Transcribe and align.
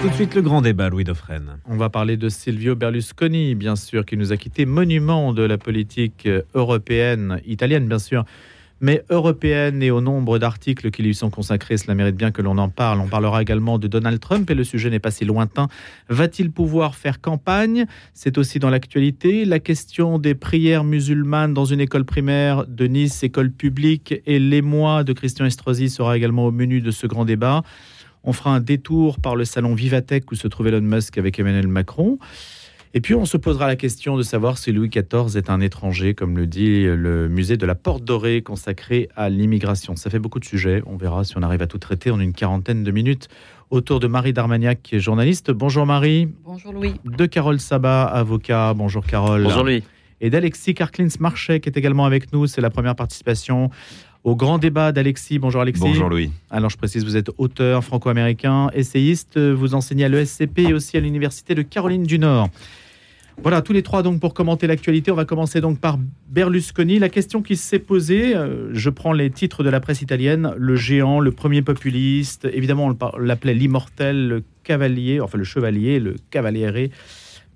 Tout 0.00 0.08
de 0.08 0.14
suite, 0.14 0.36
le 0.36 0.42
grand 0.42 0.62
débat, 0.62 0.90
Louis 0.90 1.02
Dauphren. 1.02 1.58
On 1.66 1.76
va 1.76 1.90
parler 1.90 2.16
de 2.16 2.28
Silvio 2.28 2.76
Berlusconi, 2.76 3.56
bien 3.56 3.74
sûr, 3.74 4.06
qui 4.06 4.16
nous 4.16 4.32
a 4.32 4.36
quitté, 4.36 4.64
monument 4.64 5.32
de 5.32 5.42
la 5.42 5.58
politique 5.58 6.28
européenne, 6.54 7.40
italienne, 7.44 7.88
bien 7.88 7.98
sûr, 7.98 8.24
mais 8.80 9.02
européenne 9.10 9.82
et 9.82 9.90
au 9.90 10.00
nombre 10.00 10.38
d'articles 10.38 10.92
qui 10.92 11.02
lui 11.02 11.16
sont 11.16 11.30
consacrés, 11.30 11.76
cela 11.76 11.96
mérite 11.96 12.14
bien 12.14 12.30
que 12.30 12.42
l'on 12.42 12.58
en 12.58 12.68
parle. 12.68 13.00
On 13.00 13.08
parlera 13.08 13.42
également 13.42 13.80
de 13.80 13.88
Donald 13.88 14.20
Trump 14.20 14.48
et 14.48 14.54
le 14.54 14.62
sujet 14.62 14.88
n'est 14.88 15.00
pas 15.00 15.10
si 15.10 15.24
lointain. 15.24 15.66
Va-t-il 16.08 16.52
pouvoir 16.52 16.94
faire 16.94 17.20
campagne? 17.20 17.86
C'est 18.14 18.38
aussi 18.38 18.60
dans 18.60 18.70
l'actualité. 18.70 19.44
La 19.44 19.58
question 19.58 20.20
des 20.20 20.36
prières 20.36 20.84
musulmanes 20.84 21.54
dans 21.54 21.64
une 21.64 21.80
école 21.80 22.04
primaire 22.04 22.66
de 22.68 22.86
Nice, 22.86 23.24
école 23.24 23.50
publique, 23.50 24.14
et 24.26 24.38
l'émoi 24.38 25.02
de 25.02 25.12
Christian 25.12 25.44
Estrosi 25.44 25.90
sera 25.90 26.16
également 26.16 26.46
au 26.46 26.52
menu 26.52 26.80
de 26.80 26.92
ce 26.92 27.08
grand 27.08 27.24
débat. 27.24 27.64
On 28.24 28.32
fera 28.32 28.50
un 28.50 28.60
détour 28.60 29.20
par 29.20 29.36
le 29.36 29.44
salon 29.44 29.74
Vivatech 29.74 30.30
où 30.30 30.34
se 30.34 30.48
trouve 30.48 30.68
Elon 30.68 30.80
Musk 30.80 31.18
avec 31.18 31.38
Emmanuel 31.38 31.68
Macron. 31.68 32.18
Et 32.94 33.00
puis 33.00 33.14
on 33.14 33.26
se 33.26 33.36
posera 33.36 33.66
la 33.66 33.76
question 33.76 34.16
de 34.16 34.22
savoir 34.22 34.56
si 34.56 34.72
Louis 34.72 34.88
XIV 34.88 35.36
est 35.36 35.50
un 35.50 35.60
étranger, 35.60 36.14
comme 36.14 36.38
le 36.38 36.46
dit 36.46 36.84
le 36.84 37.28
musée 37.28 37.56
de 37.58 37.66
la 37.66 37.74
Porte 37.74 38.02
Dorée 38.02 38.42
consacré 38.42 39.08
à 39.14 39.28
l'immigration. 39.28 39.94
Ça 39.94 40.08
fait 40.08 40.18
beaucoup 40.18 40.40
de 40.40 40.46
sujets. 40.46 40.82
On 40.86 40.96
verra 40.96 41.24
si 41.24 41.36
on 41.36 41.42
arrive 41.42 41.60
à 41.60 41.66
tout 41.66 41.78
traiter 41.78 42.10
en 42.10 42.18
une 42.18 42.32
quarantaine 42.32 42.84
de 42.84 42.90
minutes. 42.90 43.28
Autour 43.70 44.00
de 44.00 44.06
Marie 44.06 44.32
Darmagnac, 44.32 44.82
qui 44.82 44.96
est 44.96 45.00
journaliste. 45.00 45.50
Bonjour 45.50 45.84
Marie. 45.84 46.28
Bonjour 46.44 46.72
Louis. 46.72 46.94
De 47.04 47.26
Carole 47.26 47.60
Sabat, 47.60 48.04
avocat. 48.04 48.72
Bonjour 48.72 49.04
Carole. 49.04 49.42
Bonjour 49.42 49.64
Louis. 49.64 49.82
Et 50.22 50.30
d'Alexis 50.30 50.74
Karklins 50.74 51.08
Marchais, 51.20 51.60
qui 51.60 51.68
est 51.68 51.76
également 51.76 52.06
avec 52.06 52.32
nous. 52.32 52.46
C'est 52.46 52.62
la 52.62 52.70
première 52.70 52.96
participation 52.96 53.70
au 54.28 54.36
grand 54.36 54.58
débat 54.58 54.92
d'Alexis. 54.92 55.38
Bonjour 55.38 55.62
Alexis. 55.62 55.80
Bonjour 55.80 56.10
Louis. 56.10 56.30
Alors 56.50 56.68
je 56.68 56.76
précise, 56.76 57.04
vous 57.04 57.16
êtes 57.16 57.30
auteur 57.38 57.82
franco-américain, 57.82 58.68
essayiste, 58.74 59.38
vous 59.38 59.74
enseignez 59.74 60.04
à 60.04 60.08
l'ESCP 60.08 60.58
et 60.58 60.74
aussi 60.74 60.98
à 60.98 61.00
l'Université 61.00 61.54
de 61.54 61.62
Caroline 61.62 62.04
du 62.04 62.18
Nord. 62.18 62.48
Voilà, 63.42 63.62
tous 63.62 63.72
les 63.72 63.82
trois 63.82 64.02
donc 64.02 64.20
pour 64.20 64.34
commenter 64.34 64.66
l'actualité. 64.66 65.10
On 65.10 65.14
va 65.14 65.24
commencer 65.24 65.60
donc 65.60 65.78
par 65.78 65.96
Berlusconi. 66.28 66.98
La 66.98 67.08
question 67.08 67.40
qui 67.40 67.56
s'est 67.56 67.78
posée, 67.78 68.36
euh, 68.36 68.68
je 68.74 68.90
prends 68.90 69.12
les 69.12 69.30
titres 69.30 69.62
de 69.62 69.70
la 69.70 69.80
presse 69.80 70.02
italienne, 70.02 70.52
le 70.56 70.76
géant, 70.76 71.20
le 71.20 71.30
premier 71.30 71.62
populiste, 71.62 72.48
évidemment 72.52 72.86
on 72.86 73.18
l'appelait 73.18 73.54
l'immortel, 73.54 74.28
le 74.28 74.42
cavalier, 74.62 75.20
enfin 75.20 75.38
le 75.38 75.44
chevalier, 75.44 76.00
le 76.00 76.16
cavaliere. 76.30 76.90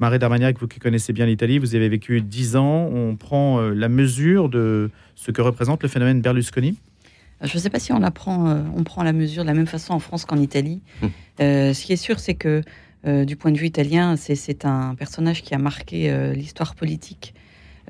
Marie 0.03 0.19
Darmagnac, 0.19 0.59
vous 0.59 0.67
qui 0.67 0.81
connaissez 0.81 1.13
bien 1.13 1.27
l'Italie, 1.27 1.61
vous 1.61 1.77
avez 1.77 1.89
vécu 1.89 2.21
dix 2.23 2.57
ans. 2.57 2.91
On 2.93 3.15
prend 3.15 3.61
euh, 3.61 3.73
la 3.73 3.89
mesure 3.89 4.49
de 4.49 4.91
ce 5.15 5.31
que 5.31 5.41
représente 5.41 5.81
le 5.85 5.89
phénomène 5.89 6.21
Berlusconi 6.21 6.77
Je 7.41 7.57
ne 7.57 7.63
sais 7.63 7.71
pas 7.71 7.79
si 7.79 7.93
on, 7.93 8.03
apprend, 8.03 8.49
euh, 8.49 8.63
on 8.77 8.83
prend 8.83 9.05
la 9.05 9.13
mesure 9.13 9.45
de 9.45 9.47
la 9.47 9.55
même 9.55 9.69
façon 9.69 9.93
en 9.93 10.01
France 10.01 10.25
qu'en 10.25 10.39
Italie. 10.39 10.81
Hum. 11.05 11.11
Euh, 11.41 11.73
ce 11.73 11.85
qui 11.85 11.93
est 11.93 11.97
sûr, 11.97 12.19
c'est 12.19 12.35
que 12.35 12.63
du 13.05 13.37
point 13.37 13.53
de 13.53 13.59
vue 13.59 13.67
italien, 13.67 14.17
c'est 14.17 14.65
un 14.65 14.97
personnage 14.97 15.43
qui 15.43 15.55
a 15.55 15.59
marqué 15.59 16.33
l'histoire 16.37 16.77
politique 16.77 17.35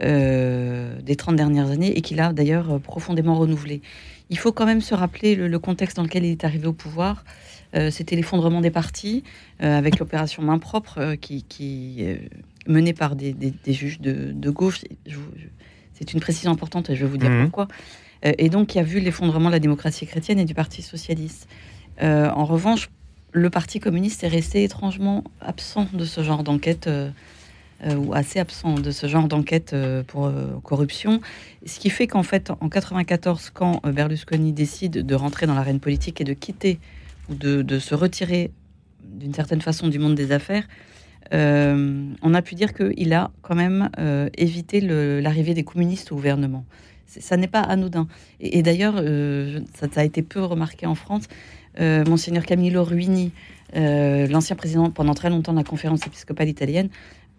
des 0.00 1.16
30 1.18 1.36
dernières 1.36 1.70
années 1.70 1.98
et 1.98 2.00
qui 2.00 2.14
l'a 2.14 2.32
d'ailleurs 2.32 2.80
profondément 2.80 3.34
renouvelé. 3.34 3.82
Il 4.30 4.38
faut 4.38 4.52
quand 4.52 4.64
même 4.64 4.80
se 4.80 4.94
rappeler 4.94 5.36
le, 5.36 5.58
contexte 5.58 5.98
dans 5.98 6.02
lequel 6.02 6.24
il 6.24 6.30
est 6.30 6.44
arrivé 6.44 6.66
au 6.66 6.72
pouvoir. 6.72 7.26
Euh, 7.74 7.90
c'était 7.90 8.16
l'effondrement 8.16 8.60
des 8.60 8.70
partis, 8.70 9.22
euh, 9.62 9.78
avec 9.78 9.98
l'opération 9.98 10.42
Main 10.42 10.58
Propre, 10.58 10.98
euh, 10.98 11.16
qui, 11.16 11.42
qui 11.44 12.04
menée 12.66 12.92
par 12.92 13.16
des, 13.16 13.34
juges 13.66 14.00
de, 14.00 14.50
gauche. 14.50 14.82
C'est 15.94 16.12
une 16.12 16.20
précision 16.20 16.50
importante 16.50 16.90
et 16.90 16.96
je 16.96 17.04
vais 17.04 17.10
vous 17.10 17.16
dire 17.16 17.30
mhm. 17.30 17.44
pourquoi. 17.44 17.68
et 18.22 18.48
donc, 18.48 18.68
qui 18.68 18.78
a 18.78 18.82
vu 18.82 19.00
l'effondrement 19.00 19.48
de 19.48 19.52
la 19.52 19.58
démocratie 19.58 20.06
chrétienne 20.06 20.38
et 20.38 20.44
du 20.44 20.54
Parti 20.54 20.82
socialiste. 20.82 21.48
en 22.00 22.44
revanche, 22.44 22.90
le 23.32 23.50
Parti 23.50 23.80
communiste 23.80 24.24
est 24.24 24.28
resté 24.28 24.64
étrangement 24.64 25.24
absent 25.40 25.88
de 25.92 26.04
ce 26.04 26.22
genre 26.22 26.42
d'enquête. 26.42 26.88
ou 27.84 28.14
assez 28.14 28.38
absent 28.38 28.74
de 28.74 28.92
ce 28.92 29.08
genre 29.08 29.26
d'enquête 29.26 29.74
pour 30.06 30.30
corruption. 30.62 31.20
Ce 31.66 31.80
qui 31.80 31.90
fait 31.90 32.06
qu'en 32.06 32.22
fait, 32.22 32.52
en 32.60 32.68
94, 32.68 33.50
quand 33.52 33.80
Berlusconi 33.84 34.52
décide 34.52 35.04
de 35.04 35.14
rentrer 35.16 35.46
dans 35.46 35.54
l'arène 35.54 35.80
politique 35.80 36.20
et 36.20 36.24
de 36.24 36.32
quitter 36.32 36.78
de, 37.32 37.78
se 37.78 37.94
retirer 37.94 38.50
d'une 39.02 39.34
certaine 39.34 39.60
façon 39.60 39.88
du 39.88 39.98
monde 39.98 40.14
des 40.14 40.32
affaires, 40.32 40.66
euh, 41.32 42.10
on 42.22 42.34
a 42.34 42.42
pu 42.42 42.54
dire 42.54 42.74
qu'il 42.74 43.12
a 43.12 43.30
quand 43.42 43.54
même 43.54 43.90
euh, 43.98 44.28
évité 44.36 44.80
l'arrivée 44.80 45.54
des 45.54 45.64
communistes 45.64 46.12
au 46.12 46.16
gouvernement. 46.16 46.64
Ça 47.06 47.36
n'est 47.36 47.48
pas 47.48 47.60
anodin. 47.60 48.08
Et, 48.40 48.62
d'ailleurs, 48.62 48.94
euh, 48.96 49.60
ça, 49.74 49.86
a 49.96 50.04
été 50.04 50.22
peu 50.22 50.42
remarqué 50.42 50.86
en 50.86 50.94
France. 50.94 51.24
Monseigneur 51.78 52.44
Camillo 52.44 52.84
Ruini, 52.84 53.32
l'ancien 53.74 54.56
président 54.56 54.90
pendant 54.90 55.14
très 55.14 55.30
longtemps 55.30 55.52
de 55.52 55.58
la 55.58 55.64
conférence 55.64 56.06
épiscopale 56.06 56.48
italienne, 56.48 56.90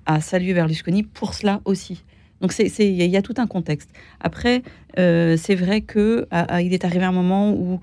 a 0.08 0.22
salué 0.22 0.56
Berlusconi 0.56 1.04
pour 1.04 1.36
cela 1.36 1.62
aussi. 1.66 2.04
Donc 2.42 2.52
il 2.58 2.92
y, 2.92 3.18
a 3.18 3.22
tout 3.22 3.36
un 3.38 3.46
contexte. 3.46 3.92
Après, 4.20 4.64
c'est 4.96 5.56
vrai 5.56 5.82
qu'il 5.82 6.26
est 6.74 6.84
arrivé 6.84 7.06
un 7.06 7.12
moment 7.12 7.54
où 7.54 7.80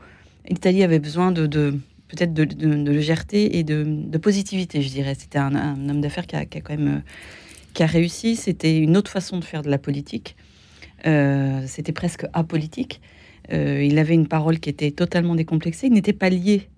l'Italie 0.48 0.82
avait 0.82 0.98
besoin 0.98 1.30
de, 1.30 1.78
peut-être 2.10 2.34
de, 2.34 2.90
légèreté 2.90 3.58
et 3.58 3.64
de, 3.64 4.18
positivité, 4.18 4.82
je 4.82 4.88
dirais. 4.88 5.14
C'était 5.18 5.38
un, 5.38 5.54
homme 5.88 6.00
d'affaires 6.00 6.26
qui 6.26 6.36
a, 6.36 6.44
quand 6.44 6.70
même 6.70 6.88
euh, 6.88 7.00
qui 7.74 7.82
a 7.82 7.86
réussi. 7.86 8.36
C'était 8.36 8.78
une 8.78 8.96
autre 8.96 9.10
façon 9.10 9.38
de 9.38 9.44
faire 9.44 9.62
de 9.62 9.70
la 9.70 9.78
politique. 9.78 10.36
Euh, 11.06 11.62
c'était 11.66 11.92
presque 11.92 12.26
apolitique. 12.32 13.00
Euh, 13.52 13.82
il 13.82 13.98
avait 13.98 14.14
une 14.14 14.28
parole 14.28 14.58
qui 14.58 14.68
était 14.68 14.90
totalement 14.90 15.34
décomplexée. 15.34 15.86
Il 15.86 15.92
n'était 15.92 16.12
pas 16.12 16.28
lié 16.28 16.68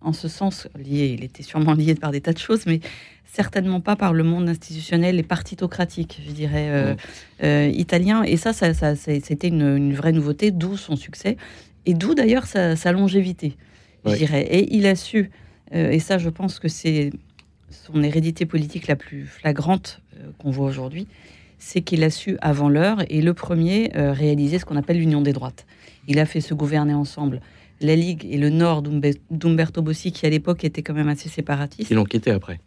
en 0.00 0.12
ce 0.12 0.28
sens. 0.28 0.68
Lié, 0.78 1.16
il 1.18 1.24
était 1.24 1.42
sûrement 1.42 1.74
lié 1.74 1.94
par 1.94 2.12
des 2.12 2.20
tas 2.20 2.32
de 2.32 2.38
choses, 2.38 2.64
mais 2.66 2.80
certainement 3.24 3.80
pas 3.80 3.96
par 3.96 4.14
le 4.14 4.22
monde 4.22 4.48
institutionnel 4.48 5.18
et 5.18 5.22
partitocratique, 5.22 6.22
je 6.26 6.32
dirais, 6.32 6.96
italien. 7.72 8.22
Et 8.22 8.36
ça, 8.36 8.52
ça, 8.52 8.94
c'était 8.96 9.48
une, 9.48 9.92
vraie 9.94 10.12
nouveauté, 10.12 10.52
d'où 10.52 10.76
son 10.76 10.96
succès 10.96 11.36
et 11.84 11.92
d'où 11.92 12.14
d'ailleurs 12.14 12.46
sa 12.46 12.92
longévité 12.92 13.56
je 14.06 14.16
dirais. 14.16 14.42
Et 14.42 14.74
il 14.74 14.86
a 14.86 14.94
su, 14.94 15.30
euh, 15.74 15.90
et 15.90 15.98
ça 15.98 16.18
je 16.18 16.28
pense 16.28 16.58
que 16.58 16.68
c'est 16.68 17.10
son 17.70 18.02
hérédité 18.02 18.46
politique 18.46 18.86
la 18.86 18.96
plus 18.96 19.26
flagrante 19.26 20.00
euh, 20.16 20.30
qu'on 20.38 20.50
voit 20.50 20.66
aujourd'hui, 20.66 21.06
c'est 21.58 21.80
qu'il 21.80 22.04
a 22.04 22.10
su 22.10 22.36
avant 22.40 22.68
l'heure 22.68 23.02
et 23.08 23.22
le 23.22 23.34
premier 23.34 23.90
euh, 23.96 24.12
réaliser 24.12 24.58
ce 24.58 24.64
qu'on 24.64 24.76
appelle 24.76 24.98
l'union 24.98 25.22
des 25.22 25.32
droites. 25.32 25.66
Il 26.08 26.18
a 26.18 26.26
fait 26.26 26.40
se 26.40 26.54
gouverner 26.54 26.94
ensemble 26.94 27.40
la 27.80 27.96
Ligue 27.96 28.26
et 28.30 28.38
le 28.38 28.50
Nord 28.50 28.82
d'Umberto 28.82 29.82
Bossi, 29.82 30.12
qui 30.12 30.24
à 30.24 30.30
l'époque 30.30 30.64
était 30.64 30.82
quand 30.82 30.94
même 30.94 31.08
assez 31.08 31.28
séparatiste. 31.28 31.90
Ils 31.90 31.94
l'ont 31.94 32.04
quitté 32.04 32.30
après. 32.30 32.60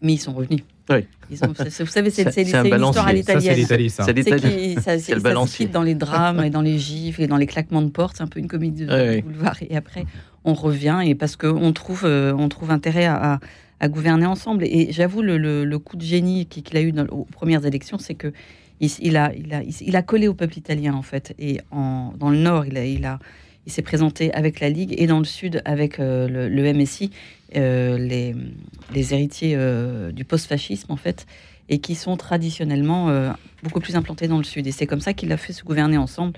Mais 0.00 0.12
ils 0.12 0.18
sont 0.18 0.32
revenus. 0.32 0.60
Oui. 0.90 1.06
Ils 1.30 1.44
ont, 1.44 1.48
vous 1.48 1.86
savez, 1.86 2.10
c'est 2.10 2.22
une 2.22 2.46
histoire 2.46 3.06
à 3.06 3.12
l'italienne. 3.12 3.66
C'est 3.88 4.12
l'Italie, 4.12 4.74
ça. 4.76 4.98
Ça, 4.98 4.98
se 4.98 5.64
dans 5.64 5.82
les 5.82 5.94
drames 5.94 6.44
et 6.44 6.50
dans 6.50 6.62
les 6.62 6.78
gifs 6.78 7.18
et 7.18 7.26
dans 7.26 7.36
les 7.36 7.46
claquements 7.46 7.82
de 7.82 7.90
porte. 7.90 8.16
C'est 8.16 8.22
un 8.22 8.28
peu 8.28 8.38
une 8.38 8.48
comédie 8.48 8.86
de 8.86 9.20
boulevard. 9.20 9.56
Et 9.68 9.76
après, 9.76 10.06
on 10.48 10.54
revient 10.54 11.00
et 11.04 11.14
parce 11.14 11.36
qu'on 11.36 11.72
trouve, 11.72 12.04
euh, 12.04 12.32
on 12.36 12.48
trouve 12.48 12.70
intérêt 12.70 13.06
à, 13.06 13.40
gouverner 13.84 14.26
ensemble. 14.26 14.64
Et 14.64 14.90
j'avoue, 14.90 15.22
le, 15.22 15.76
coup 15.78 15.96
de 15.96 16.02
génie 16.02 16.46
qu'il 16.46 16.76
a 16.76 16.80
eu 16.80 16.92
aux 17.10 17.24
premières 17.24 17.64
élections, 17.64 17.98
c'est 17.98 18.14
que 18.14 18.32
il, 18.80 19.16
a, 19.16 19.32
il, 19.34 19.52
a, 19.54 19.62
il, 19.62 19.96
a, 19.96 20.02
collé 20.02 20.28
au 20.28 20.34
peuple 20.34 20.58
italien, 20.58 20.94
en 20.94 21.02
fait. 21.02 21.34
Et 21.38 21.60
en, 21.70 22.12
dans 22.18 22.30
le 22.30 22.38
Nord, 22.38 22.66
il 22.66 22.76
a, 22.76 22.84
il 22.84 23.04
a 23.04 23.18
il 23.66 23.70
s'est 23.72 23.82
présenté 23.82 24.32
avec 24.32 24.60
la 24.60 24.70
Ligue 24.70 24.94
et 24.96 25.06
dans 25.06 25.18
le 25.18 25.26
Sud 25.26 25.60
avec 25.66 26.00
euh, 26.00 26.26
le, 26.26 26.72
MSI, 26.72 27.10
euh, 27.54 27.98
les, 27.98 28.34
les, 28.94 29.12
héritiers 29.12 29.58
du 30.12 30.24
post-fascisme, 30.24 30.90
en 30.90 30.96
fait, 30.96 31.26
et 31.68 31.78
qui 31.78 31.94
sont 31.94 32.16
traditionnellement 32.16 33.32
beaucoup 33.62 33.80
plus 33.80 33.94
implantés 33.94 34.26
dans 34.26 34.38
le 34.38 34.44
Sud. 34.44 34.66
Et 34.66 34.72
c'est 34.72 34.86
comme 34.86 35.02
ça 35.02 35.12
qu'il 35.12 35.30
a 35.32 35.36
fait 35.36 35.52
se 35.52 35.64
gouverner 35.64 35.98
ensemble 35.98 36.32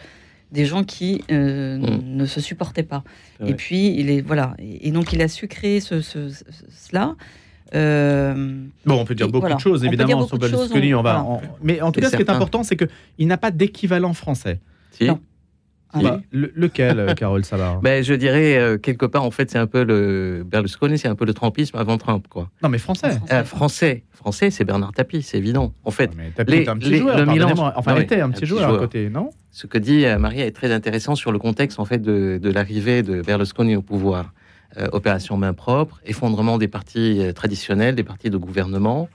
des 0.52 0.64
gens 0.64 0.84
qui 0.84 1.22
euh, 1.30 1.78
mm. 1.78 2.16
ne 2.16 2.26
se 2.26 2.40
supportaient 2.40 2.82
pas. 2.82 3.04
Et 3.44 3.54
puis, 3.54 3.94
il 3.98 4.10
est 4.10 4.20
voilà. 4.20 4.54
Et, 4.58 4.90
donc, 4.90 5.12
il 5.12 5.22
a 5.22 5.28
su 5.28 5.48
créer 5.48 5.80
ce, 5.80 6.00
cela. 6.00 7.16
Euh, 7.74 8.64
bon, 8.84 9.00
on 9.00 9.04
peut 9.04 9.14
dire 9.14 9.28
beaucoup 9.28 9.52
de 9.52 9.58
choses, 9.58 9.84
évidemment, 9.84 10.26
sur 10.26 10.38
Berlusconi. 10.38 10.94
On, 10.94 11.02
va, 11.02 11.24
Mais 11.62 11.80
en 11.80 11.92
tout 11.92 12.00
cas, 12.00 12.10
ce 12.10 12.16
qui 12.16 12.22
est 12.22 12.30
important, 12.30 12.62
c'est 12.62 12.76
qu'il 12.76 13.26
n'a 13.26 13.38
pas 13.38 13.50
d'équivalent 13.50 14.12
français. 14.12 14.60
Non. 15.94 16.02
Bah, 16.02 16.20
lequel, 16.32 17.00
euh, 17.00 17.14
Carole 17.14 17.44
Savard 17.44 17.80
ben, 17.82 18.04
Je 18.04 18.14
dirais, 18.14 18.78
quelque 18.82 19.06
part, 19.06 19.24
en 19.24 19.30
fait, 19.30 19.50
c'est 19.50 19.58
un 19.58 19.66
peu 19.66 19.84
le 19.84 20.44
Berlusconi, 20.46 20.98
c'est 20.98 21.08
un 21.08 21.14
peu 21.14 21.24
le 21.24 21.34
Trumpisme 21.34 21.76
avant 21.76 21.98
Trump. 21.98 22.26
Quoi. 22.28 22.50
Non, 22.62 22.68
mais 22.68 22.78
français. 22.78 23.20
français 23.44 24.04
français, 24.20 24.50
c'est 24.50 24.64
Bernard 24.64 24.92
Tapie, 24.92 25.22
c'est 25.22 25.38
évident. 25.38 25.72
En 25.84 25.90
fait, 25.90 26.10
mais 26.16 26.30
Tapie 26.30 26.52
est 26.52 26.68
un 26.68 26.76
petit 26.76 26.96
joueur, 26.96 27.16
le 27.16 27.24
enfin, 27.76 27.96
il 27.96 28.02
était 28.02 28.20
un 28.20 28.30
petit, 28.30 28.46
joueur, 28.46 28.74
à 28.74 28.78
côté, 28.78 29.08
non? 29.08 29.30
Ce 29.50 29.66
que 29.66 29.78
dit 29.78 30.04
euh, 30.04 30.18
Maria 30.18 30.46
est 30.46 30.52
très 30.52 30.72
intéressant 30.72 31.14
sur 31.14 31.32
le 31.32 31.38
contexte 31.38 31.80
en 31.80 31.84
fait 31.84 32.00
de, 32.00 32.50
l'arrivée 32.50 33.02
de 33.02 33.22
Berlusconi 33.22 33.76
au 33.76 33.82
pouvoir. 33.82 34.32
Euh, 34.76 34.86
opération 34.92 35.36
main 35.36 35.52
propre, 35.52 36.00
effondrement 36.06 36.56
des 36.56 36.68
partis 36.68 37.18
euh, 37.18 37.32
traditionnels, 37.32 37.96
des 37.96 38.04
partis 38.04 38.30
de 38.30 38.36
gouvernement, 38.36 39.08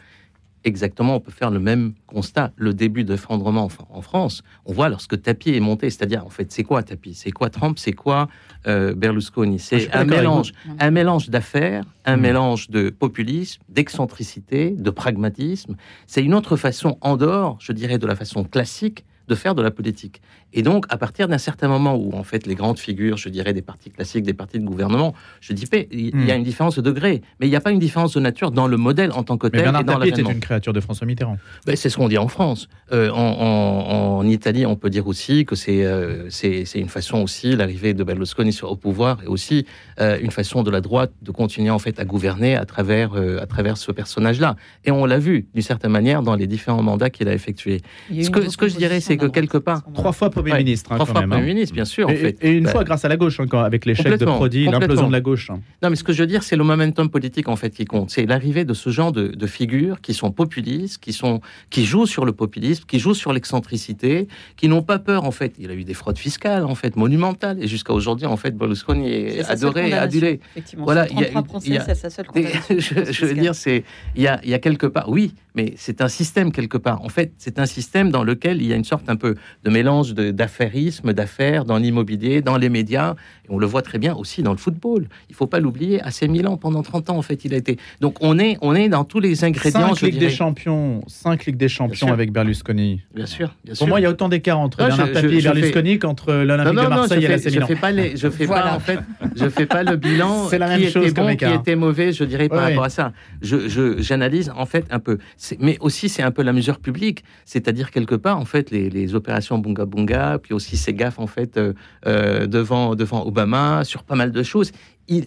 exactement, 0.65 1.15
on 1.15 1.19
peut 1.19 1.31
faire 1.31 1.51
le 1.51 1.59
même 1.59 1.93
constat. 2.07 2.51
Le 2.57 2.73
début 2.73 3.03
d'effondrement 3.03 3.69
en 3.89 4.01
France, 4.01 4.43
on 4.65 4.73
voit 4.73 4.89
lorsque 4.89 5.21
Tapi 5.21 5.55
est 5.55 5.59
monté, 5.59 5.89
c'est-à-dire, 5.89 6.25
en 6.25 6.29
fait, 6.29 6.51
c'est 6.51 6.63
quoi 6.63 6.83
Tapi? 6.83 7.13
C'est 7.13 7.31
quoi 7.31 7.49
Trump? 7.49 7.77
C'est 7.79 7.93
quoi 7.93 8.27
euh, 8.67 8.93
Berlusconi? 8.93 9.59
C'est 9.59 9.93
un 9.93 10.03
mélange, 10.03 10.51
un 10.79 10.91
mélange 10.91 11.29
d'affaires, 11.29 11.85
un 12.05 12.17
hmm. 12.17 12.21
mélange 12.21 12.69
de 12.69 12.89
populisme, 12.89 13.61
d'excentricité, 13.69 14.71
de 14.71 14.89
pragmatisme. 14.89 15.75
C'est 16.07 16.23
une 16.23 16.33
autre 16.33 16.57
façon, 16.57 16.97
en 17.01 17.15
dehors, 17.15 17.57
je 17.61 17.71
dirais, 17.71 17.99
de 17.99 18.07
la 18.07 18.15
façon 18.15 18.43
classique 18.43 19.05
de 19.27 19.35
faire 19.35 19.55
de 19.55 19.61
la 19.61 19.71
politique. 19.71 20.21
Et 20.53 20.61
donc, 20.61 20.85
à 20.89 20.97
partir 20.97 21.27
d'un 21.27 21.37
certain 21.37 21.67
moment 21.67 21.95
où, 21.95 22.13
en 22.13 22.23
fait, 22.23 22.47
les 22.47 22.55
grandes 22.55 22.79
figures, 22.79 23.17
je 23.17 23.29
dirais, 23.29 23.53
des 23.53 23.61
partis 23.61 23.89
classiques, 23.89 24.23
des 24.23 24.33
partis 24.33 24.59
de 24.59 24.65
gouvernement, 24.65 25.13
je 25.41 25.53
dis 25.53 25.65
il 25.91 26.25
y 26.25 26.31
a 26.31 26.35
hmm. 26.35 26.37
une 26.37 26.43
différence 26.43 26.75
de 26.75 26.81
degré, 26.81 27.21
mais 27.39 27.47
il 27.47 27.49
n'y 27.49 27.55
a 27.55 27.61
pas 27.61 27.71
une 27.71 27.79
différence 27.79 28.13
de 28.13 28.19
nature 28.19 28.51
dans 28.51 28.67
le 28.67 28.77
modèle 28.77 29.11
en 29.11 29.23
tant 29.23 29.37
que 29.37 29.47
tel. 29.47 29.61
Bernard 29.61 29.81
et 29.81 29.83
dans 29.83 30.01
était 30.01 30.21
une 30.21 30.39
créature 30.39 30.73
de 30.73 30.79
François 30.79 31.07
Mitterrand. 31.07 31.37
Ben, 31.65 31.75
c'est 31.75 31.89
ce 31.89 31.97
qu'on 31.97 32.07
dit 32.07 32.17
en 32.17 32.27
France. 32.27 32.69
Euh, 32.91 33.09
en, 33.11 34.25
Italie, 34.25 34.65
on 34.65 34.75
peut 34.75 34.89
dire 34.89 35.07
aussi 35.07 35.45
que 35.45 35.55
c'est 35.55 35.85
euh, 35.85 36.29
c'est 36.29 36.65
une 36.75 36.89
façon 36.89 37.19
aussi, 37.21 37.55
l'arrivée 37.55 37.93
de 37.93 38.03
Berlusconi 38.03 38.57
au 38.63 38.75
pouvoir, 38.75 39.21
et 39.23 39.27
aussi 39.27 39.65
euh, 39.99 40.17
une 40.21 40.31
façon 40.31 40.63
de 40.63 40.71
la 40.71 40.81
droite 40.81 41.11
de 41.21 41.31
continuer, 41.31 41.69
en 41.69 41.79
fait, 41.79 41.99
à 41.99 42.05
gouverner 42.05 42.55
à 42.55 42.65
travers, 42.65 43.13
à 43.13 43.45
travers 43.45 43.77
ce 43.77 43.91
personnage-là. 43.91 44.55
Et 44.83 44.91
on 44.91 45.05
l'a 45.05 45.19
vu, 45.19 45.47
d'une 45.53 45.63
certaine 45.63 45.91
manière, 45.91 46.21
dans 46.21 46.35
les 46.35 46.47
différents 46.47 46.81
mandats 46.81 47.09
qu'il 47.09 47.27
a 47.27 47.33
effectués. 47.33 47.81
Ce 48.09 48.29
que, 48.29 48.49
ce 48.49 48.57
que 48.57 48.67
je 48.67 48.77
dirais, 48.77 48.99
c'est 48.99 49.14
que 49.17 49.25
quelque 49.25 49.57
part... 49.57 49.83
Trois 49.93 50.11
fois 50.11 50.29
Premier 50.29 50.53
ministre. 50.57 50.91
Hein, 50.91 50.95
trois 50.95 51.05
fois 51.05 51.21
Premier 51.21 51.35
hein. 51.35 51.41
ministre, 51.41 51.73
bien 51.73 51.85
sûr. 51.85 52.09
Et, 52.09 52.13
en 52.13 52.17
fait. 52.17 52.37
et 52.41 52.51
une 52.51 52.65
bah, 52.65 52.71
fois 52.71 52.83
grâce 52.83 53.05
à 53.05 53.09
la 53.09 53.17
gauche, 53.17 53.39
encore, 53.39 53.63
avec 53.63 53.85
l'échec 53.85 54.17
de 54.17 54.25
Prodi, 54.25 54.65
l'implosion 54.65 55.07
de 55.07 55.11
la 55.11 55.21
gauche. 55.21 55.49
Hein. 55.49 55.59
Non, 55.81 55.89
mais 55.89 55.95
ce 55.95 56.03
que 56.03 56.13
je 56.13 56.21
veux 56.21 56.27
dire, 56.27 56.43
c'est 56.43 56.55
le 56.55 56.63
momentum 56.63 57.09
politique 57.09 57.47
en 57.47 57.55
fait 57.55 57.71
qui 57.71 57.85
compte. 57.85 58.09
C'est 58.09 58.25
l'arrivée 58.25 58.65
de 58.65 58.73
ce 58.73 58.89
genre 58.89 59.11
de, 59.11 59.45
figures 59.45 60.01
qui 60.01 60.15
sont 60.15 60.31
populistes, 60.31 60.97
qui, 60.97 61.13
sont, 61.13 61.39
qui 61.69 61.85
jouent 61.85 62.07
sur 62.07 62.25
le 62.25 62.31
populisme, 62.31 62.83
qui 62.87 62.97
jouent 62.99 63.13
sur 63.13 63.31
l'excentricité, 63.31 64.27
qui 64.57 64.67
n'ont 64.67 64.81
pas 64.81 64.97
peur 64.97 65.23
en 65.25 65.31
fait. 65.31 65.53
Il 65.59 65.69
a 65.69 65.75
eu 65.75 65.83
des 65.83 65.93
fraudes 65.93 66.17
fiscales 66.17 66.65
en 66.65 66.73
fait 66.73 66.95
monumentales 66.95 67.61
et 67.61 67.67
jusqu'à 67.67 67.93
aujourd'hui 67.93 68.25
en 68.25 68.37
fait 68.37 68.57
Berlusconi 68.57 69.07
est, 69.07 69.49
adoré, 69.49 69.93
adulé. 69.93 70.39
Voilà, 70.77 71.07
il 71.11 71.19
y 71.19 71.77
a, 71.77 71.95
sa 71.95 72.09
seule 72.09 72.25
je, 72.69 73.11
je, 73.11 73.25
veux 73.25 73.33
dire, 73.33 73.53
c'est 73.53 73.83
il 74.15 74.23
y 74.23 74.27
a, 74.27 74.39
il 74.43 74.49
y 74.49 74.53
a 74.53 74.59
quelque 74.59 74.87
part, 74.87 75.09
oui, 75.09 75.33
mais 75.55 75.73
c'est 75.77 76.01
un 76.01 76.07
système 76.07 76.51
quelque 76.51 76.77
part. 76.77 77.01
En 77.03 77.09
fait, 77.09 77.33
c'est 77.37 77.59
un 77.59 77.65
système 77.65 78.11
dans 78.11 78.23
lequel 78.23 78.61
il 78.61 78.67
y 78.67 78.73
a 78.73 78.75
une 78.75 78.83
sorte 78.83 79.04
un 79.09 79.15
peu 79.15 79.35
de 79.63 79.69
mélange 79.69 80.13
d'affairisme, 80.13 81.13
d'affaires 81.13 81.65
dans 81.65 81.77
l'immobilier, 81.77 82.41
dans 82.41 82.57
les 82.57 82.69
médias. 82.69 83.15
Et 83.45 83.47
on 83.49 83.57
le 83.57 83.65
voit 83.65 83.81
très 83.81 83.99
bien 83.99 84.15
aussi 84.15 84.43
dans 84.43 84.51
le 84.51 84.57
football. 84.57 85.07
Il 85.29 85.33
ne 85.33 85.35
faut 85.35 85.47
pas 85.47 85.59
l'oublier. 85.59 86.01
À 86.01 86.09
Milan, 86.27 86.57
pendant 86.57 86.81
30 86.81 87.11
ans, 87.11 87.17
en 87.17 87.21
fait, 87.21 87.45
il 87.45 87.53
a 87.53 87.57
été. 87.57 87.77
Donc 88.01 88.17
on 88.21 88.39
est, 88.39 88.57
on 88.61 88.73
est 88.73 88.89
dans 88.89 89.03
tous 89.03 89.19
les 89.19 89.43
ingrédients. 89.43 89.93
Cinq 89.93 90.01
Ligues 90.01 90.17
des 90.17 90.29
Champions, 90.29 91.03
cinq 91.07 91.45
Ligues 91.45 91.57
des 91.57 91.67
Champions 91.67 92.11
avec 92.11 92.31
Berlusconi. 92.31 93.01
Bien 93.13 93.25
sûr. 93.25 93.53
Pour 93.77 93.87
moi, 93.87 93.99
il 93.99 94.03
y 94.03 94.05
a 94.05 94.09
autant 94.09 94.29
d'écart 94.29 94.59
entre 94.59 94.77
Bernard 94.77 95.11
Tapie 95.11 95.37
et 95.37 95.41
Berlusconi 95.41 95.99
qu'entre 95.99 96.33
l'Olympique 96.33 96.73
de 96.73 96.87
Marseille 96.87 97.25
et 97.25 97.27
Milan. 97.27 97.37
Je 97.45 97.65
fais 97.65 97.75
pas 97.75 97.91
les, 97.91 98.17
je 98.17 98.29
fais 98.29 98.47
pas 98.47 98.73
en 98.73 98.79
fait, 98.79 98.99
je 99.35 99.49
fais 99.49 99.65
pas 99.65 99.83
le 99.83 99.95
bilan. 99.95 100.47
C'est 100.49 100.57
la 100.57 100.67
même 100.67 100.81
qui 100.81 100.89
chose 100.89 101.07
était 101.07 101.21
bon, 101.21 101.35
qui 101.35 101.45
était 101.45 101.75
mauvais, 101.75 102.11
je 102.11 102.23
dirais 102.23 102.49
par 102.49 102.61
rapport 102.61 102.85
à 102.85 102.89
ça. 102.89 103.13
Je, 103.41 103.95
j'analyse 103.99 104.51
en 104.55 104.65
fait 104.65 104.85
un 104.89 104.99
peu. 104.99 105.17
Mais 105.59 105.77
aussi, 105.79 106.09
c'est 106.09 106.23
un 106.23 106.31
peu 106.31 106.41
la 106.41 106.53
mesure 106.53 106.79
publique, 106.79 107.23
c'est-à-dire 107.45 107.91
quelque 107.91 108.15
part, 108.15 108.39
en 108.39 108.45
fait, 108.45 108.71
les, 108.71 108.89
les 108.95 109.13
opérations 109.13 109.57
Bunga 109.59 109.85
Bunga, 109.85 110.39
puis 110.41 110.53
aussi 110.53 110.77
ces 110.77 110.93
gaffes 110.93 111.19
en 111.19 111.27
fait 111.27 111.57
euh, 111.57 111.73
euh, 112.07 112.47
devant 112.47 112.95
devant 112.95 113.25
Obama 113.25 113.83
sur 113.83 114.03
pas 114.03 114.15
mal 114.15 114.31
de 114.31 114.43
choses 114.43 114.71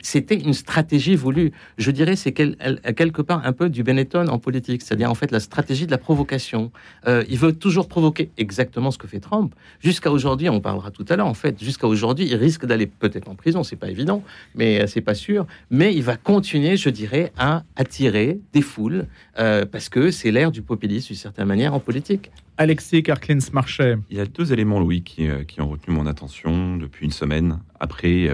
c'était 0.02 0.34
une 0.34 0.54
stratégie 0.54 1.14
voulue. 1.14 1.52
Je 1.76 1.90
dirais, 1.90 2.16
c'est 2.16 2.32
quelque 2.32 3.22
part 3.22 3.44
un 3.44 3.52
peu 3.52 3.68
du 3.68 3.82
Benetton 3.82 4.26
en 4.28 4.38
politique, 4.38 4.82
c'est-à-dire 4.82 5.10
en 5.10 5.14
fait 5.14 5.30
la 5.30 5.40
stratégie 5.40 5.86
de 5.86 5.90
la 5.90 5.98
provocation. 5.98 6.72
Euh, 7.06 7.24
il 7.28 7.38
veut 7.38 7.52
toujours 7.52 7.88
provoquer 7.88 8.30
exactement 8.38 8.90
ce 8.90 8.98
que 8.98 9.06
fait 9.06 9.20
Trump. 9.20 9.54
Jusqu'à 9.80 10.10
aujourd'hui, 10.10 10.48
on 10.48 10.60
parlera 10.60 10.90
tout 10.90 11.04
à 11.08 11.16
l'heure. 11.16 11.26
En 11.26 11.34
fait, 11.34 11.62
jusqu'à 11.62 11.86
aujourd'hui, 11.86 12.26
il 12.26 12.34
risque 12.34 12.66
d'aller 12.66 12.86
peut-être 12.86 13.28
en 13.28 13.34
prison, 13.34 13.62
c'est 13.62 13.76
pas 13.76 13.90
évident, 13.90 14.22
mais 14.54 14.82
euh, 14.82 14.86
c'est 14.86 15.00
pas 15.00 15.14
sûr. 15.14 15.46
Mais 15.70 15.94
il 15.94 16.02
va 16.02 16.16
continuer, 16.16 16.76
je 16.76 16.90
dirais, 16.90 17.32
à 17.38 17.62
attirer 17.76 18.40
des 18.52 18.62
foules 18.62 19.06
euh, 19.38 19.64
parce 19.64 19.88
que 19.88 20.10
c'est 20.10 20.32
l'ère 20.32 20.50
du 20.50 20.62
populisme 20.62 21.08
d'une 21.08 21.16
certaine 21.16 21.46
manière 21.46 21.74
en 21.74 21.80
politique. 21.80 22.30
Alexis 22.56 23.04
Karklins 23.04 23.38
Marchais. 23.52 23.96
Il 24.10 24.16
y 24.16 24.20
a 24.20 24.26
deux 24.26 24.52
éléments, 24.52 24.80
Louis, 24.80 25.02
qui, 25.02 25.28
qui, 25.46 25.60
ont 25.60 25.68
retenu 25.68 25.94
mon 25.94 26.06
attention 26.06 26.76
depuis 26.76 27.04
une 27.04 27.12
semaine 27.12 27.60
après 27.78 28.28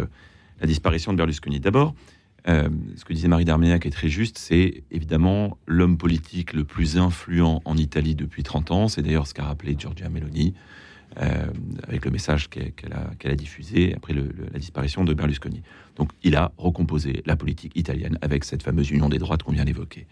la 0.61 0.67
disparition 0.67 1.13
de 1.13 1.19
Berlusconi. 1.19 1.61
D'abord, 1.61 1.95
euh, 2.47 2.69
ce 2.97 3.05
que 3.05 3.13
disait 3.13 3.29
Marie 3.29 3.45
Darménac 3.45 3.87
est 3.87 3.91
très 3.91 4.09
juste, 4.09 4.37
c'est 4.39 4.85
évidemment 4.91 5.57
l'homme 5.67 5.97
politique 5.97 6.53
le 6.53 6.65
plus 6.65 6.99
influent 6.99 7.63
en 7.65 7.77
Italie 7.77 8.15
depuis 8.15 8.43
30 8.43 8.71
ans. 8.71 8.89
C'est 8.89 9.03
d'ailleurs 9.03 9.27
ce 9.27 9.35
qu'a 9.35 9.45
rappelé 9.45 9.75
Giorgia 9.79 10.09
Meloni 10.11 10.55
euh, 11.23 11.47
avec 11.89 12.05
le 12.05 12.11
message 12.11 12.51
qu'elle 12.51 12.93
a, 12.93 13.35
diffusé 13.35 13.95
après 13.95 14.13
la 14.13 14.59
disparition 14.59 15.05
de 15.05 15.15
Berlusconi. 15.15 15.63
Donc 15.97 16.11
il 16.23 16.37
a 16.37 16.53
recomposé 16.59 17.23
la 17.25 17.37
politique 17.37 17.73
italienne 17.77 18.19
avec 18.21 18.45
cette 18.45 18.63
fameuse 18.63 18.91
union 18.91 19.09
des 19.09 19.19
droites 19.19 19.43
qu'on 19.43 19.53
vient 19.53 19.65
d'évoquer. 19.65 20.07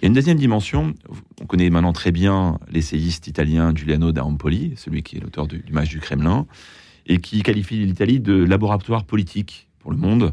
Il 0.00 0.04
y 0.04 0.06
a 0.06 0.08
une 0.08 0.14
deuxième 0.14 0.36
dimension. 0.36 0.94
On 1.40 1.46
connaît 1.46 1.70
maintenant 1.70 1.94
très 1.94 2.12
bien 2.12 2.58
l'essayiste 2.70 3.26
italien 3.26 3.74
Giuliano 3.74 4.12
da 4.12 4.24
Empoli, 4.24 4.74
celui 4.76 5.02
qui 5.02 5.16
est 5.16 5.20
l'auteur 5.20 5.46
du, 5.46 5.60
du 5.60 5.72
match 5.72 5.88
du 5.88 6.00
Kremlin, 6.00 6.46
et 7.06 7.18
qui 7.18 7.42
qualifie 7.42 7.84
l'Italie 7.86 8.20
de 8.20 8.34
laboratoire 8.34 9.04
politique 9.04 9.65
le 9.90 9.98
monde, 9.98 10.32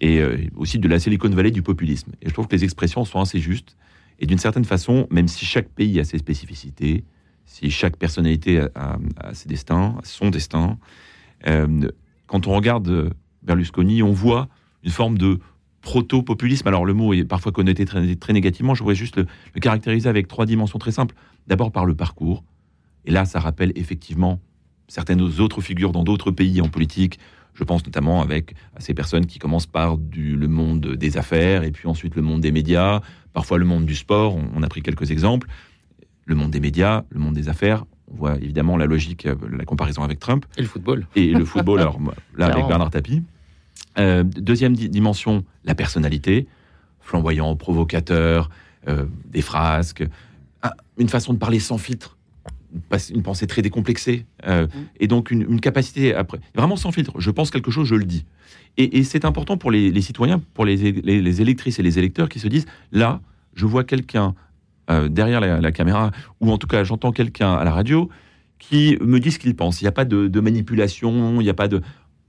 et 0.00 0.20
euh, 0.20 0.36
aussi 0.56 0.78
de 0.78 0.88
la 0.88 0.98
Silicon 0.98 1.28
Valley 1.28 1.50
du 1.50 1.62
populisme. 1.62 2.12
Et 2.22 2.28
je 2.28 2.32
trouve 2.32 2.46
que 2.46 2.56
les 2.56 2.64
expressions 2.64 3.04
sont 3.04 3.20
assez 3.20 3.38
justes. 3.38 3.76
Et 4.18 4.26
d'une 4.26 4.38
certaine 4.38 4.64
façon, 4.64 5.06
même 5.10 5.28
si 5.28 5.44
chaque 5.44 5.68
pays 5.68 5.98
a 6.00 6.04
ses 6.04 6.18
spécificités, 6.18 7.04
si 7.46 7.70
chaque 7.70 7.96
personnalité 7.96 8.60
a, 8.74 8.98
ses 9.32 9.48
destins, 9.48 9.96
son 10.04 10.30
destin, 10.30 10.78
euh, 11.46 11.88
quand 12.26 12.46
on 12.46 12.54
regarde 12.54 13.12
Berlusconi, 13.42 14.02
on 14.02 14.12
voit 14.12 14.48
une 14.84 14.90
forme 14.90 15.18
de 15.18 15.40
proto-populisme. 15.80 16.68
Alors 16.68 16.84
le 16.84 16.94
mot 16.94 17.12
est 17.12 17.24
parfois 17.24 17.52
connoté 17.52 17.84
très, 17.84 18.32
négativement, 18.32 18.74
je 18.74 18.82
voudrais 18.82 18.94
juste 18.94 19.16
le, 19.16 19.26
caractériser 19.60 20.08
avec 20.08 20.28
trois 20.28 20.46
dimensions 20.46 20.78
très 20.78 20.92
simples. 20.92 21.14
D'abord 21.46 21.72
par 21.72 21.86
le 21.86 21.94
parcours, 21.94 22.44
et 23.04 23.10
là 23.10 23.24
ça 23.24 23.40
rappelle 23.40 23.72
effectivement 23.74 24.40
certaines 24.88 25.20
autres 25.20 25.60
figures 25.60 25.92
dans 25.92 26.04
d'autres 26.04 26.30
pays 26.30 26.60
en 26.60 26.68
politique, 26.68 27.18
je 27.60 27.64
pense 27.64 27.84
notamment 27.84 28.22
avec 28.22 28.54
à 28.74 28.80
ces 28.80 28.94
personnes 28.94 29.26
qui 29.26 29.38
commencent 29.38 29.66
par 29.66 29.98
du, 29.98 30.34
le 30.34 30.48
monde 30.48 30.94
des 30.96 31.18
affaires 31.18 31.62
et 31.62 31.70
puis 31.70 31.86
ensuite 31.88 32.16
le 32.16 32.22
monde 32.22 32.40
des 32.40 32.52
médias, 32.52 33.02
parfois 33.34 33.58
le 33.58 33.66
monde 33.66 33.84
du 33.84 33.94
sport. 33.94 34.34
On, 34.34 34.62
a 34.62 34.68
pris 34.68 34.80
quelques 34.80 35.10
exemples. 35.10 35.46
Le 36.24 36.34
monde 36.34 36.50
des 36.50 36.60
médias, 36.60 37.04
le 37.10 37.20
monde 37.20 37.34
des 37.34 37.50
affaires. 37.50 37.84
On 38.10 38.16
voit 38.16 38.36
évidemment 38.36 38.78
la 38.78 38.86
logique, 38.86 39.26
euh, 39.26 39.36
la 39.52 39.66
comparaison 39.66 40.02
avec 40.02 40.18
Trump. 40.18 40.46
Et 40.56 40.62
le 40.62 40.68
football. 40.68 41.06
Et 41.16 41.32
le 41.32 41.44
football, 41.44 41.80
alors 41.80 41.98
là 42.36 42.46
avec 42.46 42.66
Bernard 42.66 42.90
Tapie. 42.90 43.22
Euh, 43.98 44.22
deuxième 44.24 44.74
dimension, 44.74 45.44
la 45.64 45.74
personnalité. 45.74 46.46
Flamboyant, 47.02 47.54
provocateur, 47.56 48.48
euh, 48.88 49.04
des 49.26 49.42
frasques, 49.42 50.04
ah, 50.62 50.72
une 50.96 51.08
façon 51.08 51.34
de 51.34 51.38
parler 51.38 51.58
sans 51.58 51.76
filtre 51.76 52.16
une 53.12 53.22
pensée 53.22 53.46
très 53.46 53.62
décomplexée 53.62 54.26
euh, 54.46 54.66
mm. 54.66 54.70
et 55.00 55.06
donc 55.06 55.30
une, 55.30 55.60
capacité 55.60 56.14
après 56.14 56.38
vraiment 56.54 56.76
sans 56.76 56.92
filtre. 56.92 57.12
Je 57.18 57.30
pense 57.30 57.50
quelque 57.50 57.70
chose, 57.70 57.86
je 57.86 57.94
le 57.94 58.04
dis. 58.04 58.24
Et, 58.76 59.02
c'est 59.02 59.24
important 59.24 59.56
pour 59.56 59.70
les, 59.70 60.00
citoyens, 60.00 60.40
pour 60.54 60.64
les, 60.64 61.40
électrices 61.40 61.78
et 61.78 61.82
les 61.82 61.98
électeurs 61.98 62.28
qui 62.28 62.38
se 62.38 62.48
disent 62.48 62.66
là, 62.92 63.20
je 63.54 63.66
vois 63.66 63.84
quelqu'un 63.84 64.34
euh, 64.90 65.08
derrière 65.08 65.40
la, 65.40 65.72
caméra 65.72 66.12
ou 66.40 66.50
en 66.50 66.58
tout 66.58 66.66
cas 66.66 66.84
j'entends 66.84 67.12
quelqu'un 67.12 67.52
à 67.54 67.64
la 67.64 67.72
radio 67.72 68.08
qui 68.58 68.96
me 69.00 69.18
dit 69.18 69.32
ce 69.32 69.38
qu'il 69.38 69.56
pense. 69.56 69.80
Il 69.80 69.84
n'y 69.84 69.88
a 69.88 69.92
pas 69.92 70.04
de, 70.04 70.40
manipulation, 70.40 71.40
il 71.40 71.44
n'y 71.44 71.50
a 71.50 71.54
pas 71.54 71.68
de. 71.68 71.80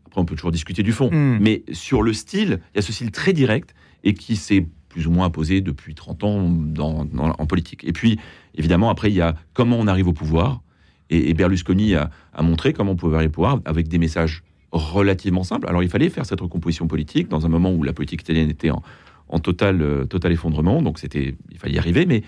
Après, 0.08 0.20
on 0.20 0.26
peut 0.26 0.36
toujours 0.36 0.52
discuter 0.52 0.84
du 0.84 0.92
fond, 0.92 1.10
mm. 1.12 1.38
mais 1.40 1.64
sur 1.72 2.02
le 2.02 2.14
style, 2.14 2.60
il 2.74 2.78
y 2.78 2.80
a 2.80 2.82
ce 2.82 2.92
style 2.92 3.12
très 3.12 3.34
direct 3.34 3.74
et 4.04 4.14
qui 4.14 4.36
s'est 4.36 4.66
plus 4.92 5.08
ou 5.08 5.12
moins 5.12 5.26
imposé 5.26 5.62
depuis 5.62 5.96
30 5.96 6.24
ans 6.24 6.50
dans, 6.50 7.08
en 7.16 7.46
politique. 7.46 7.84
Et 7.86 7.94
puis, 7.94 8.20
évidemment, 8.56 8.90
après, 8.90 9.10
il 9.10 9.16
y 9.16 9.22
a 9.22 9.36
comment 9.54 9.78
on 9.80 9.88
arrive 9.88 10.08
au 10.08 10.14
pouvoir. 10.14 10.62
Et, 11.10 11.34
Berlusconi 11.34 11.96
a, 11.96 12.10
montré 12.42 12.74
comment 12.74 12.92
on 12.92 12.96
pouvait 12.96 13.16
arriver 13.16 13.30
au 13.30 13.34
pouvoir 13.34 13.60
avec 13.66 13.88
des 13.88 13.98
messages 13.98 14.44
relativement 14.72 15.44
simples. 15.44 15.68
Alors, 15.68 15.84
il 15.84 15.90
fallait 15.90 16.10
faire 16.10 16.26
cette 16.26 16.40
recomposition 16.40 16.88
politique 16.88 17.28
dans 17.28 17.46
un 17.46 17.50
moment 17.50 17.72
où 17.74 17.84
la 17.84 17.92
politique 17.92 18.22
italienne 18.22 18.50
était 18.50 18.70
en, 18.70 19.40
total, 19.40 19.82
euh, 19.82 20.06
total 20.06 20.32
effondrement. 20.32 20.82
Donc, 20.82 21.00
c'était, 21.00 21.36
il 21.52 21.58
fallait 21.58 21.74
y 21.74 21.80
arriver. 21.80 22.06
Mais 22.06 22.24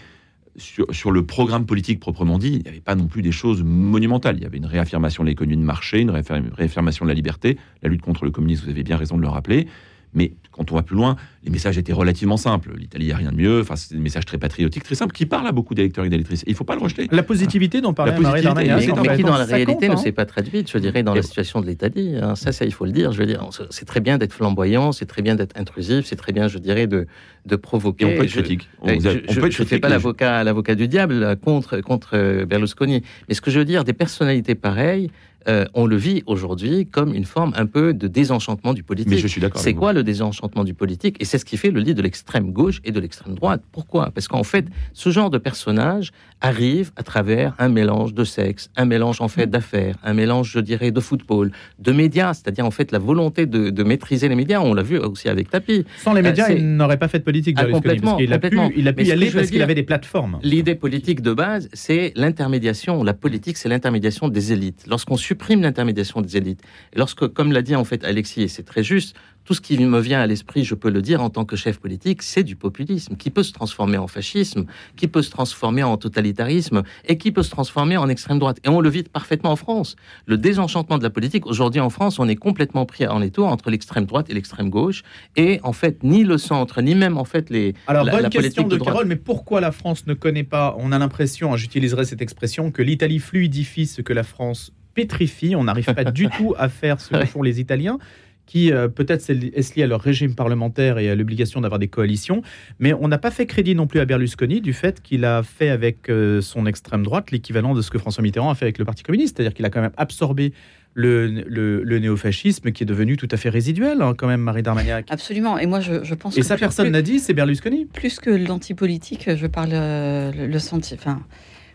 sur, 0.57 0.85
sur, 0.93 1.11
le 1.11 1.25
programme 1.25 1.65
politique 1.65 2.01
proprement 2.01 2.37
dit, 2.37 2.49
il 2.49 2.63
n'y 2.63 2.67
avait 2.67 2.81
pas 2.81 2.95
non 2.95 3.07
plus 3.07 3.21
des 3.21 3.31
choses 3.31 3.63
monumentales. 3.63 4.35
Il 4.37 4.43
y 4.43 4.45
avait 4.45 4.57
une 4.57 4.65
réaffirmation 4.65 5.23
de 5.23 5.29
l'économie 5.29 5.55
de 5.55 5.63
marché, 5.63 6.01
une 6.01 6.11
réaffirmation 6.11 7.05
de 7.05 7.09
la 7.09 7.15
liberté, 7.15 7.57
la 7.81 7.89
lutte 7.89 8.01
contre 8.01 8.25
le 8.25 8.31
communisme, 8.31 8.65
vous 8.65 8.71
avez 8.71 8.83
bien 8.83 8.97
raison 8.97 9.15
de 9.15 9.21
le 9.21 9.29
rappeler 9.29 9.67
Mais 10.13 10.33
quand 10.51 10.71
on 10.71 10.75
va 10.75 10.83
plus 10.83 10.95
loin, 10.95 11.15
les 11.43 11.51
messages 11.51 11.77
étaient 11.77 11.93
relativement 11.93 12.37
simples. 12.37 12.73
L'Italie, 12.77 13.11
a 13.11 13.17
rien 13.17 13.31
de 13.31 13.35
mieux. 13.35 13.61
Enfin, 13.61 13.75
c'est 13.75 13.95
des 13.95 13.99
messages 14.01 14.25
très 14.25 14.37
patriotiques, 14.37 14.83
très 14.83 14.95
simples, 14.95 15.13
qui 15.13 15.25
parlent 15.25 15.47
à 15.47 15.51
beaucoup 15.51 15.73
d'électeurs 15.73 16.05
et 16.05 16.09
d'électrices. 16.09 16.43
Il 16.45 16.51
ne 16.51 16.55
faut 16.55 16.63
pas 16.63 16.75
le 16.75 16.81
rejeter. 16.81 17.07
La 17.11 17.23
positivité 17.23 17.81
dont 17.81 17.93
parlait 17.93 18.17
Marie 18.19 18.43
Darmanin, 18.43 18.77
mais, 18.77 19.15
qui 19.15 19.23
dans 19.23 19.37
la 19.37 19.45
réalité 19.45 19.89
ne 19.89 19.95
s'est 19.95 20.11
pas 20.11 20.25
traduite, 20.25 20.71
je 20.71 20.77
dirais, 20.77 21.03
dans 21.03 21.15
la 21.15 21.23
situation 21.23 21.59
de 21.61 21.67
l'Italie. 21.67 22.15
Hein. 22.21 22.35
Ça, 22.35 22.51
ça, 22.51 22.65
il 22.65 22.73
faut 22.73 22.85
le 22.85 22.91
dire. 22.91 23.11
Je 23.11 23.19
veux 23.19 23.25
dire, 23.25 23.47
c'est 23.69 23.85
très 23.85 23.99
bien 23.99 24.17
d'être 24.17 24.33
flamboyant, 24.33 24.91
c'est 24.91 25.05
très 25.05 25.21
bien 25.21 25.35
d'être 25.35 25.59
intrusif, 25.59 26.05
c'est 26.05 26.15
très 26.15 26.31
bien, 26.31 26.47
je 26.47 26.59
dirais, 26.59 26.87
de, 26.87 27.07
de 27.45 27.55
provoquer. 27.55 28.05
Et 28.05 28.13
on 28.13 28.17
peut 28.17 28.23
être 28.25 28.31
critique. 28.31 28.69
je 28.85 29.39
ne 29.39 29.67
fais 29.67 29.79
pas 29.79 29.89
l'avocat, 29.89 30.43
l'avocat 30.43 30.75
du 30.75 30.87
diable 30.87 31.35
contre, 31.37 31.81
contre 31.81 32.45
Berlusconi. 32.45 33.01
Mais 33.27 33.33
ce 33.33 33.41
que 33.41 33.51
je 33.51 33.59
veux 33.59 33.65
dire, 33.65 33.83
des 33.83 33.93
personnalités 33.93 34.55
pareilles, 34.55 35.09
euh, 35.47 35.65
on 35.73 35.85
le 35.85 35.95
vit 35.95 36.23
aujourd'hui 36.25 36.85
comme 36.85 37.13
une 37.13 37.25
forme 37.25 37.53
un 37.55 37.65
peu 37.65 37.93
de 37.93 38.07
désenchantement 38.07 38.73
du 38.73 38.83
politique. 38.83 39.11
Mais 39.11 39.17
je 39.17 39.27
suis 39.27 39.41
d'accord. 39.41 39.61
C'est 39.61 39.73
quoi 39.73 39.93
le 39.93 40.03
désenchantement 40.03 40.63
du 40.63 40.73
politique? 40.73 41.17
Et 41.19 41.25
c'est 41.25 41.37
ce 41.37 41.45
qui 41.45 41.57
fait 41.57 41.71
le 41.71 41.79
lit 41.79 41.93
de 41.93 42.01
l'extrême 42.01 42.51
gauche 42.51 42.81
et 42.83 42.91
de 42.91 42.99
l'extrême 42.99 43.35
droite. 43.35 43.61
Pourquoi? 43.71 44.11
Parce 44.11 44.27
qu'en 44.27 44.43
fait, 44.43 44.65
ce 44.93 45.09
genre 45.09 45.29
de 45.29 45.37
personnage 45.37 46.11
arrive 46.41 46.91
à 46.95 47.03
travers 47.03 47.53
un 47.59 47.69
mélange 47.69 48.13
de 48.13 48.23
sexe, 48.23 48.69
un 48.75 48.85
mélange 48.85 49.21
en 49.21 49.27
fait 49.27 49.47
d'affaires, 49.47 49.95
un 50.03 50.13
mélange, 50.13 50.51
je 50.51 50.59
dirais, 50.59 50.91
de 50.91 50.99
football, 50.99 51.51
de 51.79 51.91
médias, 51.91 52.33
c'est-à-dire 52.33 52.65
en 52.65 52.71
fait 52.71 52.91
la 52.91 52.99
volonté 52.99 53.45
de, 53.45 53.83
maîtriser 53.83 54.29
les 54.29 54.35
médias. 54.35 54.61
On 54.61 54.73
l'a 54.73 54.83
vu 54.83 54.97
aussi 54.97 55.27
avec 55.27 55.49
Tapi. 55.49 55.85
Sans 55.97 56.13
les 56.13 56.21
euh, 56.21 56.23
médias, 56.23 56.49
il 56.49 56.75
n'aurait 56.75 56.97
pas 56.97 57.07
fait 57.07 57.19
de 57.19 57.23
politique. 57.23 57.57
Ah, 57.59 57.65
complètement. 57.65 58.17
il 58.17 58.31
a 58.31 58.39
pu, 58.39 58.57
il 58.77 58.87
a 58.87 58.93
pu 58.93 59.03
y 59.03 59.11
aller 59.11 59.29
parce 59.29 59.49
qu'il 59.49 59.61
avait 59.61 59.75
des 59.75 59.83
plateformes. 59.83 60.39
L'idée 60.41 60.75
politique 60.75 61.21
de 61.21 61.33
base, 61.33 61.69
c'est 61.73 62.13
l'intermédiation. 62.15 63.03
La 63.03 63.13
politique, 63.13 63.57
c'est 63.57 63.69
l'intermédiation 63.69 64.29
des 64.29 64.53
élites. 64.53 64.85
Lorsqu'on 64.87 65.17
supprime 65.33 65.63
l'intermédiation 65.63 66.21
des 66.21 66.37
élites. 66.37 66.61
lorsque, 66.95 67.27
comme 67.27 67.51
l'a 67.51 67.63
dit 67.63 67.75
en 67.75 67.83
fait 67.83 68.03
Alexis, 68.03 68.43
et 68.43 68.47
c'est 68.47 68.61
très 68.61 68.83
juste, 68.83 69.15
tout 69.45 69.53
ce 69.53 69.61
qui 69.61 69.77
me 69.77 69.99
vient 69.99 70.21
à 70.21 70.27
l'esprit, 70.27 70.63
je 70.63 70.75
peux 70.75 70.89
le 70.89 71.01
dire 71.01 71.21
en 71.21 71.29
tant 71.29 71.43
que 71.43 71.55
chef 71.55 71.79
politique, 71.79 72.21
c'est 72.21 72.43
du 72.43 72.55
populisme 72.55 73.15
qui 73.17 73.29
peut 73.29 73.43
se 73.43 73.51
transformer 73.51 73.97
en 73.97 74.07
fascisme, 74.07 74.65
qui 74.95 75.07
peut 75.07 75.21
se 75.21 75.31
transformer 75.31 75.83
en 75.83 75.97
totalitarisme 75.97 76.83
et 77.07 77.17
qui 77.17 77.31
peut 77.31 77.43
se 77.43 77.49
transformer 77.49 77.97
en 77.97 78.07
extrême 78.09 78.39
droite. 78.39 78.59
Et 78.63 78.69
on 78.69 78.79
le 78.79 78.89
vit 78.89 79.03
parfaitement 79.03 79.51
en 79.51 79.55
France. 79.55 79.95
Le 80.27 80.37
désenchantement 80.37 80.97
de 80.97 81.03
la 81.03 81.09
politique, 81.09 81.45
aujourd'hui 81.45 81.81
en 81.81 81.89
France, 81.89 82.19
on 82.19 82.27
est 82.27 82.35
complètement 82.35 82.85
pris 82.85 83.05
en 83.07 83.21
étau 83.21 83.45
entre 83.45 83.69
l'extrême 83.69 84.05
droite 84.05 84.29
et 84.29 84.33
l'extrême 84.33 84.69
gauche. 84.69 85.03
Et 85.35 85.59
en 85.63 85.73
fait, 85.73 86.03
ni 86.03 86.23
le 86.23 86.37
centre, 86.37 86.81
ni 86.81 86.95
même 86.95 87.17
en 87.17 87.25
fait 87.25 87.49
les. 87.49 87.73
Alors, 87.87 88.05
bonne 88.05 88.29
question 88.29 88.63
de, 88.63 88.77
de 88.77 88.83
Carole, 88.83 89.07
mais 89.07 89.17
pourquoi 89.17 89.59
la 89.59 89.71
France 89.71 90.05
ne 90.07 90.13
connaît 90.13 90.43
pas 90.43 90.75
On 90.77 90.91
a 90.91 90.99
l'impression, 90.99 91.57
j'utiliserai 91.57 92.05
cette 92.05 92.21
expression, 92.21 92.71
que 92.71 92.81
l'Italie 92.81 93.19
fluidifie 93.19 93.87
ce 93.87 94.01
que 94.01 94.13
la 94.13 94.23
France 94.23 94.71
pétrifie. 94.93 95.55
On 95.55 95.63
n'arrive 95.63 95.93
pas 95.93 96.05
du 96.05 96.29
tout 96.37 96.53
à 96.57 96.69
faire 96.69 96.99
ce 97.01 97.09
que 97.09 97.25
font 97.25 97.41
les 97.41 97.59
Italiens 97.59 97.99
qui 98.45 98.71
euh, 98.71 98.87
peut-être 98.87 99.29
est 99.29 99.75
lié 99.75 99.83
à 99.83 99.87
leur 99.87 100.01
régime 100.01 100.35
parlementaire 100.35 100.97
et 100.97 101.09
à 101.09 101.15
l'obligation 101.15 101.61
d'avoir 101.61 101.79
des 101.79 101.87
coalitions, 101.87 102.41
mais 102.79 102.93
on 102.93 103.07
n'a 103.07 103.17
pas 103.17 103.31
fait 103.31 103.45
crédit 103.45 103.75
non 103.75 103.87
plus 103.87 103.99
à 103.99 104.05
Berlusconi 104.05 104.61
du 104.61 104.73
fait 104.73 105.01
qu'il 105.01 105.25
a 105.25 105.43
fait 105.43 105.69
avec 105.69 106.09
euh, 106.09 106.41
son 106.41 106.65
extrême 106.65 107.03
droite 107.03 107.31
l'équivalent 107.31 107.73
de 107.73 107.81
ce 107.81 107.89
que 107.89 107.97
François 107.97 108.21
Mitterrand 108.21 108.49
a 108.49 108.55
fait 108.55 108.65
avec 108.65 108.77
le 108.77 108.85
Parti 108.85 109.03
communiste, 109.03 109.37
c'est-à-dire 109.37 109.53
qu'il 109.53 109.65
a 109.65 109.69
quand 109.69 109.81
même 109.81 109.93
absorbé 109.97 110.53
le, 110.95 111.25
le, 111.25 111.99
néofascisme 111.99 112.71
qui 112.71 112.83
est 112.83 112.85
devenu 112.85 113.17
tout 113.17 113.27
à 113.31 113.37
fait 113.37 113.49
résiduel, 113.49 114.01
hein, 114.03 114.13
quand 114.15 114.27
même, 114.27 114.41
Marie 114.41 114.61
Darmagnac. 114.61 115.07
Absolument. 115.09 115.57
Et 115.57 115.65
moi, 115.65 115.79
je, 115.79 116.03
je 116.03 116.13
pense. 116.13 116.37
Et 116.37 116.43
ça, 116.43 116.55
personne 116.55 116.91
n'a 116.91 117.01
dit, 117.01 117.19
c'est 117.19 117.33
Berlusconi. 117.33 117.85
Plus 117.85 118.19
que 118.19 118.29
l'antipolitique, 118.29 119.27
je 119.35 119.47
parle 119.47 119.71
euh, 119.73 120.31
le, 120.31 120.45
le 120.45 120.59
senti. 120.59 120.93
Enfin, 120.93 121.23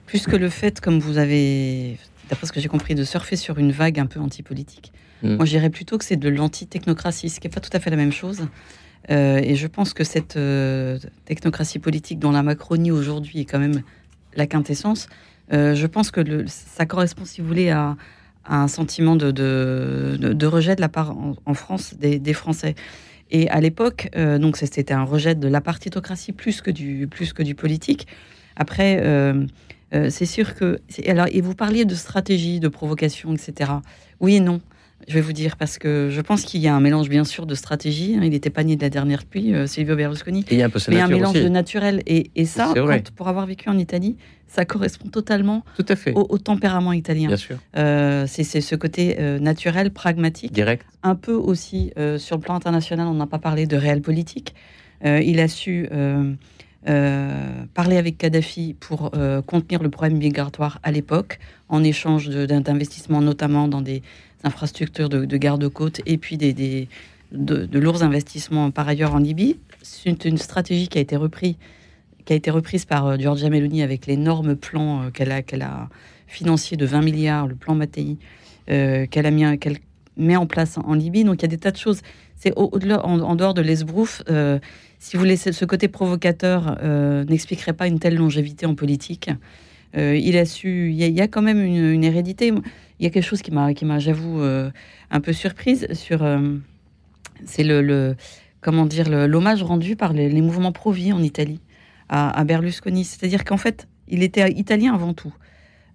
plus 0.06 0.26
que 0.26 0.36
le 0.36 0.48
fait, 0.48 0.80
comme 0.80 1.00
vous 1.00 1.18
avez 1.18 1.96
d'après 2.28 2.46
ce 2.46 2.52
que 2.52 2.60
j'ai 2.60 2.68
compris, 2.68 2.94
de 2.94 3.04
surfer 3.04 3.36
sur 3.36 3.58
une 3.58 3.72
vague 3.72 3.98
un 3.98 4.06
peu 4.06 4.20
antipolitique. 4.20 4.92
Mm. 5.22 5.36
Moi, 5.36 5.44
je 5.44 5.50
dirais 5.50 5.70
plutôt 5.70 5.98
que 5.98 6.04
c'est 6.04 6.16
de 6.16 6.28
l'anti-technocratie, 6.28 7.30
ce 7.30 7.40
qui 7.40 7.46
n'est 7.46 7.52
pas 7.52 7.60
tout 7.60 7.70
à 7.72 7.80
fait 7.80 7.90
la 7.90 7.96
même 7.96 8.12
chose. 8.12 8.46
Euh, 9.10 9.40
et 9.42 9.54
je 9.54 9.66
pense 9.66 9.94
que 9.94 10.04
cette 10.04 10.36
euh, 10.36 10.98
technocratie 11.24 11.78
politique 11.78 12.18
dont 12.18 12.30
la 12.30 12.42
Macronie 12.42 12.90
aujourd'hui 12.90 13.40
est 13.40 13.44
quand 13.44 13.58
même 13.58 13.82
la 14.34 14.46
quintessence, 14.46 15.08
euh, 15.52 15.74
je 15.74 15.86
pense 15.86 16.10
que 16.10 16.20
le, 16.20 16.44
ça 16.46 16.84
correspond, 16.84 17.24
si 17.24 17.40
vous 17.40 17.48
voulez, 17.48 17.70
à, 17.70 17.96
un 18.50 18.68
sentiment 18.68 19.14
de, 19.14 19.30
de, 19.30 20.46
rejet 20.46 20.74
de 20.74 20.80
la 20.80 20.88
part 20.88 21.14
en, 21.44 21.54
France 21.54 21.94
des, 21.98 22.32
Français. 22.32 22.76
Et 23.30 23.46
à 23.50 23.60
l'époque, 23.60 24.08
donc 24.16 24.56
c'était 24.56 24.94
un 24.94 25.02
rejet 25.02 25.34
de 25.34 25.48
la 25.48 25.60
partitocratie 25.60 26.32
plus 26.32 26.62
que 26.62 26.70
du, 26.70 27.06
plus 27.08 27.34
que 27.34 27.42
du 27.42 27.54
politique. 27.54 28.06
Après, 28.56 29.02
euh, 29.94 30.10
c'est 30.10 30.26
sûr 30.26 30.54
que. 30.54 30.80
Alors, 31.06 31.26
et 31.30 31.40
vous 31.40 31.54
parliez 31.54 31.84
de 31.84 31.94
stratégie, 31.94 32.60
de 32.60 32.68
provocation, 32.68 33.32
etc. 33.32 33.72
Oui 34.20 34.36
et 34.36 34.40
non. 34.40 34.60
Je 35.06 35.14
vais 35.14 35.20
vous 35.20 35.32
dire 35.32 35.56
parce 35.56 35.78
que 35.78 36.08
je 36.10 36.20
pense 36.20 36.42
qu'il 36.42 36.60
y 36.60 36.68
a 36.68 36.74
un 36.74 36.80
mélange 36.80 37.08
bien 37.08 37.24
sûr 37.24 37.46
de 37.46 37.54
stratégie. 37.54 38.16
Hein. 38.16 38.24
il 38.24 38.30
n'était 38.30 38.50
pas 38.50 38.64
né 38.64 38.76
de 38.76 38.82
la 38.82 38.90
dernière 38.90 39.24
pluie, 39.24 39.54
euh, 39.54 39.66
Silvio 39.66 39.96
Berlusconi. 39.96 40.40
Et 40.50 40.54
il 40.54 40.58
y 40.58 40.62
a 40.62 40.66
un 40.66 40.70
peu 40.70 40.80
mais 40.88 41.00
un 41.00 41.08
mélange 41.08 41.34
de 41.34 41.48
naturel. 41.48 42.02
Et, 42.06 42.30
et 42.34 42.44
ça, 42.44 42.74
pour 43.16 43.28
avoir 43.28 43.46
vécu 43.46 43.70
en 43.70 43.78
Italie, 43.78 44.16
ça 44.48 44.64
correspond 44.64 45.08
totalement 45.08 45.64
Tout 45.76 45.86
à 45.88 45.96
fait. 45.96 46.12
Au, 46.14 46.36
tempérament 46.36 46.92
italien. 46.92 47.28
Bien 47.28 47.36
sûr. 47.36 47.56
Euh, 47.76 48.26
c'est 48.26 48.44
ce 48.44 48.74
côté 48.74 49.16
naturel, 49.40 49.92
pragmatique. 49.92 50.52
Direct. 50.52 50.84
Un 51.02 51.14
peu 51.14 51.32
aussi 51.34 51.92
sur 52.18 52.36
le 52.36 52.42
plan 52.42 52.54
international, 52.54 53.06
on 53.06 53.14
n'a 53.14 53.26
pas 53.26 53.38
parlé 53.38 53.66
de 53.66 53.76
réel 53.76 54.02
politique. 54.02 54.54
il 55.04 55.40
a 55.40 55.48
su 55.48 55.88
euh, 56.88 57.64
parler 57.74 57.96
avec 57.96 58.16
Kadhafi 58.18 58.74
pour 58.78 59.10
euh, 59.14 59.42
contenir 59.42 59.82
le 59.82 59.90
problème 59.90 60.16
migratoire 60.18 60.78
à 60.82 60.90
l'époque, 60.90 61.38
en 61.68 61.84
échange 61.84 62.28
d'investissements 62.28 63.20
notamment 63.20 63.68
dans 63.68 63.82
des 63.82 64.02
infrastructures 64.42 65.08
de, 65.08 65.36
garde-côtes 65.36 66.00
et 66.06 66.16
puis 66.16 66.36
des, 66.38 66.88
de, 67.32 67.78
lourds 67.78 68.02
investissements 68.02 68.70
par 68.70 68.88
ailleurs 68.88 69.14
en 69.14 69.18
Libye. 69.18 69.58
C'est 69.82 70.24
une 70.24 70.38
stratégie 70.38 70.88
qui 70.88 70.98
a 70.98 71.00
été 71.00 71.16
reprise, 71.16 71.56
qui 72.24 72.32
a 72.32 72.36
été 72.36 72.50
reprise 72.50 72.84
par 72.84 73.06
euh, 73.06 73.16
Giorgia 73.18 73.50
Meloni 73.50 73.82
avec 73.82 74.06
l'énorme 74.06 74.56
plan 74.56 75.10
qu'elle 75.12 75.32
a, 75.62 75.88
financier 76.26 76.76
de 76.76 76.86
20 76.86 77.02
milliards, 77.02 77.46
le 77.46 77.54
plan 77.54 77.74
Mattei, 77.74 78.16
qu'elle 78.66 79.26
a 79.26 79.30
mis, 79.30 79.44
met 80.18 80.36
en 80.36 80.46
place 80.46 80.78
en, 80.78 80.94
Libye. 80.94 81.24
Donc 81.24 81.36
il 81.40 81.42
y 81.42 81.44
a 81.46 81.48
des 81.48 81.58
tas 81.58 81.70
de 81.70 81.76
choses. 81.76 82.00
C'est 82.36 82.52
en, 82.56 83.36
dehors 83.36 83.54
de 83.54 83.62
l'Esbrouf 83.62 84.22
si 84.98 85.16
vous 85.16 85.20
voulez, 85.20 85.36
ce 85.36 85.64
côté 85.64 85.88
provocateur 85.88 86.76
euh, 86.82 87.24
n'expliquerait 87.24 87.72
pas 87.72 87.86
une 87.86 87.98
telle 87.98 88.16
longévité 88.16 88.66
en 88.66 88.74
politique. 88.74 89.30
Euh, 89.96 90.16
il 90.16 90.36
a 90.36 90.44
su, 90.44 90.90
il 90.90 90.96
y, 90.96 91.20
a, 91.20 91.28
quand 91.28 91.40
même 91.40 91.62
une, 91.62 92.04
hérédité. 92.04 92.48
Il 92.98 93.04
y 93.04 93.06
a 93.06 93.10
quelque 93.10 93.24
chose 93.24 93.40
qui 93.40 93.52
m'a, 93.52 93.72
qui 93.74 93.84
m'a, 93.84 94.00
j'avoue, 94.00 94.40
euh, 94.42 94.70
un 95.10 95.20
peu 95.20 95.32
surprise 95.32 95.86
sur. 95.92 96.20
c'est 97.44 97.62
le, 97.62 98.16
comment 98.60 98.86
dire, 98.86 99.08
l'hommage 99.08 99.62
rendu 99.62 99.96
par 99.96 100.12
les, 100.12 100.42
mouvements 100.42 100.72
pro-vie 100.72 101.12
en 101.12 101.22
Italie 101.22 101.60
à 102.08 102.42
Berlusconi. 102.44 103.04
C'est-à-dire 103.04 103.44
qu'en 103.44 103.56
fait, 103.56 103.86
il 104.08 104.22
était 104.22 104.50
italien 104.52 104.94
avant 104.94 105.14
tout. 105.14 105.32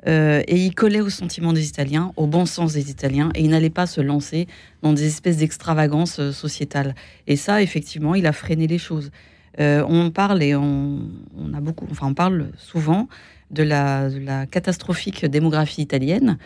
Euh, 0.07 0.41
et 0.47 0.57
il 0.57 0.75
collait 0.75 1.01
aux 1.01 1.09
sentiments 1.09 1.53
des 1.53 1.67
Italiens, 1.67 2.11
au 2.17 2.27
bon 2.27 2.45
sens 2.45 2.73
des 2.73 2.89
Italiens, 2.89 3.29
et 3.35 3.41
il 3.41 3.49
n'allait 3.49 3.69
pas 3.69 3.85
se 3.85 4.01
lancer 4.01 4.47
dans 4.81 4.93
des 4.93 5.05
espèces 5.05 5.37
d'extravagances 5.37 6.19
euh, 6.19 6.31
sociétales. 6.31 6.95
Et 7.27 7.35
ça, 7.35 7.61
effectivement, 7.61 8.15
il 8.15 8.25
a 8.25 8.33
freiné 8.33 8.67
les 8.67 8.77
choses. 8.77 9.11
Euh, 9.59 9.85
on 9.87 10.11
parle 10.11 10.41
et 10.41 10.55
on, 10.55 11.09
a 11.53 11.61
beaucoup, 11.61 11.87
enfin, 11.91 12.07
on 12.07 12.13
parle 12.13 12.49
souvent 12.57 13.07
de 13.51 13.63
la, 13.63 14.09
catastrophique 14.49 15.25
démographie 15.25 15.81
italienne. 15.81 16.37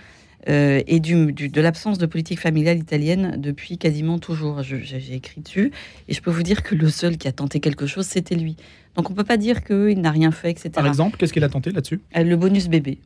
et 0.45 0.99
du, 0.99 1.33
de 1.33 1.61
l'absence 1.61 1.97
de 1.97 2.05
politique 2.05 2.39
familiale 2.39 2.77
italienne 2.77 3.35
depuis 3.37 3.77
quasiment 3.77 4.19
toujours. 4.19 4.61
J'ai 4.61 5.13
écrit 5.13 5.41
dessus 5.41 5.71
et 6.07 6.13
je 6.13 6.21
peux 6.21 6.31
vous 6.31 6.43
dire 6.43 6.63
que 6.63 6.75
le 6.75 6.89
seul 6.89 7.17
qui 7.17 7.27
a 7.27 7.31
tenté 7.31 7.59
quelque 7.59 7.85
chose, 7.85 8.05
c'était 8.05 8.35
lui. 8.35 8.55
Donc 8.95 9.09
on 9.09 9.13
ne 9.13 9.17
peut 9.17 9.23
pas 9.23 9.37
dire 9.37 9.63
qu'il 9.63 9.99
n'a 10.01 10.11
rien 10.11 10.31
fait, 10.31 10.51
etc. 10.51 10.69
Par 10.73 10.87
exemple, 10.87 11.17
qu'est-ce 11.17 11.33
qu'il 11.33 11.43
a 11.45 11.49
tenté 11.49 11.71
là-dessus? 11.71 12.01
Le 12.13 12.35
bonus 12.35 12.67
bébé. 12.67 12.99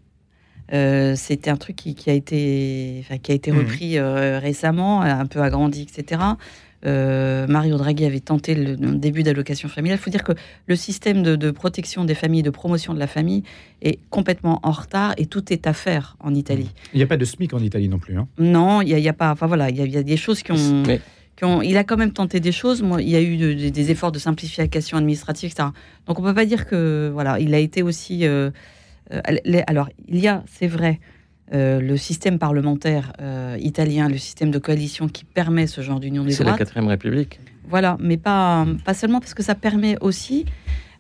Euh, 0.74 1.16
c'était 1.16 1.50
un 1.50 1.58
truc 1.58 1.76
qui, 1.76 2.10
a 2.10 2.14
été, 2.14 3.04
qui 3.24 3.32
a 3.32 3.36
été 3.36 3.52
mhm. 3.52 3.60
repris 3.60 3.98
euh, 3.98 4.40
récemment, 4.40 5.02
un 5.02 5.26
peu 5.26 5.42
agrandi, 5.42 5.82
etc. 5.82 6.22
Euh, 6.86 7.46
Mario 7.48 7.78
Draghi 7.78 8.06
avait 8.06 8.20
tenté 8.22 8.56
le, 8.56 8.76
début 8.76 9.24
d'allocation 9.24 9.70
familiale. 9.70 10.00
Il 10.00 10.04
faut 10.04 10.10
dire 10.10 10.24
que 10.24 10.34
le 10.68 10.76
système 10.76 11.22
de, 11.22 11.52
protection 11.52 12.06
des 12.06 12.16
familles, 12.16 12.44
de 12.44 12.50
promotion 12.50 12.94
de 12.94 13.00
la 13.00 13.08
famille 13.08 13.44
est 13.82 14.00
complètement 14.10 14.60
en 14.64 14.72
retard 14.72 15.14
et 15.18 15.26
tout 15.26 15.52
est 15.54 15.68
à 15.68 15.74
faire 15.74 16.16
en 16.20 16.34
Italie. 16.34 16.70
Il 16.94 16.98
n'y 16.98 17.04
a 17.04 17.08
pas 17.08 17.18
de 17.18 17.26
SMIC 17.26 17.54
en 17.54 17.60
Italie 17.60 17.88
non 17.88 18.00
plus. 18.00 18.18
Hein. 18.18 18.28
Non, 18.40 18.82
il 18.82 18.96
n'y 18.96 19.10
a, 19.10 19.14
pas. 19.14 19.32
Enfin 19.32 19.48
voilà, 19.48 19.70
il 19.70 19.78
y, 19.78 19.98
a 19.98 20.04
des 20.04 20.18
choses 20.18 20.42
qui 20.42 20.52
ont, 20.52 21.62
Il 21.62 21.78
a 21.78 21.84
quand 21.84 21.98
même 21.98 22.14
tenté 22.14 22.40
des 22.40 22.52
choses. 22.52 22.82
Moi, 22.82 23.02
il 23.02 23.10
y 23.10 23.16
a 23.16 23.22
eu 23.22 23.72
des 23.72 23.92
efforts 23.92 24.12
de 24.12 24.20
simplification 24.20 24.98
administrative, 24.98 25.52
etc. 25.52 25.70
Donc 26.08 26.20
on 26.20 26.24
ne 26.24 26.30
peut 26.30 26.36
pas 26.36 26.46
dire 26.46 26.66
que 26.66 27.12
voilà, 27.14 27.40
il 27.40 27.54
a 27.54 27.60
été 27.60 27.84
aussi 27.84 28.26
euh, 28.26 28.50
alors, 29.68 29.90
il 30.08 30.20
y 30.20 30.28
a, 30.28 30.44
c'est 30.48 30.68
vrai, 30.68 31.00
euh, 31.54 31.82
le 31.82 31.98
système 31.98 32.40
parlementaire 32.40 33.12
euh, 33.20 33.58
italien, 33.60 34.08
le 34.08 34.18
système 34.18 34.52
de 34.52 34.60
coalition 34.60 35.10
qui 35.10 35.26
permet 35.26 35.68
ce 35.68 35.82
genre 35.82 36.00
d'union 36.00 36.24
des 36.24 36.32
C'est 36.32 36.46
la 36.46 36.54
quatrième 36.54 36.88
République. 36.88 37.42
Voilà, 37.68 37.98
mais 38.00 38.16
pas, 38.16 38.66
pas 38.86 38.94
seulement 38.94 39.20
parce 39.20 39.34
que 39.34 39.44
ça 39.44 39.54
permet 39.54 39.98
aussi 40.00 40.46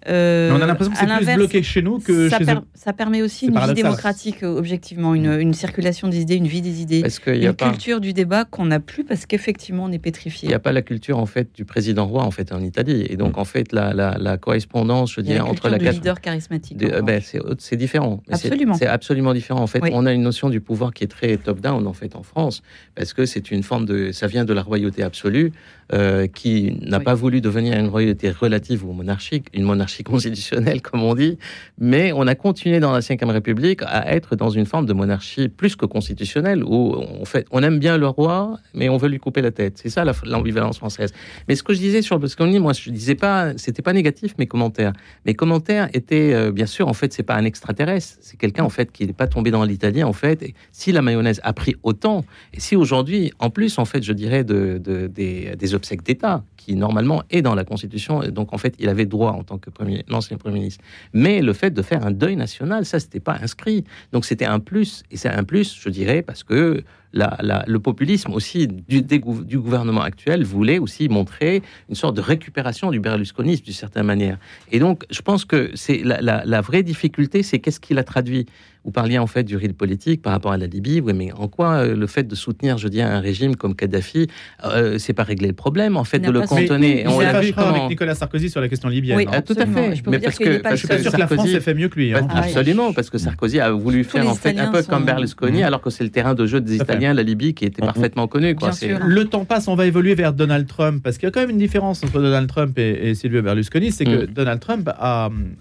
Euh, 0.07 0.51
on 0.51 0.61
a 0.61 0.65
l'impression 0.65 0.93
que 0.93 0.99
c'est 0.99 1.25
plus 1.25 1.35
bloqué 1.35 1.63
chez 1.63 1.81
nous 1.81 1.99
que 1.99 2.29
ça 2.29 2.39
chez 2.39 2.45
eux. 2.45 2.61
Ça 2.73 2.93
permet 2.93 3.21
aussi 3.21 3.47
une 3.47 3.59
vie 3.59 3.73
démocratique, 3.73 4.43
euh, 4.43 4.57
objectivement, 4.57 5.13
une, 5.13 5.39
une, 5.39 5.53
circulation 5.53 6.07
des 6.07 6.21
idées, 6.21 6.35
une 6.35 6.47
vie 6.47 6.61
des 6.61 6.81
idées, 6.81 7.03
une 7.27 7.53
culture 7.53 8.01
du 8.01 8.13
débat 8.13 8.45
qu'on 8.45 8.65
n'a 8.65 8.79
plus 8.79 9.03
parce 9.03 9.25
qu'effectivement 9.25 9.83
on 9.83 9.91
est 9.91 9.99
pétrifié. 9.99 10.47
Il 10.47 10.49
n'y 10.49 10.55
a 10.55 10.59
pas 10.59 10.71
la 10.71 10.81
culture 10.81 11.19
en 11.19 11.25
fait 11.25 11.53
du 11.53 11.65
président 11.65 12.07
roi 12.07 12.23
en 12.23 12.31
fait 12.31 12.51
en 12.51 12.61
Italie, 12.61 13.05
et 13.09 13.15
donc 13.15 13.37
en 13.37 13.45
fait 13.45 13.71
la, 13.73 13.93
la, 13.93 14.17
la 14.19 14.37
correspondance, 14.37 15.13
je 15.13 15.21
dirais, 15.21 15.39
entre 15.39 15.69
la 15.69 15.77
du 15.77 15.89
leader 15.89 16.19
charismatique. 16.19 16.77
Ben, 16.77 17.21
c'est 17.59 17.75
différent. 17.75 18.23
Absolument. 18.31 18.73
C'est 18.73 18.87
absolument 18.87 19.33
différent. 19.33 19.61
En 19.61 19.67
fait, 19.67 19.81
on 19.91 20.05
a 20.05 20.13
une 20.13 20.23
notion 20.23 20.49
du 20.49 20.61
pouvoir 20.61 20.93
qui 20.93 21.03
est 21.03 21.07
très 21.07 21.37
top-down 21.37 21.85
en 21.85 21.93
fait 21.93 22.15
en 22.15 22.23
France, 22.23 22.63
parce 22.95 23.13
que 23.13 23.25
c'est 23.25 23.51
une 23.51 23.63
forme 23.63 23.85
de, 23.85 24.11
ça 24.11 24.27
vient 24.27 24.45
de 24.45 24.53
la 24.53 24.63
royauté 24.63 25.03
absolue. 25.03 25.51
Euh, 25.93 26.27
qui 26.27 26.77
n'a 26.81 27.01
pas 27.01 27.15
voulu 27.15 27.41
devenir 27.41 27.77
une 27.77 27.87
royauté 27.87 28.31
relative 28.31 28.85
ou 28.85 28.93
monarchique, 28.93 29.47
une 29.53 29.63
monarchie 29.63 30.03
constitutionnelle, 30.03 30.81
comme 30.87 31.03
on 31.03 31.15
dit, 31.15 31.37
mais 31.79 32.13
on 32.13 32.27
a 32.27 32.35
continué 32.35 32.79
dans 32.79 32.93
la 32.93 32.99
Ve 32.99 33.29
République 33.29 33.81
à 33.83 34.13
être 34.13 34.37
dans 34.37 34.49
une 34.49 34.65
forme 34.65 34.85
de 34.85 34.93
monarchie 34.93 35.49
plus 35.49 35.75
que 35.75 35.85
constitutionnelle, 35.85 36.63
où 36.63 36.95
on, 36.95 37.25
fait, 37.25 37.45
on 37.51 37.61
aime 37.61 37.77
bien 37.77 37.97
le 37.97 38.07
roi, 38.07 38.57
mais 38.73 38.87
on 38.87 38.95
veut 38.95 39.09
lui 39.09 39.19
couper 39.19 39.41
la 39.41 39.51
tête. 39.51 39.79
C'est 39.83 39.89
ça 39.89 40.05
l'ambivalence 40.23 40.77
française. 40.77 41.11
Mais 41.49 41.55
ce 41.55 41.63
que 41.63 41.73
je 41.73 41.79
disais 41.79 42.01
sur 42.01 42.17
le 42.17 42.59
moi, 42.59 42.71
je 42.71 42.89
disais 42.89 43.15
pas, 43.15 43.57
c'était 43.57 43.81
pas 43.81 43.91
négatif 43.91 44.35
mes 44.37 44.47
commentaires. 44.47 44.93
Mes 45.25 45.33
commentaires 45.33 45.89
étaient, 45.93 46.33
euh, 46.33 46.51
bien 46.53 46.67
sûr, 46.67 46.87
en 46.87 46.93
fait, 46.93 47.11
c'est 47.11 47.23
pas 47.23 47.35
un 47.35 47.43
extraterrestre, 47.43 48.17
c'est 48.21 48.37
quelqu'un 48.37 48.63
en 48.63 48.69
fait 48.69 48.93
qui 48.93 49.05
n'est 49.05 49.13
pas 49.13 49.27
tombé 49.27 49.51
dans 49.51 49.65
l'italien, 49.65 50.07
en 50.07 50.13
fait. 50.13 50.41
Et 50.41 50.53
si 50.71 50.93
la 50.93 51.01
mayonnaise 51.01 51.41
a 51.43 51.51
pris 51.51 51.75
autant, 51.83 52.23
et 52.53 52.61
si 52.61 52.77
aujourd'hui, 52.77 53.33
en 53.39 53.49
plus, 53.49 53.77
en 53.77 53.85
fait, 53.85 54.03
je 54.03 54.13
dirais 54.13 54.45
de, 54.45 54.77
des, 54.77 55.55
des 55.57 55.75
obsèques 55.81 56.03
d'État, 56.03 56.43
qui 56.57 56.75
normalement 56.75 57.23
est 57.29 57.41
dans 57.41 57.55
la 57.55 57.65
Constitution. 57.65 58.21
Et 58.23 58.31
donc, 58.31 58.53
en 58.53 58.57
fait, 58.57 58.75
il 58.79 58.87
avait 58.87 59.05
droit 59.05 59.31
en 59.31 59.43
tant 59.43 59.57
que 59.57 59.69
premier, 59.69 60.05
l'ancien 60.07 60.37
Premier 60.37 60.59
ministre. 60.59 60.83
Mais 61.13 61.41
le 61.41 61.53
fait 61.53 61.71
de 61.71 61.81
faire 61.81 62.05
un 62.05 62.11
deuil 62.11 62.35
national, 62.35 62.85
ça, 62.85 62.99
c'était 62.99 63.19
pas 63.19 63.37
inscrit. 63.41 63.83
Donc, 64.11 64.25
c'était 64.25 64.45
un 64.45 64.59
plus. 64.59 65.03
Et 65.11 65.17
c'est 65.17 65.29
un 65.29 65.43
plus, 65.43 65.75
je 65.83 65.89
dirais, 65.89 66.21
parce 66.21 66.43
que 66.43 66.83
le 67.13 67.77
populisme 67.77 68.33
aussi 68.33 68.67
du, 68.67 69.01
du, 69.01 69.59
gouvernement 69.59 70.01
actuel 70.01 70.43
voulait 70.43 70.79
aussi 70.79 71.09
montrer 71.09 71.61
une 71.89 71.95
sorte 71.95 72.15
de 72.15 72.21
récupération 72.21 72.91
du 72.91 72.99
berlusconisme 72.99 73.63
d'une 73.63 73.73
certaine 73.73 74.05
manière. 74.05 74.37
Et 74.71 74.79
donc, 74.79 75.05
je 75.09 75.21
pense 75.21 75.45
que 75.45 75.71
c'est 75.75 76.01
la, 76.03 76.43
la 76.45 76.61
vraie 76.61 76.83
difficulté, 76.83 77.43
c'est 77.43 77.59
qu'est-ce 77.59 77.79
qu'il 77.79 77.97
a 77.99 78.03
traduit? 78.03 78.45
Vous 78.83 78.91
parliez 78.91 79.19
en 79.19 79.27
fait 79.27 79.43
du 79.43 79.55
rythme 79.57 79.75
politique 79.75 80.23
par 80.23 80.33
rapport 80.33 80.51
à 80.51 80.57
la 80.57 80.65
Libye. 80.65 81.01
Oui, 81.01 81.13
mais 81.13 81.31
en 81.33 81.47
quoi 81.47 81.73
euh, 81.73 81.95
le 81.95 82.07
fait 82.07 82.23
de 82.23 82.33
soutenir, 82.33 82.79
je 82.79 82.87
dis, 82.87 83.01
un 83.01 83.19
régime 83.19 83.55
comme 83.55 83.75
Kadhafi, 83.75 84.27
euh, 84.65 84.97
c'est 84.97 85.13
pas 85.13 85.23
régler 85.23 85.49
le 85.49 85.53
problème 85.53 85.97
en 85.97 86.03
fait 86.03 86.17
de 86.17 86.31
le 86.31 86.41
cantonner? 86.41 87.05
on 87.07 87.19
l'a 87.19 87.39
vu 87.41 87.53
avec 87.55 87.89
Nicolas 87.89 88.15
Sarkozy 88.15 88.49
sur 88.49 88.59
la 88.59 88.69
question 88.69 88.89
libyenne. 88.89 89.17
Oui, 89.17 89.27
tout 89.45 89.53
à 89.57 89.67
fait. 89.67 89.95
Je 89.95 90.01
mais 90.09 90.19
parce 90.19 90.37
que, 90.37 90.45
je 90.45 90.75
suis 90.75 90.87
pas 90.87 90.97
sûr 90.97 91.11
que 91.11 91.17
la 91.17 91.27
France 91.27 91.47
ait 91.47 91.59
fait 91.59 91.75
mieux 91.75 91.89
que 91.89 91.99
lui. 91.99 92.13
Hein. 92.13 92.27
Absolument, 92.29 92.91
parce 92.93 93.11
que 93.11 93.19
Sarkozy 93.19 93.59
a 93.59 93.69
voulu 93.71 94.03
faire 94.03 94.27
en 94.27 94.35
fait 94.35 94.57
un 94.57 94.71
peu 94.71 94.81
comme 94.81 95.05
Berlusconi, 95.05 95.63
alors 95.63 95.81
que 95.81 95.91
c'est 95.91 96.03
le 96.03 96.09
terrain 96.09 96.33
de 96.33 96.45
jeu 96.47 96.59
des 96.59 96.77
Italiens, 96.77 97.00
la 97.01 97.23
Libye, 97.23 97.53
qui 97.53 97.65
était 97.65 97.81
parfaitement 97.81 98.27
connu. 98.27 98.55
Quoi. 98.55 98.71
Le 99.05 99.25
temps 99.25 99.45
passe, 99.45 99.67
on 99.67 99.75
va 99.75 99.85
évoluer 99.85 100.15
vers 100.15 100.33
Donald 100.33 100.67
Trump, 100.67 101.03
parce 101.03 101.17
qu'il 101.17 101.27
y 101.27 101.29
a 101.29 101.31
quand 101.31 101.41
même 101.41 101.49
une 101.49 101.57
différence 101.57 102.03
entre 102.03 102.21
Donald 102.21 102.47
Trump 102.47 102.77
et, 102.77 103.13
Silvio 103.15 103.41
Berlusconi, 103.41 103.91
c'est 103.91 104.05
que 104.05 104.25
mm. 104.25 104.27
Donald 104.27 104.59
Trump 104.59 104.89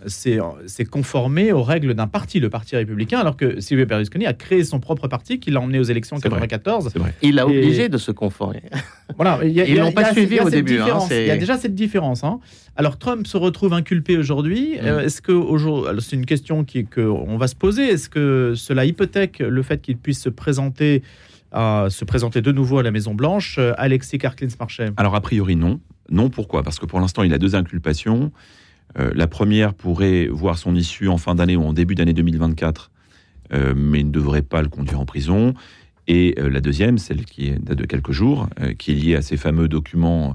s'est 0.06 0.84
conformé 0.90 1.52
aux 1.52 1.62
règles 1.62 1.94
d'un 1.94 2.06
parti, 2.06 2.40
le 2.40 2.50
Parti 2.50 2.76
républicain, 2.76 3.18
alors 3.18 3.36
que 3.36 3.60
Silvio 3.60 3.86
Berlusconi 3.86 4.26
a 4.26 4.32
créé 4.32 4.64
son 4.64 4.80
propre 4.80 5.08
parti 5.08 5.40
qu'il 5.40 5.56
a 5.56 5.60
emmené 5.60 5.78
aux 5.78 5.84
élections 5.84 6.16
en 6.16 6.20
1994. 6.20 6.92
Il 7.22 7.38
a 7.38 7.46
obligé 7.46 7.88
de 7.88 7.98
se 7.98 8.12
conformer. 8.12 8.62
Voilà, 9.16 9.40
ils 9.44 9.76
l'ont 9.76 9.92
pas 9.92 10.12
suivi 10.12 10.40
au 10.40 10.50
début. 10.50 10.78
Hein, 10.78 10.98
il 11.10 11.26
y 11.26 11.30
a 11.30 11.36
déjà 11.36 11.56
cette 11.56 11.74
différence. 11.74 12.24
Hein. 12.24 12.40
Alors 12.76 12.98
Trump 12.98 13.26
se 13.26 13.36
retrouve 13.36 13.72
inculpé 13.72 14.16
aujourd'hui. 14.16 14.76
Mm. 14.76 14.86
Euh, 14.86 15.04
est-ce 15.04 15.20
que 15.20 15.32
aujourd'hui, 15.32 16.00
c'est 16.00 16.16
une 16.16 16.26
question 16.26 16.64
qui 16.64 16.84
qu'on 16.84 17.36
va 17.36 17.48
se 17.48 17.54
poser. 17.54 17.84
Est-ce 17.84 18.08
que 18.08 18.54
cela 18.56 18.84
hypothèque 18.84 19.38
le 19.40 19.62
fait 19.62 19.80
qu'il 19.80 19.96
puisse 19.96 20.20
se 20.20 20.28
présenter 20.28 21.02
à 21.52 21.86
se 21.90 22.04
présenter 22.04 22.42
de 22.42 22.52
nouveau 22.52 22.78
à 22.78 22.82
la 22.82 22.90
Maison 22.90 23.14
Blanche, 23.14 23.56
euh, 23.58 23.72
Alexis 23.76 24.18
Karklins-Marchais 24.18 24.90
Alors 24.96 25.14
a 25.14 25.20
priori 25.20 25.56
non. 25.56 25.80
Non, 26.10 26.28
pourquoi? 26.28 26.62
Parce 26.62 26.78
que 26.78 26.86
pour 26.86 27.00
l'instant, 27.00 27.22
il 27.22 27.32
a 27.32 27.38
deux 27.38 27.54
inculpations. 27.54 28.32
Euh, 28.98 29.12
la 29.14 29.26
première 29.26 29.74
pourrait 29.74 30.26
voir 30.26 30.58
son 30.58 30.74
issue 30.74 31.08
en 31.08 31.18
fin 31.18 31.34
d'année 31.34 31.56
ou 31.56 31.62
en 31.62 31.72
début 31.72 31.94
d'année 31.94 32.12
2024 32.12 32.90
euh, 33.52 33.74
mais 33.76 34.02
ne 34.02 34.10
devrait 34.10 34.42
pas 34.42 34.62
le 34.62 34.68
conduire 34.68 35.00
en 35.00 35.04
prison. 35.04 35.54
Et 36.06 36.34
la 36.36 36.60
deuxième, 36.60 36.98
celle 36.98 37.24
qui 37.24 37.52
date 37.52 37.78
de 37.78 37.84
quelques 37.84 38.10
jours, 38.10 38.48
qui 38.78 38.90
est 38.90 38.94
liée 38.94 39.14
à 39.14 39.22
ces 39.22 39.36
fameux 39.36 39.68
documents 39.68 40.34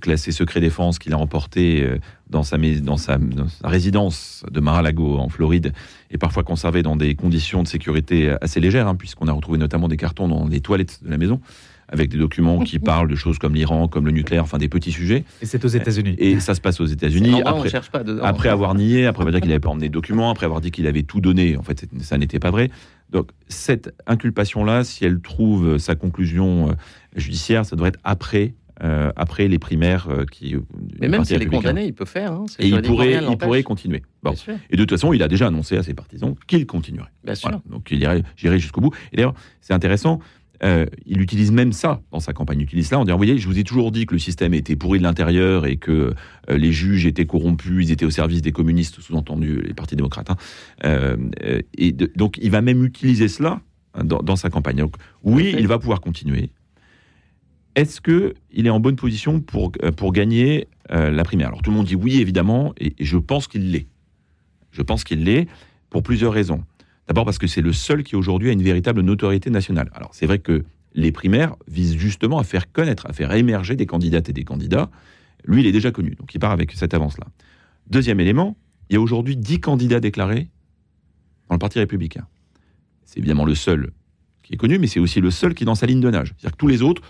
classés 0.00 0.32
secret 0.32 0.60
défense 0.60 0.98
qu'il 0.98 1.12
a 1.12 1.18
emportés 1.18 1.86
dans 2.30 2.42
sa, 2.42 2.56
dans, 2.58 2.96
sa, 2.96 3.18
résidence 3.64 4.44
de 4.50 4.60
Mar-a-Lago 4.60 5.18
en 5.18 5.28
Floride 5.28 5.72
et 6.10 6.16
parfois 6.16 6.42
conservés 6.42 6.82
dans 6.82 6.96
des 6.96 7.14
conditions 7.14 7.62
de 7.62 7.68
sécurité 7.68 8.34
assez 8.40 8.60
légères, 8.60 8.88
hein, 8.88 8.94
puisqu'on 8.94 9.28
a 9.28 9.32
retrouvé 9.32 9.58
notamment 9.58 9.88
des 9.88 9.96
cartons 9.96 10.28
dans 10.28 10.46
les 10.46 10.60
toilettes 10.60 11.02
de 11.02 11.10
la 11.10 11.18
maison 11.18 11.40
avec 11.88 12.10
des 12.10 12.18
documents 12.18 12.60
qui 12.60 12.78
parlent 12.78 13.08
de 13.08 13.16
choses 13.16 13.38
comme 13.38 13.54
l'Iran, 13.54 13.88
comme 13.88 14.06
le 14.06 14.12
nucléaire, 14.12 14.42
enfin 14.42 14.58
des 14.58 14.68
petits 14.68 14.92
sujets. 14.92 15.24
Et 15.42 15.46
c'est 15.46 15.64
aux 15.64 15.68
États-Unis. 15.68 16.14
Et 16.18 16.40
ça 16.40 16.54
se 16.54 16.60
passe 16.60 16.80
aux 16.80 16.86
États-Unis. 16.86 17.42
Après, 17.44 17.70
après 18.22 18.48
avoir 18.48 18.74
nié, 18.74 19.06
après 19.06 19.22
avoir 19.22 19.34
dit 19.34 19.40
qu'il 19.40 19.48
n'avait 19.48 19.60
pas 19.60 19.70
emmené 19.70 19.88
de 19.88 19.94
documents, 19.94 20.30
après 20.30 20.46
avoir 20.46 20.60
dit 20.60 20.70
qu'il 20.70 20.86
avait 20.86 21.02
tout 21.02 21.20
donné, 21.20 21.56
en 21.56 21.62
fait, 21.62 21.86
ça 22.00 22.18
n'était 22.18 22.38
pas 22.38 22.50
vrai. 22.50 22.70
Donc 23.10 23.30
cette 23.48 23.94
inculpation-là, 24.06 24.84
si 24.84 25.04
elle 25.04 25.20
trouve 25.20 25.78
sa 25.78 25.94
conclusion 25.94 26.70
euh, 26.70 26.72
judiciaire, 27.16 27.64
ça 27.64 27.74
devrait 27.74 27.88
être 27.88 28.00
après 28.04 28.54
euh, 28.82 29.10
après 29.16 29.48
les 29.48 29.58
primaires 29.58 30.08
euh, 30.08 30.24
qui. 30.24 30.56
Mais 31.00 31.08
même 31.08 31.24
s'il 31.24 31.42
est 31.42 31.46
condamné, 31.46 31.86
il 31.86 31.94
peut 31.94 32.04
faire. 32.04 32.32
Hein, 32.32 32.46
et 32.58 32.68
il 32.68 32.82
pourrait, 32.82 33.20
il 33.28 33.36
pourrait 33.36 33.62
continuer. 33.62 34.02
Bon. 34.22 34.34
Et 34.70 34.76
de 34.76 34.82
toute 34.82 34.90
façon, 34.90 35.12
il 35.12 35.22
a 35.22 35.28
déjà 35.28 35.46
annoncé 35.48 35.76
à 35.76 35.82
ses 35.82 35.94
partisans 35.94 36.34
qu'il 36.46 36.66
continuerait. 36.66 37.10
Bien 37.24 37.34
sûr. 37.34 37.50
Donc 37.68 37.90
il 37.90 38.00
irait, 38.00 38.22
j'irai 38.36 38.58
jusqu'au 38.58 38.80
bout. 38.80 38.94
Et 39.12 39.16
d'ailleurs, 39.16 39.34
c'est 39.60 39.74
intéressant. 39.74 40.20
Euh, 40.64 40.86
il 41.06 41.20
utilise 41.20 41.52
même 41.52 41.72
ça 41.72 42.02
dans 42.10 42.20
sa 42.20 42.32
campagne. 42.32 42.60
Il 42.60 42.64
utilise 42.64 42.88
ça 42.88 42.98
en 42.98 43.04
disant, 43.04 43.14
vous 43.14 43.18
voyez, 43.18 43.38
je 43.38 43.46
vous 43.46 43.58
ai 43.58 43.64
toujours 43.64 43.92
dit 43.92 44.06
que 44.06 44.14
le 44.14 44.18
système 44.18 44.54
était 44.54 44.76
pourri 44.76 44.98
de 44.98 45.04
l'intérieur 45.04 45.66
et 45.66 45.76
que 45.76 46.14
euh, 46.50 46.56
les 46.56 46.72
juges 46.72 47.06
étaient 47.06 47.26
corrompus, 47.26 47.86
ils 47.86 47.92
étaient 47.92 48.04
au 48.04 48.10
service 48.10 48.42
des 48.42 48.52
communistes, 48.52 49.00
sous-entendu 49.00 49.62
les 49.62 49.74
partis 49.74 49.96
démocrates. 49.96 50.30
Hein. 50.30 50.36
Euh, 50.84 51.16
et 51.76 51.92
donc, 51.92 52.38
il 52.42 52.50
va 52.50 52.60
même 52.60 52.84
utiliser 52.84 53.28
cela 53.28 53.60
hein, 53.94 54.04
dans, 54.04 54.36
sa 54.36 54.50
campagne. 54.50 54.78
Donc, 54.78 54.96
oui, 55.22 55.54
il 55.56 55.68
va 55.68 55.78
pouvoir 55.78 56.00
continuer. 56.00 56.50
Est-ce 57.78 58.00
que 58.00 58.34
il 58.50 58.66
est 58.66 58.70
en 58.70 58.80
bonne 58.80 58.96
position 58.96 59.40
pour, 59.40 59.70
pour 59.96 60.12
gagner 60.12 60.66
la 60.90 61.22
primaire? 61.22 61.46
Alors, 61.46 61.62
tout 61.62 61.70
le 61.70 61.76
monde 61.76 61.86
dit 61.86 61.94
oui, 61.94 62.20
évidemment, 62.20 62.74
et 62.76 62.92
je 62.98 63.16
pense 63.16 63.46
qu'il 63.46 63.70
l'est. 63.70 63.86
Je 64.72 64.82
pense 64.82 65.04
qu'il 65.04 65.22
l'est 65.22 65.46
pour 65.88 66.02
plusieurs 66.02 66.32
raisons. 66.32 66.64
D'abord 67.06 67.24
parce 67.24 67.38
que 67.38 67.46
c'est 67.46 67.60
le 67.60 67.72
seul 67.72 68.02
qui 68.02 68.16
aujourd'hui 68.16 68.48
a 68.48 68.52
une 68.52 68.64
véritable 68.64 69.02
notoriété 69.02 69.48
nationale. 69.48 69.92
Alors 69.94 70.10
c'est 70.12 70.26
vrai 70.26 70.40
que 70.40 70.64
les 70.94 71.12
primaires 71.12 71.54
visent 71.68 71.96
justement 71.96 72.40
à 72.40 72.42
faire 72.42 72.72
connaître, 72.72 73.06
à 73.06 73.12
faire 73.12 73.32
émerger 73.32 73.76
des 73.76 73.86
candidates 73.86 74.28
et 74.28 74.32
des 74.32 74.42
candidats. 74.42 74.90
Lui, 75.44 75.60
il 75.60 75.66
est 75.68 75.72
déjà 75.72 75.92
connu, 75.92 76.16
donc 76.16 76.34
il 76.34 76.40
part 76.40 76.50
avec 76.50 76.72
cette 76.72 76.94
avance-là. 76.94 77.28
Deuxième 77.88 78.18
élément, 78.18 78.56
il 78.90 78.94
y 78.94 78.96
a 78.96 79.00
aujourd'hui 79.00 79.36
dix 79.36 79.60
candidats 79.60 80.00
déclarés 80.00 80.48
dans 81.48 81.54
le 81.54 81.60
Parti 81.60 81.78
républicain. 81.78 82.26
C'est 83.04 83.20
évidemment 83.20 83.44
le 83.44 83.54
seul 83.54 83.92
qui 84.42 84.54
est 84.54 84.56
connu, 84.56 84.80
mais 84.80 84.88
c'est 84.88 84.98
aussi 84.98 85.20
le 85.20 85.30
seul 85.30 85.54
qui 85.54 85.62
est 85.62 85.66
dans 85.66 85.76
sa 85.76 85.86
ligne 85.86 86.00
de 86.00 86.10
nage. 86.10 86.34
C'est-à-dire 86.36 86.56
que 86.56 86.60
tous 86.60 86.66
les 86.66 86.82
autres 86.82 87.02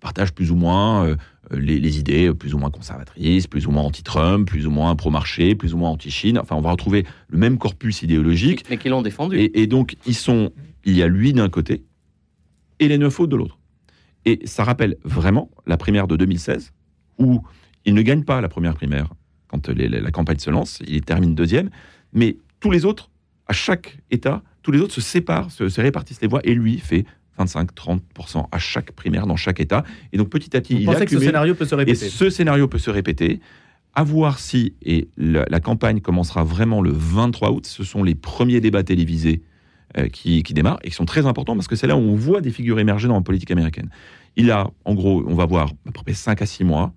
partagent 0.00 0.32
plus 0.32 0.50
ou 0.50 0.56
moins 0.56 1.04
euh, 1.06 1.16
euh, 1.52 1.58
les, 1.58 1.98
idées 1.98 2.32
plus 2.34 2.54
ou 2.54 2.58
moins 2.58 2.70
conservatrices, 2.70 3.46
plus 3.46 3.66
ou 3.66 3.70
moins 3.70 3.82
anti-Trump, 3.82 4.46
plus 4.48 4.66
ou 4.66 4.70
moins 4.70 4.94
pro-marché, 4.96 5.54
plus 5.54 5.74
ou 5.74 5.78
moins 5.78 5.90
anti-Chine. 5.90 6.38
Enfin, 6.38 6.56
on 6.56 6.60
va 6.60 6.70
retrouver 6.70 7.04
le 7.28 7.38
même 7.38 7.58
corpus 7.58 8.02
idéologique. 8.02 8.64
Mais 8.70 8.76
qui 8.76 8.88
l'ont 8.88 9.02
défendu. 9.02 9.50
Et, 9.54 9.66
donc, 9.66 9.96
ils 10.06 10.14
sont, 10.14 10.52
il 10.84 10.96
y 10.96 11.02
a 11.02 11.08
lui 11.08 11.32
d'un 11.32 11.48
côté 11.48 11.84
et 12.80 12.88
les 12.88 12.98
neuf 12.98 13.18
autres 13.18 13.30
de 13.30 13.36
l'autre. 13.36 13.58
Et 14.24 14.40
ça 14.44 14.64
rappelle 14.64 14.96
vraiment 15.04 15.50
la 15.66 15.76
primaire 15.76 16.06
de 16.06 16.16
2016, 16.16 16.72
où 17.18 17.42
il 17.84 17.94
ne 17.94 18.02
gagne 18.02 18.24
pas 18.24 18.40
la 18.40 18.48
première 18.48 18.74
primaire 18.74 19.08
quand 19.48 19.68
la 19.68 20.10
campagne 20.10 20.38
se 20.38 20.50
lance, 20.50 20.82
il 20.86 21.00
termine 21.02 21.34
deuxième, 21.34 21.70
mais 22.12 22.36
tous 22.60 22.70
les 22.70 22.84
autres, 22.84 23.10
à 23.46 23.54
chaque 23.54 23.98
État, 24.10 24.42
tous 24.62 24.72
les 24.72 24.80
autres 24.80 24.92
se 24.92 25.00
séparent, 25.00 25.50
se 25.50 25.80
répartissent 25.80 26.20
les 26.20 26.28
voix, 26.28 26.40
et 26.44 26.54
lui 26.54 26.78
fait 26.78 27.06
25-30% 27.38 28.46
à 28.50 28.58
chaque 28.58 28.92
primaire 28.92 29.26
dans 29.26 29.36
chaque 29.36 29.60
État. 29.60 29.84
Et 30.12 30.18
donc 30.18 30.28
petit 30.28 30.56
à 30.56 30.60
petit, 30.60 30.74
il 30.74 30.86
que 30.86 31.10
ce 31.10 31.18
scénario 31.18 31.54
peut 31.54 31.64
se 31.64 31.74
répéter. 31.74 32.06
Et 32.06 32.08
ce 32.08 32.30
scénario 32.30 32.68
peut 32.68 32.78
se 32.78 32.90
répéter. 32.90 33.40
À 33.94 34.04
voir 34.04 34.38
si, 34.38 34.74
et 34.82 35.08
la, 35.16 35.60
campagne 35.60 36.00
commencera 36.00 36.44
vraiment 36.44 36.82
le 36.82 36.92
23 36.92 37.50
août, 37.50 37.66
ce 37.66 37.82
sont 37.82 38.04
les 38.04 38.14
premiers 38.14 38.60
débats 38.60 38.84
télévisés 38.84 39.42
euh, 39.96 40.08
qui, 40.08 40.42
démarrent 40.42 40.78
et 40.84 40.90
qui 40.90 40.94
sont 40.94 41.06
très 41.06 41.26
importants 41.26 41.54
parce 41.54 41.66
que 41.66 41.74
c'est 41.74 41.86
là 41.86 41.96
où 41.96 42.00
on 42.00 42.14
voit 42.14 42.40
des 42.40 42.50
figures 42.50 42.78
émerger 42.78 43.08
dans 43.08 43.14
la 43.14 43.22
politique 43.22 43.50
américaine. 43.50 43.88
Il 44.36 44.50
a, 44.50 44.70
en 44.84 44.94
gros, 44.94 45.24
on 45.26 45.34
va 45.34 45.46
voir 45.46 45.68
à 45.68 45.90
peu 45.92 46.02
près 46.04 46.12
5 46.12 46.42
à 46.42 46.46
6 46.46 46.64
mois, 46.64 46.92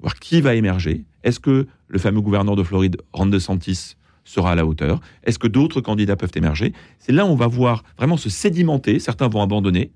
voir 0.00 0.16
qui 0.16 0.40
va 0.40 0.54
émerger. 0.54 1.04
Est-ce 1.22 1.38
que 1.38 1.66
le 1.88 1.98
fameux 1.98 2.20
gouverneur 2.20 2.56
de 2.56 2.62
Floride, 2.62 2.96
Ron 3.12 3.26
DeSantis, 3.26 3.95
sera 4.26 4.52
à 4.52 4.54
la 4.54 4.66
hauteur. 4.66 5.00
Est-ce 5.22 5.38
que 5.38 5.46
d'autres 5.46 5.80
candidats 5.80 6.16
peuvent 6.16 6.32
émerger? 6.34 6.74
C'est 6.98 7.12
là 7.12 7.24
où 7.24 7.28
on 7.28 7.36
va 7.36 7.46
voir 7.46 7.84
vraiment 7.96 8.18
se 8.18 8.28
sédimenter, 8.28 8.98
certains 8.98 9.28
vont 9.28 9.40
abandonner, 9.40 9.92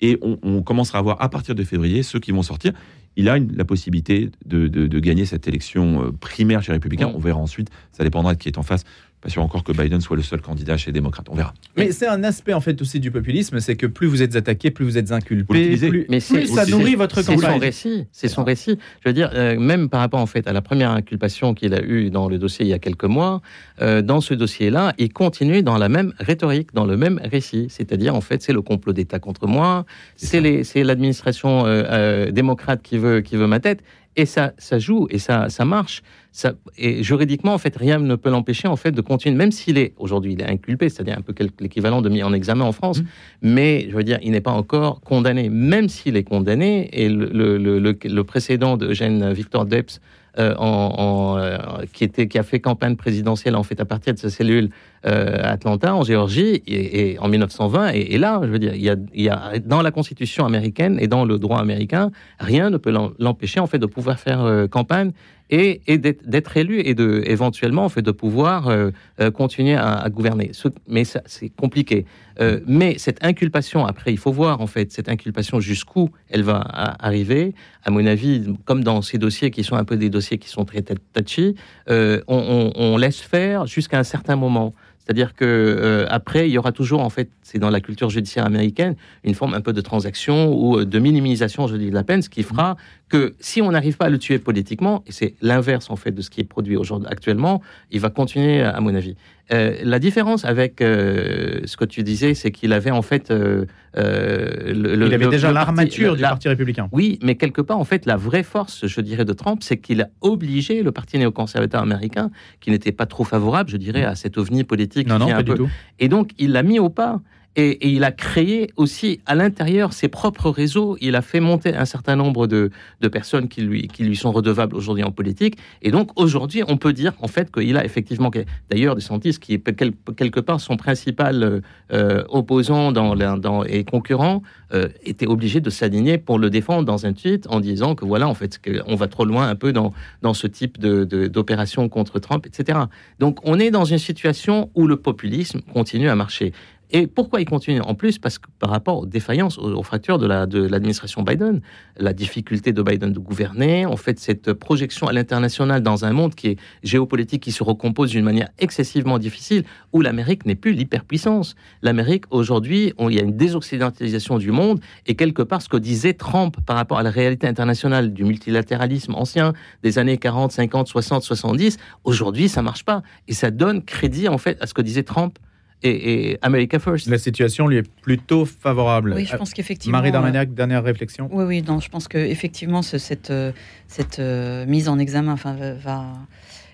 Et 0.00 0.18
on, 0.22 0.62
commencera 0.62 0.98
à 0.98 1.02
voir 1.02 1.20
à 1.20 1.28
partir 1.28 1.54
de 1.54 1.62
février 1.62 2.02
ceux 2.02 2.18
qui 2.18 2.32
vont 2.32 2.42
sortir. 2.42 2.72
Il 3.16 3.28
a 3.28 3.38
la 3.38 3.64
possibilité 3.64 4.30
de, 4.46 4.98
gagner 4.98 5.26
cette 5.26 5.46
élection 5.46 6.06
euh, 6.06 6.12
primaire 6.12 6.62
chez 6.62 6.72
les 6.72 6.76
Républicains. 6.76 7.12
On 7.14 7.18
verra 7.18 7.38
ensuite, 7.38 7.68
ça 7.92 8.02
dépendra 8.02 8.34
de 8.34 8.38
qui 8.38 8.48
est 8.48 8.58
en 8.58 8.62
face 8.62 8.84
pas 9.22 9.28
sûr 9.28 9.42
encore 9.42 9.62
que 9.62 9.70
Biden 9.70 10.00
soit 10.00 10.16
le 10.16 10.22
seul 10.22 10.40
candidat 10.40 10.76
chez 10.76 10.86
les 10.86 10.94
démocrates. 10.94 11.28
On 11.30 11.36
verra. 11.36 11.54
Mais 11.76 11.92
c'est 11.92 12.08
un 12.08 12.24
aspect 12.24 12.54
en 12.54 12.60
fait 12.60 12.82
aussi 12.82 12.98
du 12.98 13.12
populisme, 13.12 13.60
c'est 13.60 13.76
que 13.76 13.86
plus 13.86 14.08
vous 14.08 14.20
êtes 14.20 14.34
attaqué, 14.34 14.72
plus 14.72 14.84
vous 14.84 14.98
êtes 14.98 15.12
inculpé, 15.12 15.76
plus, 15.76 16.06
mais 16.08 16.18
ça 16.18 16.66
nourrit 16.66 16.96
votre 16.96 17.22
campagne. 17.22 17.38
C'est 17.38 17.46
son 17.46 17.58
récit. 17.58 18.06
C'est 18.10 18.28
son 18.28 18.44
récit. 18.44 18.78
Je 19.04 19.08
veux 19.08 19.12
dire, 19.12 19.30
euh, 19.34 19.58
même 19.58 19.88
par 19.88 20.00
rapport 20.00 20.20
en 20.20 20.26
fait 20.26 20.48
à 20.48 20.52
la 20.52 20.60
première 20.60 20.90
inculpation 20.90 21.54
qu'il 21.54 21.72
a 21.72 21.82
eue 21.82 22.10
dans 22.10 22.28
le 22.28 22.38
dossier 22.38 22.64
il 22.64 22.68
y 22.68 22.72
a 22.72 22.80
quelques 22.80 23.04
mois, 23.04 23.42
euh, 23.80 24.02
dans 24.02 24.20
ce 24.20 24.34
dossier-là, 24.34 24.92
il 24.98 25.12
continue 25.12 25.62
dans 25.62 25.78
la 25.78 25.88
même 25.88 26.12
rhétorique, 26.18 26.74
dans 26.74 26.84
le 26.84 26.96
même 26.96 27.20
récit. 27.22 27.68
C'est-à-dire 27.70 28.16
en 28.16 28.20
fait, 28.20 28.42
c'est 28.42 28.52
le 28.52 28.62
complot 28.62 28.92
d'État 28.92 29.20
contre 29.20 29.46
moi, 29.46 29.86
c'est 30.16 30.40
l'administration 30.82 31.62
euh, 31.64 32.32
démocrate 32.32 32.82
qui 32.82 32.98
veut 32.98 33.20
qui 33.20 33.36
veut 33.36 33.46
ma 33.46 33.60
tête. 33.60 33.84
Et 34.16 34.26
ça, 34.26 34.52
ça 34.58 34.78
joue 34.78 35.06
et 35.10 35.18
ça, 35.18 35.48
ça 35.48 35.64
marche. 35.64 36.02
Ça, 36.32 36.52
et 36.78 37.02
juridiquement, 37.02 37.54
en 37.54 37.58
fait, 37.58 37.76
rien 37.76 37.98
ne 37.98 38.14
peut 38.14 38.30
l'empêcher 38.30 38.68
en 38.68 38.76
fait 38.76 38.92
de 38.92 39.00
continuer, 39.00 39.36
même 39.36 39.52
s'il 39.52 39.78
est 39.78 39.92
aujourd'hui, 39.98 40.32
il 40.32 40.40
est 40.40 40.48
inculpé, 40.48 40.88
c'est-à-dire 40.88 41.18
un 41.18 41.22
peu 41.22 41.34
l'équivalent 41.60 42.00
de 42.02 42.08
mis 42.08 42.22
en 42.22 42.32
examen 42.32 42.64
en 42.64 42.72
France. 42.72 43.00
Mmh. 43.00 43.06
Mais 43.42 43.86
je 43.90 43.96
veux 43.96 44.04
dire, 44.04 44.18
il 44.22 44.32
n'est 44.32 44.40
pas 44.40 44.50
encore 44.50 45.00
condamné, 45.00 45.48
même 45.48 45.88
s'il 45.88 46.16
est 46.16 46.24
condamné. 46.24 46.88
Et 46.92 47.08
le, 47.08 47.26
le, 47.26 47.78
le, 47.78 47.98
le 48.02 48.24
précédent 48.24 48.76
de 48.76 48.88
Eugène 48.88 49.32
Victor 49.32 49.66
Debs, 49.66 50.00
euh, 50.38 50.54
en, 50.56 51.36
euh, 51.36 51.58
qui, 51.92 52.04
était, 52.04 52.26
qui 52.26 52.38
a 52.38 52.42
fait 52.42 52.58
campagne 52.58 52.96
présidentielle 52.96 53.54
en 53.54 53.62
fait 53.62 53.78
à 53.80 53.84
partir 53.84 54.14
de 54.14 54.18
sa 54.18 54.30
cellule 54.30 54.70
Atlanta 55.04 55.94
en 55.94 56.02
Géorgie 56.02 56.62
et, 56.66 57.18
en 57.18 57.28
1920 57.28 57.88
et, 57.94 58.18
là 58.18 58.40
je 58.44 58.48
veux 58.48 58.58
dire 58.58 58.74
il 58.74 58.82
y, 58.82 59.28
a, 59.28 59.58
dans 59.58 59.82
la 59.82 59.90
constitution 59.90 60.46
américaine 60.46 60.98
et 61.00 61.08
dans 61.08 61.24
le 61.24 61.38
droit 61.38 61.58
américain 61.58 62.10
rien 62.38 62.70
ne 62.70 62.76
peut 62.76 62.94
l'empêcher 63.18 63.58
en 63.58 63.66
fait 63.66 63.78
de 63.78 63.86
pouvoir 63.86 64.20
faire 64.20 64.68
campagne 64.70 65.10
et, 65.52 65.98
d'être 65.98 66.56
élu 66.56 66.80
et 66.80 66.94
de 66.94 67.22
éventuellement 67.26 67.84
en 67.84 67.88
fait 67.90 68.02
de 68.02 68.10
pouvoir 68.10 68.68
euh, 68.68 68.90
euh, 69.20 69.30
continuer 69.30 69.74
à, 69.74 70.08
gouverner. 70.08 70.50
mais 70.88 71.04
c'est 71.04 71.50
compliqué. 71.50 72.06
Euh, 72.40 72.60
mais 72.66 72.96
cette 72.96 73.22
inculpation, 73.22 73.84
après, 73.84 74.12
il 74.12 74.18
faut 74.18 74.32
voir 74.32 74.62
en 74.62 74.66
fait 74.66 74.90
cette 74.90 75.10
inculpation 75.10 75.60
jusqu'où 75.60 76.08
elle 76.30 76.42
va 76.42 76.60
arriver. 76.98 77.54
À 77.84 77.90
mon 77.90 78.06
avis, 78.06 78.46
comme 78.64 78.82
dans 78.82 79.02
ces 79.02 79.18
dossiers 79.18 79.50
qui 79.50 79.62
sont 79.62 79.76
un 79.76 79.84
peu 79.84 79.96
des 79.96 80.08
dossiers 80.08 80.38
qui 80.38 80.48
sont 80.48 80.64
très 80.64 80.82
touchy, 80.82 81.54
on 81.88 82.96
laisse 82.96 83.20
faire 83.20 83.66
jusqu'à 83.66 83.98
un 83.98 84.04
certain 84.04 84.36
moment. 84.36 84.72
C'est-à-dire 85.04 85.34
que 85.34 85.44
euh, 85.44 86.06
après, 86.10 86.48
il 86.48 86.52
y 86.52 86.58
aura 86.58 86.70
toujours, 86.70 87.00
en 87.00 87.10
fait, 87.10 87.28
c'est 87.42 87.58
dans 87.58 87.70
la 87.70 87.80
culture 87.80 88.08
judiciaire 88.08 88.46
américaine, 88.46 88.94
une 89.24 89.34
forme 89.34 89.54
un 89.54 89.60
peu 89.60 89.72
de 89.72 89.80
transaction 89.80 90.52
ou 90.54 90.78
euh, 90.78 90.86
de 90.86 90.98
minimisation, 90.98 91.66
je 91.66 91.76
dis, 91.76 91.90
de 91.90 91.94
la 91.94 92.04
peine, 92.04 92.22
ce 92.22 92.28
qui 92.28 92.42
fera 92.44 92.76
que 93.12 93.34
si 93.40 93.60
on 93.60 93.72
n'arrive 93.72 93.98
pas 93.98 94.06
à 94.06 94.08
le 94.08 94.16
tuer 94.16 94.38
politiquement, 94.38 95.04
et 95.06 95.12
c'est 95.12 95.34
l'inverse 95.42 95.90
en 95.90 95.96
fait 95.96 96.12
de 96.12 96.22
ce 96.22 96.30
qui 96.30 96.40
est 96.40 96.44
produit 96.44 96.78
aujourd'hui 96.78 97.08
actuellement, 97.10 97.60
il 97.90 98.00
va 98.00 98.08
continuer, 98.08 98.62
à 98.62 98.80
mon 98.80 98.94
avis. 98.94 99.16
Euh, 99.52 99.76
la 99.82 99.98
différence 99.98 100.46
avec 100.46 100.80
euh, 100.80 101.60
ce 101.66 101.76
que 101.76 101.84
tu 101.84 102.02
disais, 102.04 102.32
c'est 102.32 102.50
qu'il 102.50 102.72
avait 102.72 102.90
en 102.90 103.02
fait. 103.02 103.30
Euh, 103.30 103.66
le, 103.94 105.06
il 105.06 105.12
avait 105.12 105.26
déjà 105.26 105.52
l'armature 105.52 106.16
du 106.16 106.22
Parti 106.22 106.48
républicain. 106.48 106.88
Oui, 106.90 107.18
mais 107.22 107.34
quelque 107.34 107.60
part, 107.60 107.78
en 107.78 107.84
fait, 107.84 108.06
la 108.06 108.16
vraie 108.16 108.44
force, 108.44 108.86
je 108.86 109.00
dirais, 109.02 109.26
de 109.26 109.34
Trump, 109.34 109.60
c'est 109.62 109.76
qu'il 109.76 110.00
a 110.00 110.08
obligé 110.22 110.82
le 110.82 110.90
Parti 110.90 111.18
néoconservateur 111.18 111.82
américain, 111.82 112.30
qui 112.60 112.70
n'était 112.70 112.92
pas 112.92 113.04
trop 113.04 113.24
favorable, 113.24 113.68
je 113.68 113.76
dirais, 113.76 114.04
à 114.04 114.14
cet 114.14 114.38
ovni 114.38 114.64
politique. 114.64 115.06
Non, 115.06 115.18
non, 115.18 115.28
pas 115.28 115.42
du 115.42 115.52
tout. 115.52 115.68
Et 115.98 116.08
donc, 116.08 116.30
il 116.38 116.52
l'a 116.52 116.62
mis 116.62 116.78
au 116.78 116.88
pas. 116.88 117.20
Et, 117.56 117.88
il 117.92 118.04
a 118.04 118.12
créé 118.12 118.70
aussi 118.76 119.20
à 119.26 119.34
l'intérieur 119.34 119.92
ses 119.92 120.08
propres 120.08 120.50
réseaux. 120.50 120.96
Il 121.00 121.16
a 121.16 121.22
fait 121.22 121.40
monter 121.40 121.74
un 121.74 121.84
certain 121.84 122.16
nombre 122.16 122.46
de, 122.46 122.70
personnes 123.12 123.48
qui 123.48 123.60
lui, 123.60 123.88
qui 123.88 124.04
lui 124.04 124.16
sont 124.16 124.32
redevables 124.32 124.74
aujourd'hui 124.74 125.04
en 125.04 125.10
politique. 125.10 125.58
Et 125.82 125.90
donc 125.90 126.10
aujourd'hui, 126.16 126.62
on 126.66 126.76
peut 126.76 126.92
dire 126.92 127.12
en 127.20 127.28
fait 127.28 127.52
qu'il 127.52 127.76
a 127.76 127.84
effectivement, 127.84 128.30
d'ailleurs, 128.70 128.94
des 128.94 129.02
scientifiques 129.02 129.42
qui 129.42 129.54
est 129.54 130.16
quelque 130.16 130.40
part 130.40 130.60
son 130.60 130.76
principal 130.76 131.62
euh, 131.92 132.24
opposant 132.28 132.92
dans, 132.92 133.14
dans, 133.16 133.64
et 133.64 133.84
concurrent, 133.84 134.42
euh, 134.72 134.88
était 135.04 135.26
obligé 135.26 135.60
de 135.60 135.68
s'aligner 135.68 136.16
pour 136.16 136.38
le 136.38 136.48
défendre 136.48 136.84
dans 136.86 137.04
un 137.04 137.12
tweet 137.12 137.46
en 137.50 137.60
disant 137.60 137.94
que 137.94 138.06
voilà, 138.06 138.28
en 138.28 138.34
fait, 138.34 138.58
on 138.86 138.96
va 138.96 139.06
trop 139.06 139.26
loin 139.26 139.46
un 139.48 139.54
peu 139.54 139.72
dans, 139.72 139.92
dans 140.22 140.32
ce 140.32 140.46
type 140.46 140.78
d'opération 140.80 141.84
de, 141.84 141.88
contre 141.88 142.18
Trump, 142.18 142.46
etc. 142.46 142.78
Donc 143.18 143.38
on 143.44 143.58
est 143.58 143.70
dans 143.70 143.84
une 143.84 143.98
situation 143.98 144.70
où 144.74 144.86
le 144.86 144.96
populisme 144.96 145.60
continue 145.72 146.08
à 146.08 146.14
marcher. 146.14 146.52
Et 146.94 147.06
pourquoi 147.06 147.40
il 147.40 147.46
continue 147.46 147.80
En 147.80 147.94
plus, 147.94 148.18
parce 148.18 148.38
que 148.38 148.48
par 148.58 148.68
rapport 148.68 148.98
aux 148.98 149.06
défaillances, 149.06 149.56
aux, 149.56 149.82
fractures 149.82 150.18
de 150.18 150.26
l'administration 150.26 151.22
Biden, 151.22 151.62
la 151.96 152.12
difficulté 152.12 152.74
de 152.74 152.82
Biden 152.82 153.12
de 153.12 153.18
gouverner, 153.18 153.86
en 153.86 153.96
fait, 153.96 154.20
cette 154.20 154.52
projection 154.52 155.06
à 155.06 155.12
l'international 155.14 155.82
dans 155.82 156.04
un 156.04 156.12
monde 156.12 156.34
qui 156.34 156.48
est 156.48 156.56
géopolitique, 156.82 157.42
qui 157.42 157.52
se 157.52 157.62
recompose 157.62 158.10
d'une 158.10 158.24
manière 158.24 158.50
excessivement 158.58 159.18
difficile, 159.18 159.64
où 159.94 160.02
l'Amérique 160.02 160.44
n'est 160.44 160.54
plus 160.54 160.72
l'hyperpuissance. 160.72 161.54
L'Amérique, 161.80 162.24
aujourd'hui, 162.30 162.92
il 162.98 163.14
y 163.14 163.18
a 163.18 163.22
une 163.22 163.38
désoccidentalisation 163.38 164.36
du 164.36 164.50
monde, 164.50 164.78
et 165.06 165.14
quelque 165.14 165.42
part, 165.42 165.62
ce 165.62 165.70
que 165.70 165.78
disait 165.78 166.12
Trump 166.12 166.58
par 166.66 166.76
rapport 166.76 166.98
à 166.98 167.02
la 167.02 167.10
réalité 167.10 167.46
internationale 167.46 168.12
du 168.12 168.24
multilatéralisme 168.24 169.14
ancien 169.14 169.54
des 169.82 169.98
années 169.98 170.18
40, 170.18 170.52
50, 170.52 170.88
60, 170.88 171.22
70, 171.22 171.78
aujourd'hui, 172.04 172.50
ça 172.50 172.60
marche 172.60 172.84
pas. 172.84 173.02
Et 173.28 173.32
ça 173.32 173.50
donne 173.50 173.82
crédit, 173.82 174.28
en 174.28 174.36
fait, 174.36 174.60
à 174.60 174.66
ce 174.66 174.74
que 174.74 174.82
disait 174.82 175.04
Trump 175.04 175.38
et, 175.82 176.38
America 176.42 176.78
First. 176.78 177.08
La 177.08 177.18
situation 177.18 177.66
lui 177.66 177.78
est 177.78 177.90
plutôt 178.02 178.44
favorable. 178.44 179.14
Oui, 179.14 179.26
je 179.30 179.36
pense 179.36 179.52
qu'effectivement. 179.52 179.98
Marie 179.98 180.12
Darmaniac, 180.12 180.48
euh, 180.48 180.52
dernière 180.52 180.82
réflexion. 180.82 181.28
Oui, 181.32 181.44
oui, 181.44 181.62
non, 181.62 181.80
je 181.80 181.88
pense 181.88 182.08
qu'effectivement, 182.08 182.82
cette, 182.82 183.30
euh, 183.30 183.52
cette 183.88 184.18
euh, 184.18 184.66
mise 184.66 184.88
en 184.88 184.98
examen 184.98 185.32
enfin, 185.32 185.56
va, 185.82 186.12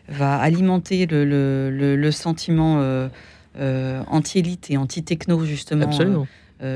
va 0.09 0.37
alimenter 0.37 1.07
le, 1.07 1.25
le, 1.25 1.97
le, 1.97 2.11
sentiment 2.11 3.09
anti-élite 3.57 4.71
et 4.71 4.77
anti-techno, 4.77 5.45
justement. 5.45 5.91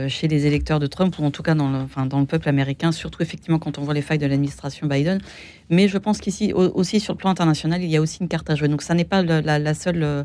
chez 0.08 0.28
les 0.28 0.46
électeurs 0.46 0.78
de 0.78 0.86
Trump, 0.86 1.18
ou 1.18 1.24
en 1.24 1.30
tout 1.30 1.42
cas 1.42 1.54
dans 1.54 1.68
le, 1.68 1.78
enfin, 1.78 2.06
dans 2.06 2.20
le 2.20 2.26
peuple 2.26 2.48
américain, 2.48 2.92
surtout 2.92 3.20
effectivement 3.20 3.58
quand 3.58 3.78
on 3.78 3.82
voit 3.82 3.94
les 3.94 4.02
failles 4.02 4.18
de 4.18 4.26
l'administration 4.26 4.86
Biden. 4.86 5.20
Mais 5.70 5.88
je 5.88 5.98
pense 5.98 6.18
qu'ici, 6.18 6.52
aussi 6.52 7.00
sur 7.00 7.14
le 7.14 7.18
plan 7.18 7.30
international, 7.30 7.82
il 7.82 7.90
y 7.90 7.96
a 7.96 8.00
aussi 8.00 8.18
une 8.20 8.28
carte 8.28 8.48
à 8.48 8.54
jouer. 8.54 8.68
Donc 8.68 8.82
ça 8.82 8.94
n'est 8.94 9.04
pas 9.04 9.22
la, 9.22 9.58
la 9.58 9.74
seule 9.74 10.24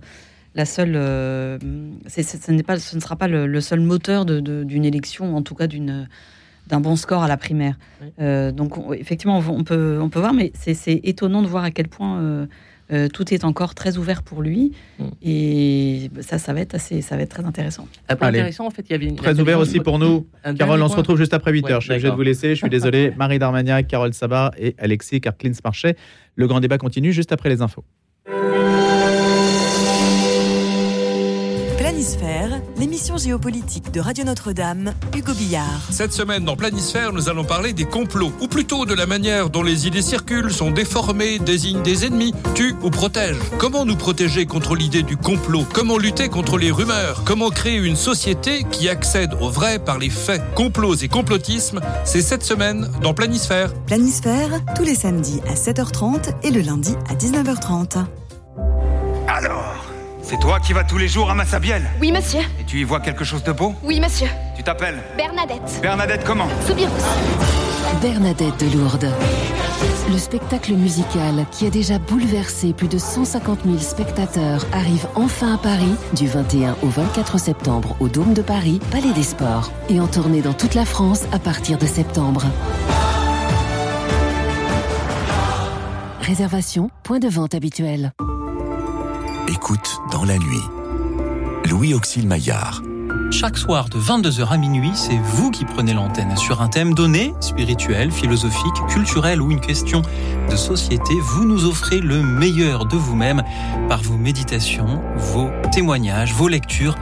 la 0.58 0.66
seule. 0.66 0.96
Euh, 0.96 1.58
ce, 2.08 2.52
n'est 2.52 2.64
pas, 2.64 2.78
ce 2.78 2.96
ne 2.96 3.02
sera 3.02 3.16
pas 3.16 3.28
le, 3.28 3.62
seul 3.62 3.80
moteur 3.80 4.26
d'une 4.26 4.86
élection, 4.86 5.38
en 5.38 5.42
tout 5.42 5.56
cas 5.56 5.68
d'une 5.68 6.10
d'un 6.68 6.82
bon 6.82 6.98
score 6.98 7.24
à 7.24 7.30
la 7.30 7.38
primaire. 7.38 7.78
Euh, 8.20 8.52
donc 8.52 8.74
effectivement, 8.94 9.38
on 9.38 9.64
peut, 9.64 10.00
on 10.02 10.10
peut 10.10 10.20
voir, 10.20 10.34
mais 10.34 10.52
c'est 10.54 11.00
étonnant 11.06 11.42
de 11.42 11.48
voir 11.48 11.64
à 11.64 11.72
quel 11.72 11.88
point 11.88 12.20
euh, 12.92 13.08
tout 13.08 13.34
est 13.34 13.46
encore 13.46 13.74
très 13.74 13.98
ouvert 13.98 14.22
pour 14.22 14.42
lui. 14.42 14.74
Mm. 15.00 15.04
Et 15.22 16.12
ça, 16.20 16.40
ça 16.40 16.52
va 16.52 16.60
être 16.60 16.76
assez, 16.76 17.02
ça 17.02 17.16
va 17.16 17.22
être 17.22 17.30
très 17.30 17.46
intéressant. 17.46 17.88
intéressant, 18.10 18.66
en 18.66 18.70
fait, 18.70 18.86
il 18.90 18.92
y 18.92 18.96
avait 18.96 19.06
une, 19.06 19.16
très 19.16 19.40
ouvert 19.40 19.60
aussi 19.60 19.80
pour 19.80 19.98
nous. 19.98 20.28
Carole, 20.58 20.82
on 20.82 20.90
se 20.90 20.98
retrouve 20.98 21.18
juste 21.18 21.34
après 21.34 21.54
8 21.54 21.68
h 21.68 21.76
Je 21.76 21.80
suis 21.80 21.92
obligé 21.92 22.10
de 22.10 22.16
vous 22.16 22.22
laisser. 22.22 22.50
Je 22.50 22.56
suis 22.56 22.70
désolé. 22.70 23.14
Marie 23.18 23.40
Darmagnac, 23.40 23.88
Carole 23.88 24.14
Sabat 24.14 24.52
et 24.58 24.76
Alexis 24.78 25.22
Karklins 25.22 25.54
Marchais. 25.64 25.96
Le 26.36 26.48
grand 26.48 26.60
débat 26.60 26.78
continue 26.78 27.14
juste 27.14 27.32
après 27.32 27.48
les 27.48 27.62
infos. 27.62 27.86
Planisphère, 31.98 32.62
l'émission 32.78 33.18
géopolitique 33.18 33.92
de 33.92 34.00
Radio 34.00 34.24
Notre-Dame, 34.24 34.94
Hugo 35.16 35.34
Billard. 35.34 35.82
Cette 35.90 36.14
semaine 36.14 36.46
dans 36.46 36.56
Planisphère, 36.56 37.12
nous 37.12 37.28
allons 37.28 37.44
parler 37.44 37.74
des 37.74 37.86
complots, 37.86 38.32
ou 38.40 38.48
plutôt 38.48 38.86
de 38.86 38.94
la 38.94 39.08
manière 39.08 39.50
dont 39.50 39.64
les 39.64 39.88
idées 39.88 40.04
circulent, 40.04 40.54
sont 40.54 40.70
déformées, 40.70 41.40
désignent 41.40 41.82
des 41.82 42.06
ennemis, 42.06 42.36
tuent 42.54 42.76
ou 42.84 42.92
protègent. 42.92 43.42
Comment 43.58 43.84
nous 43.84 43.96
protéger 43.96 44.46
contre 44.46 44.76
l'idée 44.76 45.02
du 45.02 45.18
complot? 45.18 45.66
Comment 45.74 45.98
lutter 45.98 46.30
contre 46.30 46.60
les 46.60 46.70
rumeurs? 46.70 47.24
Comment 47.26 47.50
créer 47.50 47.78
une 47.78 47.96
société 47.96 48.64
qui 48.72 48.90
accède 48.90 49.34
au 49.42 49.50
vrai 49.50 49.80
par 49.80 49.98
les 49.98 50.12
faits? 50.12 50.44
Complots 50.54 50.98
et 50.98 51.08
complotisme, 51.08 51.82
c'est 52.06 52.22
cette 52.22 52.44
semaine 52.44 52.92
dans 53.02 53.16
Planisphère. 53.16 53.74
Planisphère, 53.88 54.64
tous 54.76 54.84
les 54.84 54.94
samedis 54.94 55.42
à 55.50 55.56
7h30 55.56 56.32
et 56.44 56.52
le 56.52 56.62
lundi 56.62 56.94
à 57.10 57.16
19h30. 57.16 58.06
Alors 59.28 59.87
c'est 60.28 60.40
toi 60.40 60.60
qui 60.60 60.74
vas 60.74 60.84
tous 60.84 60.98
les 60.98 61.08
jours 61.08 61.30
à 61.30 61.34
Massabielle 61.34 61.90
Oui, 62.02 62.12
monsieur. 62.12 62.42
Et 62.60 62.66
tu 62.66 62.80
y 62.80 62.84
vois 62.84 63.00
quelque 63.00 63.24
chose 63.24 63.44
de 63.44 63.54
beau 63.54 63.74
Oui, 63.82 64.02
monsieur. 64.02 64.28
Tu 64.58 64.64
t'appelles 64.64 65.02
Bernadette. 65.16 65.80
Bernadette 65.82 66.24
comment 66.26 66.48
Soubirous. 66.66 66.92
Bernadette 68.02 68.60
de 68.60 68.78
Lourdes. 68.78 69.10
Le 70.12 70.18
spectacle 70.18 70.74
musical 70.74 71.46
qui 71.52 71.66
a 71.66 71.70
déjà 71.70 71.98
bouleversé 71.98 72.74
plus 72.74 72.90
de 72.90 72.98
150 72.98 73.60
000 73.64 73.78
spectateurs 73.78 74.66
arrive 74.74 75.08
enfin 75.16 75.56
à 75.56 75.58
Paris 75.58 75.96
du 76.14 76.28
21 76.28 76.76
au 76.84 76.88
24 76.88 77.40
septembre 77.40 77.96
au 78.02 78.10
Dôme 78.10 78.34
de 78.34 78.42
Paris, 78.42 78.82
Palais 78.92 79.14
des 79.14 79.24
Sports, 79.24 79.72
et 79.90 80.02
en 80.02 80.08
tournée 80.08 80.42
dans 80.42 80.54
toute 80.54 80.74
la 80.74 80.86
France 80.86 81.24
à 81.32 81.40
partir 81.40 81.78
de 81.78 81.86
septembre. 81.86 82.44
Réservation, 86.20 86.90
point 87.04 87.20
de 87.20 87.30
vente 87.30 87.56
habituel. 87.56 88.12
Écoute 89.50 90.02
dans 90.12 90.26
la 90.26 90.38
nuit. 90.38 90.64
Louis 91.70 91.94
Auxil 91.94 92.28
Maillard. 92.28 92.82
Chaque 93.32 93.58
soir 93.58 93.88
de 93.88 93.98
22h 93.98 94.46
à 94.50 94.58
minuit, 94.58 94.92
c'est 94.94 95.18
vous 95.18 95.52
qui 95.52 95.64
prenez 95.64 95.94
l'antenne 95.94 96.36
sur 96.36 96.62
un 96.62 96.68
thème 96.68 96.94
donné, 96.94 97.34
spirituel, 97.40 98.12
philosophique, 98.12 98.76
culturel 98.90 99.42
ou 99.42 99.52
une 99.52 99.62
question 99.62 100.02
de 100.50 100.56
société. 100.56 101.14
Vous 101.22 101.46
nous 101.46 101.66
offrez 101.66 102.00
le 102.00 102.22
meilleur 102.22 102.86
de 102.86 102.98
vous-même 102.98 103.42
par 103.88 104.02
vos 104.02 104.18
méditations, 104.18 105.02
vos 105.16 105.50
témoignages, 105.72 106.34
vos 106.34 106.50
lectures 106.50 106.96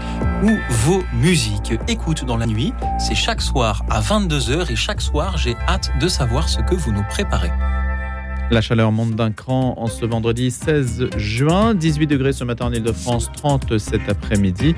ou 0.44 0.52
vos 0.70 1.04
musiques. 1.14 1.74
Écoute 1.88 2.26
dans 2.26 2.38
la 2.38 2.46
nuit, 2.46 2.74
c'est 3.00 3.16
chaque 3.16 3.42
soir 3.42 3.84
à 3.90 4.02
22h 4.02 4.72
et 4.72 4.76
chaque 4.76 5.02
soir, 5.02 5.38
j'ai 5.38 5.56
hâte 5.68 5.92
de 6.00 6.08
savoir 6.08 6.48
ce 6.48 6.60
que 6.62 6.76
vous 6.76 6.92
nous 6.92 7.06
préparez. 7.10 7.52
La 8.52 8.62
chaleur 8.62 8.92
monte 8.92 9.16
d'un 9.16 9.32
cran 9.32 9.74
en 9.78 9.88
ce 9.88 10.06
vendredi 10.06 10.52
16 10.52 11.10
juin, 11.18 11.74
18 11.74 12.08
degrés 12.08 12.32
ce 12.32 12.44
matin 12.44 12.68
en 12.68 12.74
Ile-de-France, 12.74 13.32
30 13.36 13.80
cet 13.80 14.08
après-midi. 14.08 14.76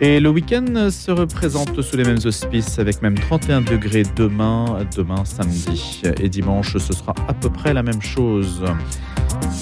Et 0.00 0.20
le 0.20 0.30
week-end 0.30 0.90
se 0.90 1.10
représente 1.10 1.80
sous 1.82 1.96
les 1.96 2.04
mêmes 2.04 2.18
auspices 2.24 2.78
avec 2.78 3.02
même 3.02 3.16
31 3.16 3.60
degrés 3.62 4.04
demain, 4.16 4.86
demain 4.96 5.24
samedi. 5.24 6.02
Et 6.20 6.28
dimanche, 6.28 6.76
ce 6.76 6.92
sera 6.92 7.14
à 7.28 7.34
peu 7.34 7.50
près 7.50 7.74
la 7.74 7.82
même 7.82 8.02
chose. 8.02 8.64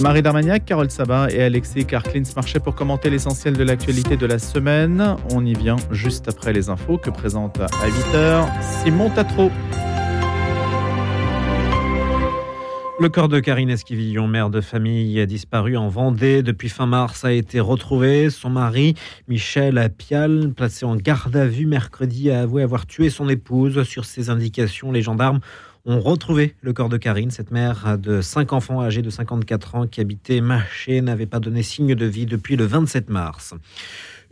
Marie 0.00 0.22
Darmagnac, 0.22 0.64
Carole 0.64 0.90
Sabat 0.90 1.30
et 1.30 1.42
Alexis 1.42 1.86
Karklins 1.86 2.22
marchaient 2.36 2.60
pour 2.60 2.74
commenter 2.74 3.10
l'essentiel 3.10 3.54
de 3.54 3.64
l'actualité 3.64 4.16
de 4.16 4.26
la 4.26 4.38
semaine. 4.38 5.16
On 5.32 5.44
y 5.44 5.54
vient 5.54 5.76
juste 5.90 6.28
après 6.28 6.52
les 6.52 6.68
infos 6.68 6.98
que 6.98 7.10
présente 7.10 7.58
à 7.60 7.88
8h 7.88 8.46
Simon 8.82 9.10
Tatro. 9.10 9.50
Le 13.00 13.08
corps 13.08 13.30
de 13.30 13.40
Karine 13.40 13.70
Esquivillon, 13.70 14.28
mère 14.28 14.50
de 14.50 14.60
famille, 14.60 15.18
a 15.20 15.24
disparu 15.24 15.74
en 15.74 15.88
Vendée. 15.88 16.42
Depuis 16.42 16.68
fin 16.68 16.84
mars, 16.84 17.24
a 17.24 17.32
été 17.32 17.58
retrouvé. 17.58 18.28
Son 18.28 18.50
mari, 18.50 18.94
Michel 19.26 19.90
Pial, 19.96 20.52
placé 20.54 20.84
en 20.84 20.96
garde 20.96 21.34
à 21.34 21.46
vue 21.46 21.64
mercredi, 21.64 22.30
a 22.30 22.42
avoué 22.42 22.62
avoir 22.62 22.84
tué 22.84 23.08
son 23.08 23.30
épouse. 23.30 23.82
Sur 23.84 24.04
ses 24.04 24.28
indications, 24.28 24.92
les 24.92 25.00
gendarmes 25.00 25.40
ont 25.86 25.98
retrouvé 25.98 26.54
le 26.60 26.74
corps 26.74 26.90
de 26.90 26.98
Karine. 26.98 27.30
Cette 27.30 27.52
mère 27.52 27.96
de 27.96 28.20
cinq 28.20 28.52
enfants 28.52 28.82
âgée 28.82 29.00
de 29.00 29.08
54 29.08 29.76
ans 29.76 29.86
qui 29.86 30.02
habitait 30.02 30.42
Maché 30.42 31.00
n'avait 31.00 31.24
pas 31.24 31.40
donné 31.40 31.62
signe 31.62 31.94
de 31.94 32.04
vie 32.04 32.26
depuis 32.26 32.56
le 32.56 32.66
27 32.66 33.08
mars. 33.08 33.54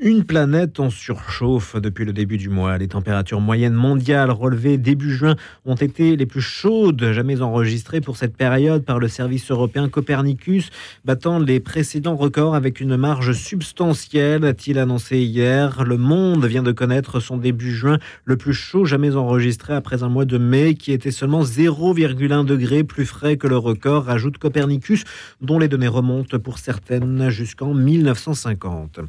Une 0.00 0.22
planète 0.22 0.78
en 0.78 0.90
surchauffe 0.90 1.74
depuis 1.74 2.04
le 2.04 2.12
début 2.12 2.37
du 2.37 2.48
mois. 2.48 2.78
Les 2.78 2.87
températures 2.87 3.40
moyennes 3.40 3.74
mondiales 3.74 4.30
relevées 4.30 4.78
début 4.78 5.11
juin 5.11 5.34
ont 5.66 5.74
été 5.74 6.14
les 6.14 6.24
plus 6.24 6.40
chaudes 6.40 7.11
jamais 7.11 7.42
enregistrées 7.42 8.00
pour 8.00 8.16
cette 8.16 8.37
période 8.37 8.84
par 8.84 9.00
le 9.00 9.08
service 9.08 9.50
européen 9.50 9.88
Copernicus, 9.88 10.70
battant 11.04 11.40
les 11.40 11.58
précédents 11.58 12.14
records 12.14 12.54
avec 12.54 12.80
une 12.80 12.96
marge 12.96 13.32
substantielle, 13.32 14.44
a-t-il 14.44 14.78
annoncé 14.78 15.18
hier. 15.18 15.82
Le 15.82 15.96
monde 15.96 16.44
vient 16.44 16.62
de 16.62 16.70
connaître 16.70 17.18
son 17.18 17.37
début 17.37 17.72
juin 17.72 17.98
le 18.24 18.37
plus 18.37 18.54
chaud 18.54 18.84
jamais 18.84 19.16
enregistré 19.16 19.74
après 19.74 20.04
un 20.04 20.08
mois 20.08 20.26
de 20.26 20.38
mai 20.38 20.74
qui 20.74 20.92
était 20.92 21.11
seulement 21.11 21.42
0,1 21.42 22.44
degré 22.44 22.84
plus 22.84 23.04
frais 23.04 23.37
que 23.37 23.48
le 23.48 23.56
record, 23.56 24.08
ajoute 24.08 24.38
Copernicus, 24.38 25.02
dont 25.40 25.58
les 25.58 25.66
données 25.66 25.88
remontent 25.88 26.38
pour 26.38 26.58
certaines 26.58 27.30
jusqu'en 27.30 27.74
1950. 27.74 29.00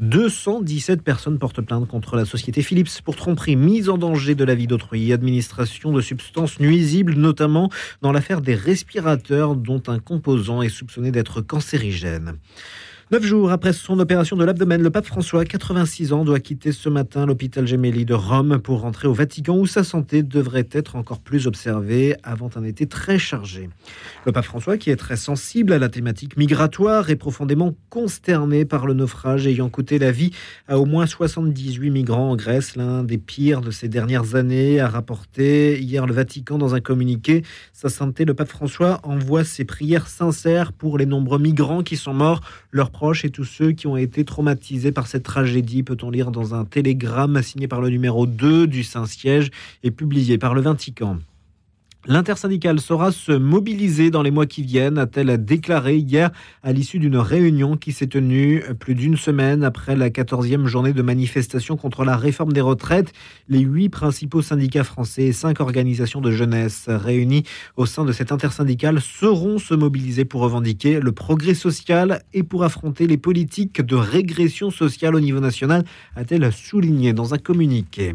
217 0.00 1.02
personnes 1.02 1.38
portent 1.38 1.62
plainte 1.62 1.88
contre 1.88 2.16
la 2.16 2.26
société 2.26 2.62
Philips 2.62 3.00
pour 3.02 3.16
tromperie, 3.16 3.56
mise 3.56 3.88
en 3.88 3.96
danger 3.96 4.34
de 4.34 4.44
la 4.44 4.54
vie 4.54 4.66
d'autrui, 4.66 5.12
administration 5.12 5.92
de 5.92 6.02
substances 6.02 6.60
nuisibles, 6.60 7.14
notamment 7.14 7.70
dans 8.02 8.12
l'affaire 8.12 8.42
des 8.42 8.54
respirateurs 8.54 9.56
dont 9.56 9.82
un 9.86 9.98
composant 9.98 10.60
est 10.60 10.68
soupçonné 10.68 11.12
d'être 11.12 11.40
cancérigène. 11.40 12.34
Neuf 13.12 13.22
jours 13.22 13.52
après 13.52 13.72
son 13.72 14.00
opération 14.00 14.36
de 14.36 14.44
l'abdomen, 14.44 14.82
le 14.82 14.90
pape 14.90 15.06
François, 15.06 15.44
86 15.44 16.12
ans, 16.12 16.24
doit 16.24 16.40
quitter 16.40 16.72
ce 16.72 16.88
matin 16.88 17.24
l'hôpital 17.24 17.64
Gemelli 17.64 18.04
de 18.04 18.14
Rome 18.14 18.58
pour 18.58 18.80
rentrer 18.80 19.06
au 19.06 19.12
Vatican 19.12 19.56
où 19.56 19.64
sa 19.64 19.84
santé 19.84 20.24
devrait 20.24 20.68
être 20.72 20.96
encore 20.96 21.20
plus 21.20 21.46
observée 21.46 22.16
avant 22.24 22.50
un 22.56 22.64
été 22.64 22.88
très 22.88 23.16
chargé. 23.16 23.70
Le 24.24 24.32
pape 24.32 24.46
François, 24.46 24.76
qui 24.76 24.90
est 24.90 24.96
très 24.96 25.14
sensible 25.14 25.72
à 25.72 25.78
la 25.78 25.88
thématique 25.88 26.36
migratoire, 26.36 27.08
est 27.08 27.14
profondément 27.14 27.76
consterné 27.90 28.64
par 28.64 28.88
le 28.88 28.94
naufrage 28.94 29.46
ayant 29.46 29.68
coûté 29.68 30.00
la 30.00 30.10
vie 30.10 30.32
à 30.66 30.80
au 30.80 30.84
moins 30.84 31.06
78 31.06 31.90
migrants 31.90 32.32
en 32.32 32.34
Grèce, 32.34 32.74
l'un 32.74 33.04
des 33.04 33.18
pires 33.18 33.60
de 33.60 33.70
ces 33.70 33.88
dernières 33.88 34.34
années, 34.34 34.80
a 34.80 34.88
rapporté 34.88 35.80
hier 35.80 36.08
le 36.08 36.12
Vatican 36.12 36.58
dans 36.58 36.74
un 36.74 36.80
communiqué. 36.80 37.44
Sa 37.72 37.88
santé, 37.88 38.24
le 38.24 38.34
pape 38.34 38.48
François 38.48 38.98
envoie 39.04 39.44
ses 39.44 39.64
prières 39.64 40.08
sincères 40.08 40.72
pour 40.72 40.98
les 40.98 41.06
nombreux 41.06 41.38
migrants 41.38 41.84
qui 41.84 41.96
sont 41.96 42.12
morts, 42.12 42.40
leurs 42.72 42.90
et 43.24 43.30
tous 43.30 43.44
ceux 43.44 43.72
qui 43.72 43.86
ont 43.86 43.96
été 43.96 44.24
traumatisés 44.24 44.92
par 44.92 45.06
cette 45.06 45.22
tragédie, 45.22 45.82
peut-on 45.82 46.10
lire 46.10 46.30
dans 46.30 46.54
un 46.54 46.64
télégramme 46.64 47.42
signé 47.42 47.68
par 47.68 47.80
le 47.80 47.90
numéro 47.90 48.26
2 48.26 48.66
du 48.66 48.82
Saint-Siège 48.82 49.50
et 49.82 49.90
publié 49.90 50.38
par 50.38 50.54
le 50.54 50.62
Vatican. 50.62 51.18
L'intersyndicale 52.08 52.78
saura 52.78 53.10
se 53.10 53.32
mobiliser 53.32 54.12
dans 54.12 54.22
les 54.22 54.30
mois 54.30 54.46
qui 54.46 54.62
viennent, 54.62 54.96
a-t-elle 54.96 55.44
déclaré 55.44 55.96
hier 55.96 56.30
à 56.62 56.72
l'issue 56.72 57.00
d'une 57.00 57.16
réunion 57.16 57.76
qui 57.76 57.90
s'est 57.90 58.06
tenue 58.06 58.62
plus 58.78 58.94
d'une 58.94 59.16
semaine 59.16 59.64
après 59.64 59.96
la 59.96 60.08
14e 60.08 60.66
journée 60.66 60.92
de 60.92 61.02
manifestation 61.02 61.76
contre 61.76 62.04
la 62.04 62.16
réforme 62.16 62.52
des 62.52 62.60
retraites. 62.60 63.12
Les 63.48 63.58
huit 63.58 63.88
principaux 63.88 64.40
syndicats 64.40 64.84
français 64.84 65.24
et 65.24 65.32
cinq 65.32 65.58
organisations 65.58 66.20
de 66.20 66.30
jeunesse 66.30 66.84
réunies 66.86 67.42
au 67.76 67.86
sein 67.86 68.04
de 68.04 68.12
cette 68.12 68.30
intersyndicale 68.30 69.00
seront 69.00 69.58
se 69.58 69.74
mobiliser 69.74 70.24
pour 70.24 70.42
revendiquer 70.42 71.00
le 71.00 71.10
progrès 71.10 71.54
social 71.54 72.22
et 72.32 72.44
pour 72.44 72.62
affronter 72.62 73.08
les 73.08 73.18
politiques 73.18 73.80
de 73.80 73.96
régression 73.96 74.70
sociale 74.70 75.16
au 75.16 75.20
niveau 75.20 75.40
national, 75.40 75.84
a-t-elle 76.14 76.52
souligné 76.52 77.12
dans 77.12 77.34
un 77.34 77.38
communiqué. 77.38 78.14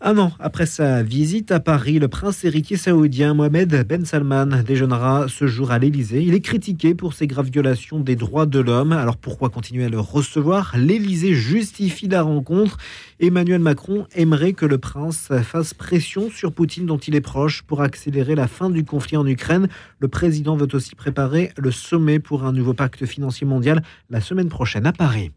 Un 0.00 0.16
an 0.18 0.30
après 0.38 0.66
sa 0.66 1.02
visite 1.02 1.50
à 1.50 1.58
Paris, 1.58 1.98
le 1.98 2.06
prince 2.06 2.44
héritier 2.44 2.76
saoudien 2.76 3.34
Mohamed 3.34 3.84
Ben 3.84 4.04
Salman 4.04 4.62
déjeunera 4.64 5.26
ce 5.26 5.48
jour 5.48 5.72
à 5.72 5.80
l'Élysée. 5.80 6.22
Il 6.22 6.34
est 6.34 6.40
critiqué 6.40 6.94
pour 6.94 7.14
ses 7.14 7.26
graves 7.26 7.50
violations 7.50 7.98
des 7.98 8.14
droits 8.14 8.46
de 8.46 8.60
l'homme. 8.60 8.92
Alors 8.92 9.16
pourquoi 9.16 9.50
continuer 9.50 9.86
à 9.86 9.88
le 9.88 9.98
recevoir? 9.98 10.72
L'Élysée 10.78 11.34
justifie 11.34 12.06
la 12.06 12.22
rencontre. 12.22 12.76
Emmanuel 13.18 13.60
Macron 13.60 14.06
aimerait 14.14 14.52
que 14.52 14.66
le 14.66 14.78
prince 14.78 15.32
fasse 15.42 15.74
pression 15.74 16.30
sur 16.30 16.52
Poutine 16.52 16.86
dont 16.86 16.98
il 16.98 17.16
est 17.16 17.20
proche 17.20 17.62
pour 17.62 17.82
accélérer 17.82 18.36
la 18.36 18.46
fin 18.46 18.70
du 18.70 18.84
conflit 18.84 19.16
en 19.16 19.26
Ukraine. 19.26 19.66
Le 19.98 20.06
président 20.06 20.56
veut 20.56 20.68
aussi 20.74 20.94
préparer 20.94 21.50
le 21.56 21.72
sommet 21.72 22.20
pour 22.20 22.44
un 22.44 22.52
nouveau 22.52 22.72
pacte 22.72 23.04
financier 23.04 23.48
mondial 23.48 23.82
la 24.10 24.20
semaine 24.20 24.48
prochaine 24.48 24.86
à 24.86 24.92
Paris. 24.92 25.32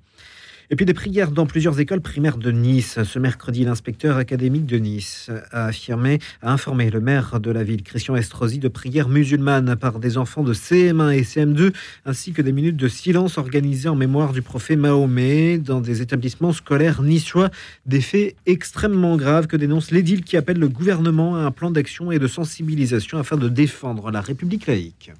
Et 0.72 0.78
puis 0.78 0.86
des 0.86 0.94
prières 0.94 1.32
dans 1.32 1.46
plusieurs 1.46 1.82
écoles 1.82 2.00
primaires 2.00 2.38
de 2.38 2.50
Nice. 2.50 2.98
Ce 3.04 3.20
mercredi, 3.20 3.66
l'inspecteur 3.66 4.16
académique 4.16 4.66
de 4.66 4.78
Nice 4.78 5.30
a 5.52 5.66
affirmé, 5.66 6.20
a 6.42 6.54
informé 6.54 6.90
le 6.90 7.02
maire 7.02 7.42
de 7.42 7.52
la 7.52 7.62
ville, 7.62 7.84
Christian 7.84 8.16
Estrosi, 8.16 8.58
de 8.58 8.70
prières 8.70 9.10
musulmanes 9.10 9.76
par 9.76 10.00
des 10.00 10.18
enfants 10.18 10.44
de 10.44 10.54
CM1 10.54 11.12
et 11.12 11.24
CM2, 11.24 11.74
ainsi 12.06 12.32
que 12.32 12.42
des 12.42 12.54
minutes 12.54 12.78
de 12.78 12.88
silence 12.88 13.38
organisées 13.38 13.90
en 13.90 13.98
mémoire 13.98 14.32
du 14.32 14.42
prophète 14.42 14.80
Mahomet 14.80 15.58
dans 15.58 15.82
des 15.82 16.02
établissements 16.02 16.54
scolaires 16.54 17.02
niçois. 17.02 17.50
Des 17.86 18.00
faits 18.00 18.38
extrêmement 18.46 19.18
graves 19.18 19.48
que 19.48 19.58
dénonce 19.58 19.92
l'édile 19.92 20.24
qui 20.24 20.38
appelle 20.38 20.58
le 20.58 20.70
gouvernement 20.70 21.36
à 21.36 21.40
un 21.40 21.52
plan 21.52 21.72
d'action 21.72 22.14
et 22.14 22.20
de 22.20 22.28
sensibilisation 22.28 23.18
afin 23.18 23.36
de 23.36 23.50
défendre 23.50 24.10
la 24.10 24.22
République 24.22 24.68
laïque. 24.68 25.12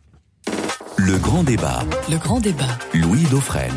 Le 0.98 1.18
grand 1.18 1.44
débat. 1.44 1.84
Le 2.10 2.18
grand 2.18 2.40
débat. 2.40 2.80
Louis 2.94 3.24
Dauphren. 3.30 3.74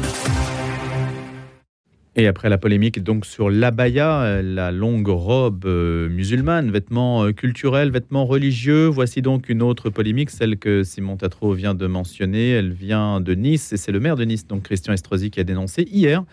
Et 2.16 2.28
après 2.28 2.48
la 2.48 2.58
polémique 2.58 3.02
donc 3.02 3.26
sur 3.26 3.50
l'abaya, 3.50 4.22
euh, 4.22 4.42
la 4.42 4.70
longue 4.70 5.08
robe 5.08 5.64
euh, 5.64 6.08
musulmane, 6.08 6.70
vêtements 6.70 7.24
euh, 7.24 7.32
culturels, 7.32 7.90
vêtements 7.90 8.24
religieux, 8.24 8.86
voici 8.86 9.20
donc 9.20 9.48
une 9.48 9.62
autre 9.62 9.90
polémique, 9.90 10.30
celle 10.30 10.56
que 10.56 10.84
Simon 10.84 11.16
Tatro 11.16 11.54
vient 11.54 11.74
de 11.74 11.88
mentionner. 11.88 12.50
Elle 12.50 12.72
vient 12.72 13.20
de 13.20 13.34
Nice 13.34 13.72
et 13.72 13.76
c'est 13.76 13.90
le 13.90 13.98
maire 13.98 14.14
de 14.14 14.24
Nice, 14.24 14.46
donc 14.46 14.62
Christian 14.62 14.92
Estrosi, 14.92 15.32
qui 15.32 15.40
a 15.40 15.44
dénoncé 15.44 15.88
hier 15.90 16.24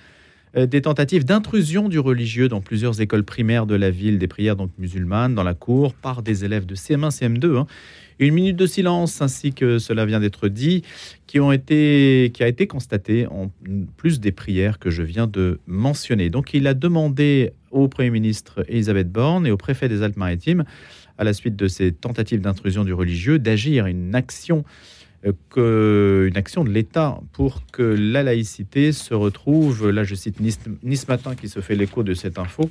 des 0.53 0.81
tentatives 0.81 1.23
d'intrusion 1.23 1.87
du 1.87 1.97
religieux 1.97 2.49
dans 2.49 2.59
plusieurs 2.59 2.99
écoles 2.99 3.23
primaires 3.23 3.65
de 3.65 3.73
la 3.73 3.89
ville, 3.89 4.19
des 4.19 4.27
prières 4.27 4.57
donc 4.57 4.69
musulmanes 4.77 5.33
dans 5.33 5.43
la 5.43 5.53
cour 5.53 5.93
par 5.93 6.23
des 6.23 6.43
élèves 6.43 6.65
de 6.65 6.75
CM1, 6.75 7.09
CM2. 7.09 7.65
Une 8.19 8.33
minute 8.33 8.55
de 8.55 8.65
silence, 8.65 9.21
ainsi 9.21 9.53
que 9.53 9.79
cela 9.79 10.05
vient 10.05 10.19
d'être 10.19 10.47
dit, 10.47 10.83
qui, 11.27 11.39
a 11.39 11.53
été 11.53 12.67
constaté 12.67 13.27
en 13.27 13.51
plus 13.97 14.19
des 14.19 14.31
prières 14.31 14.79
que 14.79 14.89
je 14.89 15.01
viens 15.01 15.27
de 15.27 15.59
mentionner. 15.65 16.29
Donc 16.29 16.53
il 16.53 16.67
a 16.67 16.73
demandé 16.73 17.51
au 17.71 17.87
Premier 17.87 18.09
ministre 18.09 18.65
Elisabeth 18.67 19.11
Borne 19.11 19.47
et 19.47 19.51
au 19.51 19.57
préfet 19.57 19.87
des 19.87 20.03
Alpes-Maritimes, 20.03 20.65
à 21.17 21.23
la 21.23 21.33
suite 21.33 21.55
de 21.55 21.67
ces 21.67 21.91
tentatives 21.91 22.41
d'intrusion 22.41 22.83
du 22.83 22.93
religieux, 22.93 23.39
d'agir 23.39 23.85
une 23.85 24.15
action 24.15 24.63
euh, 25.57 26.29
de 26.31 26.69
l'État 26.69 27.19
pour 27.33 27.61
que 27.71 27.83
la 27.83 28.23
laïcité 28.23 28.91
se 28.91 29.13
retrouve, 29.13 29.89
là 29.89 30.03
je 30.03 30.15
cite 30.15 30.39
Nice, 30.39 30.59
nice 30.83 31.07
Matin 31.07 31.35
qui 31.35 31.47
se 31.47 31.59
fait 31.59 31.75
l'écho 31.75 32.03
de 32.03 32.13
cette 32.13 32.39
info, 32.39 32.69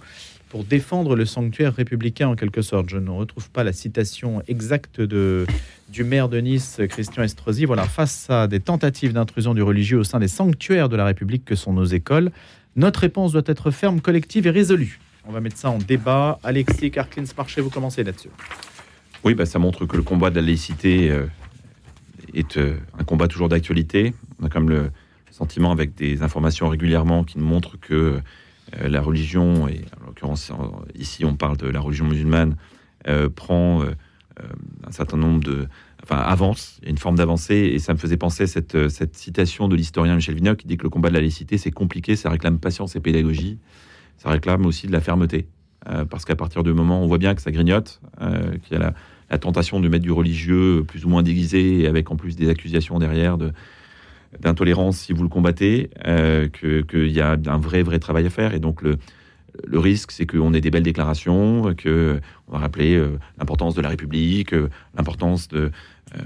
pour 0.51 0.65
défendre 0.65 1.15
le 1.15 1.25
sanctuaire 1.25 1.75
républicain 1.75 2.29
en 2.29 2.35
quelque 2.35 2.61
sorte. 2.61 2.91
Je 2.91 2.99
ne 2.99 3.09
retrouve 3.09 3.49
pas 3.51 3.65
la 3.65 3.73
citation 3.73 4.43
exacte 4.49 5.01
de, 5.01 5.47
du 5.89 6.03
maire 6.03 6.29
de 6.29 6.39
Nice, 6.39 6.81
Christian 6.89 7.23
Estrosi. 7.23 7.65
Voilà, 7.65 7.85
face 7.85 8.29
à 8.29 8.49
des 8.49 8.59
tentatives 8.59 9.13
d'intrusion 9.13 9.55
du 9.55 9.63
religieux 9.63 9.99
au 9.99 10.05
sein 10.05 10.19
des 10.19 10.29
sanctuaires 10.29 10.89
de 10.89 10.97
la 10.97 11.05
République 11.07 11.45
que 11.45 11.55
sont 11.55 11.73
nos 11.73 11.85
écoles, 11.85 12.31
Notre 12.77 13.01
réponse 13.01 13.33
doit 13.33 13.43
être 13.47 13.71
ferme, 13.71 14.01
collective 14.01 14.47
et 14.47 14.51
résolue. 14.51 15.01
On 15.27 15.33
va 15.33 15.41
mettre 15.41 15.57
ça 15.57 15.71
en 15.71 15.79
débat. 15.79 16.39
Alexis 16.43 16.91
Karklins 16.91 17.25
Marché, 17.37 17.61
vous 17.61 17.71
commencez 17.71 18.03
là-dessus. 18.03 18.31
Oui, 19.25 19.35
bah, 19.35 19.47
ça 19.47 19.59
montre 19.59 19.87
que 19.87 19.97
le 19.97 20.03
combat 20.03 20.31
de 20.31 20.37
la 20.37 20.43
laïcité 20.43 21.11
euh, 21.11 21.27
est 22.35 22.57
euh, 22.57 22.77
un 22.99 23.05
combat 23.05 23.29
toujours 23.29 23.49
d'actualité. 23.49 24.15
On 24.41 24.47
a 24.47 24.49
quand 24.49 24.61
même 24.61 24.71
le 24.71 24.91
sentiment, 25.31 25.71
avec 25.71 25.95
des 25.95 26.23
informations 26.23 26.69
régulièrement, 26.69 27.23
qui 27.25 27.39
nous 27.39 27.45
montrent 27.45 27.79
que 27.79 28.21
la 28.79 29.01
religion, 29.01 29.69
et 29.69 29.85
en 30.01 30.07
l'occurrence 30.07 30.53
ici 30.95 31.25
on 31.25 31.35
parle 31.35 31.57
de 31.57 31.67
la 31.67 31.81
religion 31.81 32.07
musulmane, 32.07 32.57
prend 33.35 33.83
un 33.83 34.93
certain 34.93 35.17
nombre 35.17 35.43
de... 35.45 35.69
Enfin, 36.03 36.17
avance, 36.17 36.81
une 36.87 36.97
forme 36.97 37.17
d'avancée, 37.17 37.73
et 37.75 37.79
ça 37.79 37.93
me 37.93 37.99
faisait 37.99 38.17
penser 38.17 38.47
cette, 38.47 38.89
cette 38.89 39.15
citation 39.15 39.69
de 39.69 39.77
l'historien 39.77 40.17
Michel 40.17 40.35
Vinocq 40.35 40.57
qui 40.59 40.67
dit 40.67 40.79
que 40.79 40.83
le 40.85 40.89
combat 40.89 41.11
de 41.11 41.15
la 41.15 41.21
laïcité, 41.21 41.59
c'est 41.59 41.71
compliqué, 41.71 42.17
ça 42.17 42.31
réclame 42.31 42.59
patience 42.59 42.97
et 42.97 43.01
pédagogie, 43.01 43.59
ça 44.17 44.31
réclame 44.31 44.65
aussi 44.65 44.87
de 44.87 44.93
la 44.93 45.01
fermeté. 45.01 45.47
parce 46.09 46.25
qu'à 46.25 46.37
partir 46.37 46.63
du 46.63 46.73
moment 46.73 47.01
où 47.01 47.05
on 47.05 47.07
voit 47.07 47.19
bien 47.19 47.35
que 47.35 47.43
ça 47.43 47.51
grignote, 47.51 48.01
qu'il 48.19 48.73
y 48.73 48.77
a 48.77 48.79
la, 48.79 48.95
la 49.31 49.39
tentation 49.39 49.81
de 49.81 49.89
mettre 49.89 50.05
du 50.05 50.13
religieux 50.13 50.85
plus 50.87 51.05
ou 51.05 51.09
moins 51.09 51.23
déguisé, 51.23 51.87
avec 51.87 52.11
en 52.11 52.17
plus 52.17 52.37
des 52.37 52.49
accusations 52.49 52.99
derrière 52.99 53.39
de 53.39 53.53
d'intolérance 54.39 54.99
si 54.99 55.13
vous 55.13 55.23
le 55.23 55.29
combattez, 55.29 55.91
euh, 56.07 56.49
qu'il 56.49 57.11
y 57.11 57.21
a 57.21 57.37
un 57.47 57.59
vrai, 57.59 57.83
vrai 57.83 57.99
travail 57.99 58.27
à 58.27 58.31
faire. 58.31 58.55
Et 58.55 58.61
donc, 58.61 58.83
le, 58.83 58.99
le 59.67 59.79
risque, 59.79 60.13
c'est 60.13 60.27
qu'on 60.27 60.55
ait 60.55 60.61
des 60.61 60.71
belles 60.71 60.83
déclarations, 60.85 61.75
que 61.75 62.21
on 62.49 62.53
va 62.53 62.59
rappeler 62.59 62.95
euh, 62.95 63.19
l'importance 63.39 63.75
de 63.75 63.81
la 63.81 63.89
République, 63.89 64.55
euh, 64.55 64.69
l'importance 64.97 65.49
de, 65.49 65.71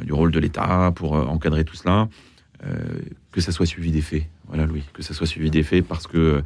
du 0.02 0.12
rôle 0.12 0.30
de 0.30 0.38
l'État 0.38 0.92
pour 0.94 1.12
encadrer 1.12 1.64
tout 1.64 1.76
cela, 1.76 2.08
que 3.32 3.42
ça 3.42 3.52
soit 3.52 3.66
suivi 3.66 3.90
des 3.90 4.00
faits. 4.00 4.24
Voilà, 4.48 4.64
Louis, 4.64 4.82
que 4.94 5.02
ça 5.02 5.12
soit 5.12 5.26
suivi 5.26 5.50
des 5.50 5.62
faits 5.62 5.86
parce 5.86 6.06
que 6.06 6.42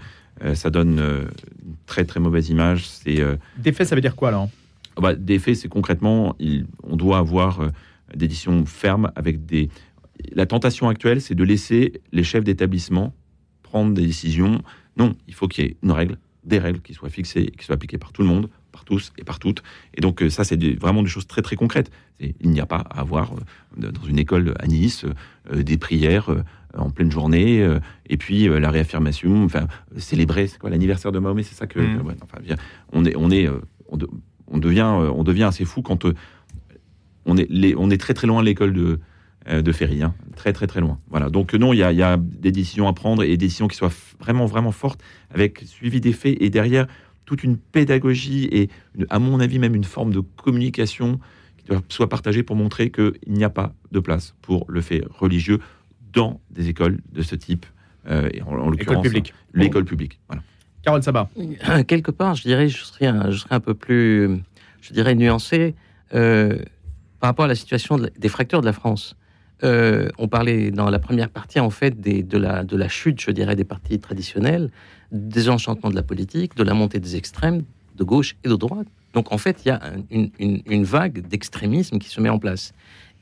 ça 0.55 0.71
donne 0.71 0.99
une 0.99 1.77
très, 1.87 2.05
très 2.05 2.19
mauvaise 2.19 2.49
image. 2.49 2.89
C'est, 2.89 3.23
Des 3.57 3.71
faits, 3.71 3.87
ça 3.87 3.95
veut 3.95 4.01
dire 4.01 4.17
quoi, 4.17 4.31
alors 4.31 4.49
ah 4.99 5.01
bah, 5.01 5.15
des 5.15 5.39
faits, 5.39 5.55
c'est 5.55 5.69
concrètement, 5.69 6.35
on 6.83 6.97
doit 6.97 7.19
avoir 7.19 7.61
euh, 7.61 7.69
des 8.17 8.27
décisions 8.27 8.67
fermes 8.67 9.13
avec 9.15 9.47
des. 9.47 9.69
La 10.33 10.47
tentation 10.47 10.89
actuelle, 10.89 11.21
c'est 11.21 11.35
de 11.35 11.45
laisser 11.45 12.01
les 12.13 12.25
chefs 12.25 12.45
d'établissement 12.45 13.15
prendre 13.63 13.95
des 13.95 14.07
décisions. 14.07 14.63
Non, 14.97 15.15
il 15.27 15.35
faut 15.35 15.49
qu'il 15.49 15.65
y 15.65 15.69
ait 15.69 15.77
une 15.83 15.93
règle, 15.93 16.19
des 16.45 16.59
règles 16.59 16.81
qui 16.81 16.95
soient 16.95 17.11
fixées, 17.11 17.53
qui 17.57 17.65
soient 17.65 17.75
appliquées 17.75 17.99
par 17.99 18.13
tout 18.13 18.23
le 18.23 18.29
monde, 18.29 18.49
par 18.73 18.85
tous 18.85 19.13
et 19.19 19.25
par 19.25 19.39
toutes. 19.39 19.63
Et 19.95 20.01
donc 20.01 20.23
euh, 20.23 20.31
ça, 20.31 20.45
c'est 20.45 20.59
vraiment 20.79 21.03
des 21.03 21.09
choses 21.09 21.27
très 21.27 21.43
très 21.43 21.57
concrètes. 21.57 21.91
Il 22.21 22.51
n'y 22.51 22.61
a 22.61 22.67
pas 22.67 22.79
à 22.91 23.01
avoir 23.01 23.33
euh, 23.33 23.91
dans 23.91 24.07
une 24.07 24.19
école 24.19 24.55
à 24.59 24.67
Nice 24.67 25.05
des 25.53 25.79
prières 25.79 26.31
en 26.77 26.91
pleine 26.91 27.11
journée 27.11 27.67
et 28.09 28.17
puis 28.19 28.47
la 28.49 28.71
réaffirmation, 28.71 29.45
enfin 29.45 29.67
célébrer, 29.97 30.51
quoi 30.61 30.69
l'anniversaire 30.69 31.13
de 31.13 31.19
Mahomet, 31.19 31.43
c'est 31.43 31.55
ça 31.55 31.67
que, 31.67 31.81
mmh. 31.81 32.15
enfin, 32.23 32.57
on 32.93 33.05
est, 33.07 33.17
on 33.17 33.31
est, 33.31 33.49
on 34.51 34.59
devient, 34.59 34.93
euh, 35.01 35.11
on 35.15 35.25
devient 35.25 35.45
assez 35.45 35.65
fou 35.65 35.83
quand 35.83 36.05
euh, 36.05 36.15
on 37.27 37.37
est, 37.37 37.75
on 37.77 37.91
est 37.91 37.99
très 37.99 38.15
très 38.15 38.27
loin 38.27 38.41
de 38.41 38.47
l'école 38.47 38.73
de, 38.73 38.83
euh, 38.83 38.99
de 39.47 39.73
Ferry, 39.73 40.03
hein. 40.03 40.15
très 40.37 40.53
très 40.53 40.67
très 40.67 40.81
loin. 40.81 40.99
Voilà. 41.09 41.31
Donc 41.31 41.55
non, 41.55 41.73
il 41.73 41.79
y 41.79 41.83
a, 41.83 42.17
des 42.19 42.53
décisions 42.53 42.87
à 42.87 42.93
prendre 42.93 43.23
et 43.23 43.29
des 43.29 43.37
décisions 43.37 43.69
qui 43.69 43.77
soient 43.77 43.93
vraiment 44.21 44.47
vraiment 44.47 44.73
fortes, 44.73 45.03
avec 45.31 45.61
suivi 45.61 46.01
des 46.01 46.13
faits 46.13 46.37
et 46.41 46.51
derrière 46.51 46.87
toute 47.25 47.45
une 47.45 47.57
pédagogie 47.57 48.49
et, 48.51 48.69
à 49.11 49.19
mon 49.19 49.41
avis, 49.41 49.59
même 49.59 49.75
une 49.75 49.85
forme 49.85 50.13
de 50.13 50.21
communication 50.21 51.19
qui 51.57 51.67
doit 51.67 51.83
soit 51.89 52.09
partagée 52.09 52.43
pour 52.43 52.57
montrer 52.57 52.91
qu'il 52.91 53.13
n'y 53.27 53.45
a 53.45 53.51
pas 53.51 53.75
de 53.93 54.01
place 54.01 54.35
pour 54.43 54.65
le 54.69 54.81
fait 54.81 55.03
religieux 55.09 55.61
dans 56.13 56.41
des 56.51 56.69
écoles 56.69 57.01
de 57.13 57.23
ce 57.23 57.35
type, 57.35 57.67
et 58.07 58.43
en, 58.43 58.55
l'occurrence 58.55 59.07
l'école 59.55 59.85
publique. 59.85 60.21
Voilà. 60.29 60.43
Carole 60.83 61.03
Sabat. 61.03 61.29
Quelque 61.87 62.11
part, 62.11 62.35
je 62.35 62.43
dirais, 62.43 62.69
je 62.69 62.85
serais 62.85 63.07
un, 63.07 63.31
je 63.31 63.37
serais 63.37 63.55
un 63.55 63.61
peu 63.61 63.75
plus, 63.75 64.41
je 64.81 64.93
dirais, 64.93 65.15
nuancé 65.15 65.75
euh, 66.15 66.59
par 67.21 67.29
rapport 67.29 67.45
à 67.45 67.49
la 67.49 67.55
situation 67.55 67.99
des 67.99 68.29
fractures 68.29 68.61
de 68.61 68.67
la 68.67 68.73
France. 68.73 69.17
Euh, 69.65 70.09
on 70.19 70.29
parlait 70.29 70.71
dans 70.71 70.89
la 70.89 70.99
première 70.99 71.31
partie, 71.31 71.61
en 71.61 71.71
fait, 71.71 72.01
de, 72.01 72.39
la, 72.39 72.89
chute, 72.89 73.21
je 73.21 73.31
dirais, 73.31 73.57
des 73.57 73.65
partis 73.65 73.99
traditionnels, 73.99 74.71
des 75.11 75.49
enchantements 75.49 75.91
de 75.91 75.97
la 75.97 76.03
politique, 76.03 76.57
de 76.57 76.63
la 76.63 76.75
montée 76.75 77.01
des 77.01 77.17
extrêmes, 77.17 77.65
de 77.97 78.05
gauche 78.05 78.37
et 78.45 78.49
de 78.49 78.55
droite. 78.55 78.87
Donc, 79.15 79.33
en 79.33 79.39
fait, 79.39 79.65
il 79.65 79.69
y 79.69 79.71
a 79.71 79.81
une, 80.11 80.85
vague 80.85 81.27
d'extrémisme 81.27 81.99
qui 81.99 82.09
se 82.09 82.21
met 82.21 82.29
en 82.29 82.39
place. 82.39 82.73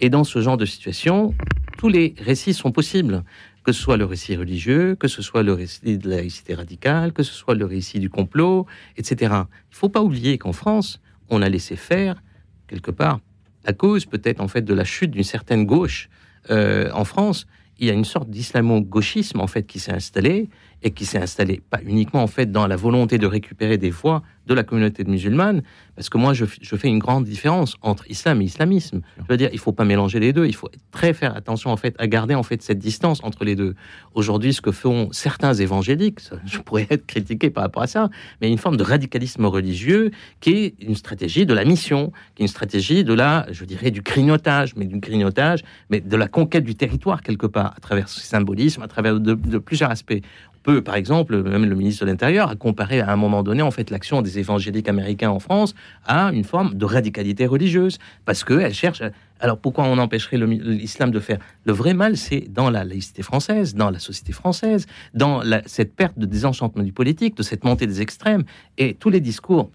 Et 0.01 0.11
dans 0.11 0.25
ce 0.25 0.41
genre 0.41 0.59
de 0.59 0.67
situation, 0.67 1.35
tous 1.79 1.89
les 1.89 2.15
récits 2.19 2.55
sont 2.55 2.73
possibles 2.73 3.23
que 3.65 3.73
ce 3.73 3.83
soit 3.83 3.97
le 3.97 4.05
récit 4.05 4.37
religieux, 4.37 4.95
que 4.95 5.09
ce 5.09 5.23
soit 5.23 5.43
le 5.43 5.53
récit 5.53 5.99
de 5.99 6.09
la 6.09 6.19
laïcité 6.19 6.55
radicale, 6.55 7.13
que 7.13 7.25
ce 7.25 7.33
soit 7.33 7.57
le 7.57 7.65
récit 7.65 7.99
du 7.99 8.09
complot, 8.09 8.65
etc. 8.97 9.17
Il 9.23 9.27
ne 9.27 9.45
faut 9.71 9.89
pas 9.89 10.03
oublier 10.03 10.39
qu'en 10.39 10.53
France, 10.53 11.01
on 11.31 11.43
a 11.43 11.49
laissé 11.49 11.75
faire, 11.75 12.23
quelque 12.69 12.93
part, 12.93 13.19
à 13.65 13.73
cause 13.73 14.07
peut-être 14.07 14.41
en 14.41 14.47
fait 14.47 14.63
de 14.63 14.73
la 14.73 14.85
chute 14.85 15.11
d'une 15.11 15.25
certaine 15.25 15.67
gauche 15.67 16.09
euh, 16.51 16.91
en 16.93 17.05
France, 17.05 17.47
il 17.79 17.87
y 17.87 17.91
a 17.91 17.93
une 17.93 18.05
sorte 18.05 18.31
d'islamo-gauchisme 18.31 19.41
en 19.41 19.47
fait 19.47 19.65
qui 19.65 19.79
s'est 19.79 19.93
installé 19.93 20.49
et 20.83 20.93
qui 20.93 21.05
s'est 21.05 21.19
installé 21.19 21.61
pas 21.69 21.81
uniquement 21.85 22.23
en 22.23 22.27
fait 22.27 22.51
dans 22.51 22.67
la 22.67 22.77
volonté 22.77 23.19
de 23.19 23.27
récupérer 23.27 23.77
des 23.77 23.91
voix 23.91 24.23
de 24.47 24.55
la 24.55 24.63
communauté 24.63 25.05
musulmane, 25.05 25.63
parce 25.95 26.09
que 26.09 26.19
moi 26.19 26.33
je, 26.35 26.45
fais 26.45 26.89
une 26.89 26.99
grande 26.99 27.25
différence 27.25 27.77
entre 27.83 28.09
islam 28.11 28.41
et 28.43 28.45
islamisme. 28.45 29.01
Je 29.19 29.25
veux 29.29 29.37
dire, 29.37 29.51
il 29.53 29.59
faut 29.59 29.73
pas 29.73 29.85
mélanger 29.85 30.21
les 30.21 30.33
deux. 30.33 30.47
Il 30.47 30.55
faut 30.55 30.71
très 30.91 31.13
faire 31.13 31.37
attention 31.37 31.71
en 31.71 31.77
fait 31.77 31.95
à 31.99 32.07
garder 32.07 32.35
en 32.35 32.43
fait 32.43 32.63
cette 32.63 32.79
distance 32.79 33.21
entre 33.23 33.45
les 33.45 33.57
deux. 33.57 33.75
Aujourd'hui, 34.15 34.53
ce 34.53 34.61
que 34.61 34.73
font 34.73 35.09
certains 35.13 35.55
évangéliques, 35.55 36.21
je 36.45 36.59
pourrais 36.59 36.87
être 36.91 37.07
critiqué 37.07 37.51
par 37.51 37.65
rapport 37.65 37.83
à 37.83 37.87
ça, 37.87 38.09
mais 38.41 38.51
une 38.51 38.59
forme 38.59 38.77
de 38.77 38.83
radicalisme 38.83 39.45
religieux 39.47 40.11
qui 40.41 40.51
est 40.51 40.75
une 40.81 40.95
stratégie 40.95 41.47
de 41.47 41.55
la 41.55 41.65
mission, 41.65 42.13
qui 42.35 42.43
est 42.43 42.45
une 42.45 42.49
stratégie 42.49 43.05
de 43.05 43.15
la, 43.15 43.47
je 43.51 43.65
dirais, 43.65 43.91
du 43.91 44.03
grignotage, 44.03 44.77
mais 44.77 44.85
du 44.85 44.99
grignotage, 44.99 45.63
mais 45.91 46.01
de 46.01 46.17
la 46.17 46.29
conquête 46.29 46.65
du 46.65 46.75
territoire 46.75 47.23
quelque 47.23 47.47
part 47.47 47.75
à 47.77 47.81
travers 47.81 48.09
ce 48.09 48.21
symbolisme, 48.21 48.83
à 48.83 48.89
travers 48.89 49.19
de, 49.19 49.35
de 49.35 49.59
plusieurs 49.59 49.91
aspects 49.91 50.21
peut, 50.67 50.83
par 50.83 50.97
exemple, 50.97 51.41
même 51.45 51.65
le 51.65 51.77
ministre 51.77 52.05
de 52.05 52.11
l'Intérieur 52.11 52.51
a 52.51 52.57
comparé 52.57 52.99
à 52.99 53.13
un 53.13 53.17
moment 53.17 53.45
donné, 53.45 53.63
en 53.63 53.71
fait, 53.71 53.89
l'action 53.91 54.21
des 54.21 54.41
évangéliques 54.41 54.89
américains 54.89 55.31
en 55.31 55.39
France 55.39 55.77
à 56.05 56.33
une 56.33 56.43
forme 56.43 56.75
de 56.75 56.85
radicalité 56.85 57.47
religieuse, 57.47 57.99
parce 58.25 58.43
qu'elle 58.43 58.75
cherche. 58.75 59.01
Alors 59.39 59.59
pourquoi 59.59 59.85
on 59.85 59.99
empêcherait 59.99 60.39
l'islam 60.39 61.13
de 61.13 61.21
faire? 61.21 61.39
Le 61.65 61.73
vrai 61.73 61.95
mal, 61.95 62.17
c'est 62.17 62.47
dans 62.51 62.69
la 62.69 62.83
laïcité 62.85 63.23
française, 63.23 63.77
dans 63.77 63.91
la 63.91 64.01
société 64.01 64.33
française, 64.33 64.87
dans 65.15 65.43
cette 65.67 65.95
perte 65.95 66.19
de 66.19 66.27
désenchantement 66.27 66.83
du 66.83 66.93
politique, 66.93 67.37
de 67.37 67.45
cette 67.45 67.63
montée 67.63 67.87
des 67.87 68.03
extrêmes, 68.03 68.43
et 68.77 68.95
tous 68.95 69.11
les 69.11 69.21
discours. 69.21 69.71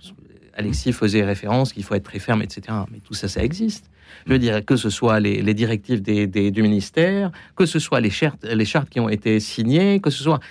Alexis 0.55 0.91
faisait 0.91 1.23
référence 1.23 1.71
qu'il 1.71 1.83
faut 1.83 1.95
être 1.95 2.03
très 2.03 2.19
ferme, 2.19 2.41
etc. 2.41 2.77
Mais 2.91 2.99
tout 2.99 3.13
ça, 3.13 3.29
ça 3.29 3.41
existe. 3.41 3.89
Je 4.25 4.33
veux 4.33 4.39
dire, 4.39 4.65
que 4.65 4.75
ce 4.75 4.89
soit 4.89 5.21
les, 5.21 5.53
directives 5.53 6.01
des, 6.01 6.51
du 6.51 6.61
ministère, 6.61 7.31
que 7.55 7.65
ce 7.65 7.79
soit 7.79 8.01
les 8.01 8.09
chartes, 8.09 8.43
les 8.43 8.65
chartes 8.65 8.89
qui 8.89 8.99
ont 8.99 9.07
été 9.07 9.39
signées, 9.39 10.01
que 10.01 10.09
ce 10.09 10.21
soit 10.21 10.41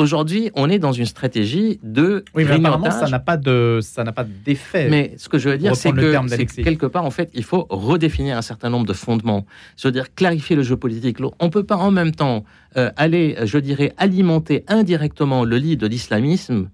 Aujourd'hui, 0.00 0.50
on 0.54 0.70
est 0.70 0.78
dans 0.78 0.92
une 0.92 1.04
stratégie 1.04 1.78
de 1.82 2.24
oui, 2.34 2.46
mais 2.48 2.54
apparemment, 2.54 2.90
ça 2.90 3.06
n'a 3.06 3.18
pas 3.18 3.36
de, 3.36 3.80
ça 3.82 4.02
n'a 4.02 4.12
pas 4.12 4.24
d'effet. 4.24 4.88
Mais 4.88 5.12
ce 5.18 5.28
que 5.28 5.36
je 5.36 5.50
veux 5.50 5.58
dire, 5.58 5.76
c'est 5.76 5.92
que, 5.92 6.62
quelque 6.62 6.86
part, 6.86 7.04
en 7.04 7.10
fait, 7.10 7.30
il 7.34 7.44
faut 7.44 7.66
redéfinir 7.68 8.38
un 8.38 8.40
certain 8.40 8.70
nombre 8.70 8.86
de 8.86 8.94
fondements. 8.94 9.44
Je 9.76 9.88
veux 9.88 9.92
dire, 9.92 10.14
clarifier 10.14 10.56
le 10.56 10.62
jeu 10.62 10.74
politique. 10.74 11.18
On 11.38 11.44
ne 11.44 11.50
peut 11.50 11.64
pas 11.64 11.76
en 11.76 11.90
même 11.90 12.12
temps 12.12 12.44
euh, 12.78 12.90
aller, 12.96 13.36
je 13.44 13.58
dirais, 13.58 13.92
alimenter 13.98 14.64
indirectement 14.68 15.44
le 15.44 15.58
lit 15.58 15.76
de 15.76 15.86
l'islamisme 15.86 16.70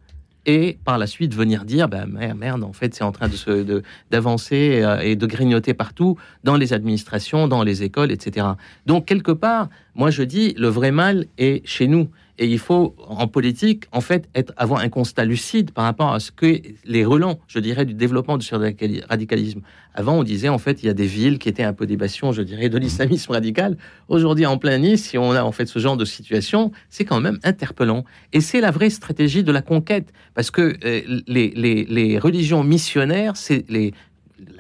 et 0.46 0.78
par 0.84 0.96
la 0.96 1.08
suite 1.08 1.34
venir 1.34 1.64
dire 1.64 1.88
ben 1.88 2.06
merde, 2.06 2.62
en 2.62 2.72
fait 2.72 2.94
c'est 2.94 3.02
en 3.02 3.10
train 3.10 3.28
de 3.28 3.82
d'avancer 4.12 4.82
euh, 4.84 5.00
et 5.00 5.16
de 5.16 5.26
grignoter 5.26 5.74
partout 5.74 6.16
dans 6.44 6.56
les 6.56 6.72
administrations, 6.72 7.48
dans 7.48 7.64
les 7.64 7.82
écoles, 7.82 8.12
etc. 8.12 8.46
Donc 8.86 9.06
quelque 9.06 9.32
part, 9.32 9.68
moi 9.96 10.10
je 10.10 10.22
dis 10.22 10.54
le 10.56 10.68
vrai 10.68 10.92
mal 10.92 11.26
est 11.38 11.66
chez 11.66 11.88
nous. 11.88 12.08
Et 12.38 12.46
il 12.46 12.58
faut, 12.58 12.94
en 13.08 13.28
politique, 13.28 13.84
en 13.92 14.00
fait, 14.00 14.28
être, 14.34 14.52
avoir 14.56 14.80
un 14.80 14.88
constat 14.88 15.24
lucide 15.24 15.70
par 15.70 15.84
rapport 15.84 16.12
à 16.12 16.20
ce 16.20 16.30
que 16.30 16.60
les 16.84 17.04
relents, 17.04 17.38
je 17.48 17.58
dirais, 17.58 17.84
du 17.84 17.94
développement 17.94 18.36
du 18.36 18.46
radicalisme. 19.08 19.60
Avant, 19.94 20.18
on 20.18 20.22
disait, 20.22 20.50
en 20.50 20.58
fait, 20.58 20.82
il 20.82 20.86
y 20.86 20.88
a 20.90 20.94
des 20.94 21.06
villes 21.06 21.38
qui 21.38 21.48
étaient 21.48 21.62
un 21.62 21.72
peu 21.72 21.86
des 21.86 21.96
bastions, 21.96 22.32
je 22.32 22.42
dirais, 22.42 22.68
de 22.68 22.76
l'islamisme 22.76 23.32
radical. 23.32 23.78
Aujourd'hui, 24.08 24.44
en 24.44 24.58
plein 24.58 24.76
Nice, 24.76 25.08
si 25.08 25.16
on 25.16 25.32
a, 25.32 25.42
en 25.42 25.52
fait, 25.52 25.64
ce 25.66 25.78
genre 25.78 25.96
de 25.96 26.04
situation, 26.04 26.72
c'est 26.90 27.06
quand 27.06 27.20
même 27.20 27.38
interpellant. 27.42 28.04
Et 28.34 28.42
c'est 28.42 28.60
la 28.60 28.70
vraie 28.70 28.90
stratégie 28.90 29.42
de 29.42 29.52
la 29.52 29.62
conquête. 29.62 30.12
Parce 30.34 30.50
que 30.50 30.76
euh, 30.84 31.20
les, 31.26 32.18
religions 32.18 32.62
missionnaires, 32.62 33.38
c'est 33.38 33.64
les, 33.70 33.94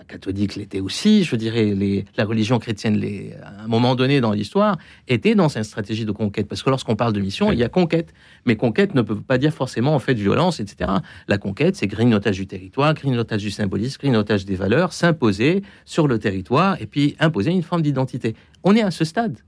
catholique 0.06 0.56
l'était 0.56 0.80
aussi, 0.80 1.24
je 1.24 1.36
dirais, 1.36 1.66
les, 1.74 2.04
la 2.16 2.24
religion 2.24 2.58
chrétienne, 2.58 2.96
les, 2.96 3.34
à 3.42 3.64
un 3.64 3.68
moment 3.68 3.94
donné 3.94 4.20
dans 4.20 4.32
l'histoire, 4.32 4.78
était 5.08 5.34
dans 5.34 5.48
une 5.48 5.64
stratégie 5.64 6.04
de 6.04 6.12
conquête. 6.12 6.48
Parce 6.48 6.62
que 6.62 6.70
lorsqu'on 6.70 6.96
parle 6.96 7.12
de 7.12 7.20
mission, 7.20 7.52
il 7.52 7.58
y 7.58 7.64
a 7.64 7.68
conquête. 7.68 8.12
Mais 8.44 8.56
conquête 8.56 8.94
ne 8.94 9.02
peut 9.02 9.20
pas 9.20 9.38
dire 9.38 9.52
forcément 9.52 9.94
en 9.94 9.98
fait 9.98 10.14
violence, 10.14 10.60
etc. 10.60 10.90
La 11.28 11.38
conquête, 11.38 11.76
c'est 11.76 11.86
grignotage 11.86 12.36
du 12.36 12.46
territoire, 12.46 12.94
grignotage 12.94 13.42
du 13.42 13.50
symbolisme, 13.50 13.98
grignotage 14.00 14.44
des 14.44 14.56
valeurs, 14.56 14.92
s'imposer 14.92 15.62
sur 15.84 16.08
le 16.08 16.18
territoire 16.18 16.80
et 16.80 16.86
puis 16.86 17.16
imposer 17.18 17.50
une 17.50 17.62
forme 17.62 17.82
d'identité. 17.82 18.34
On 18.64 18.74
est 18.74 18.82
à 18.82 18.90
ce 18.90 19.04
stade. 19.04 19.38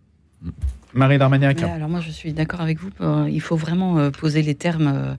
Marie 0.94 1.18
Darmaniac. 1.18 1.62
alors 1.62 1.88
moi, 1.88 2.01
je 2.01 2.11
suis 2.11 2.33
d'accord 2.33 2.61
avec 2.61 2.79
vous. 2.79 2.90
il 3.29 3.40
faut 3.40 3.57
vraiment 3.57 4.11
poser 4.11 4.42
les 4.42 4.55
termes 4.55 5.16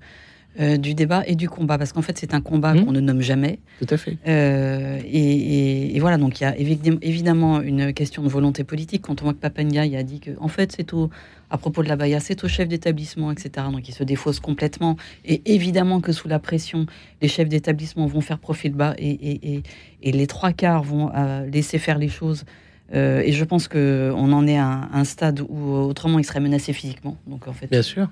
euh, 0.59 0.77
du 0.77 0.95
débat 0.95 1.23
et 1.27 1.35
du 1.35 1.47
combat, 1.47 1.77
parce 1.77 1.93
qu'en 1.93 2.01
fait, 2.01 2.17
c'est 2.17 2.33
un 2.33 2.41
combat 2.41 2.73
mmh. 2.73 2.85
qu'on 2.85 2.91
ne 2.91 2.99
nomme 2.99 3.21
jamais. 3.21 3.59
Tout 3.79 3.85
à 3.91 3.97
fait. 3.97 4.17
Euh, 4.27 4.99
et, 5.05 5.97
voilà, 5.99 6.17
donc 6.17 6.41
il 6.41 6.43
y 6.43 6.47
a 6.47 6.57
évidemment 6.57 7.61
une 7.61 7.93
question 7.93 8.23
de 8.23 8.29
volonté 8.29 8.63
politique. 8.63 9.03
Quand 9.03 9.21
on 9.21 9.25
voit 9.25 9.33
que 9.33 9.39
Papendia 9.39 9.83
a 9.83 10.03
dit 10.03 10.19
que, 10.19 10.31
en 10.39 10.47
fait, 10.47 10.73
c'est 10.75 10.91
au, 10.91 11.11
à 11.51 11.59
propos 11.59 11.83
de 11.83 11.87
la 11.87 11.95
Baïa, 11.95 12.19
c'est 12.19 12.43
au 12.43 12.47
chef 12.47 12.67
d'établissement, 12.67 13.31
etc. 13.31 13.67
Donc 13.71 13.87
il 13.87 13.93
se 13.93 14.03
défausse 14.03 14.39
complètement. 14.39 14.97
Et 15.23 15.53
évidemment 15.53 16.01
que 16.01 16.11
sous 16.11 16.27
la 16.27 16.39
pression, 16.39 16.87
les 17.21 17.27
chefs 17.27 17.47
d'établissement 17.47 18.07
vont 18.07 18.21
faire 18.21 18.39
profil 18.39 18.73
bas 18.73 18.95
et, 18.97 19.61
et, 20.01 20.11
les 20.11 20.27
trois 20.27 20.51
quarts 20.51 20.83
vont 20.83 21.11
euh, 21.15 21.45
laisser 21.45 21.77
faire 21.77 21.99
les 21.99 22.09
choses. 22.09 22.43
et 22.91 23.31
je 23.31 23.43
pense 23.45 23.67
qu'on 23.67 24.33
en 24.33 24.47
est 24.47 24.57
à 24.57 24.89
un, 24.91 25.03
stade 25.03 25.41
où 25.47 25.73
autrement 25.73 26.17
il 26.17 26.25
serait 26.25 26.39
menacé 26.39 26.73
physiquement. 26.73 27.17
Donc 27.27 27.47
en 27.47 27.53
fait, 27.53 27.69
bien 27.69 27.83
sûr 27.83 28.09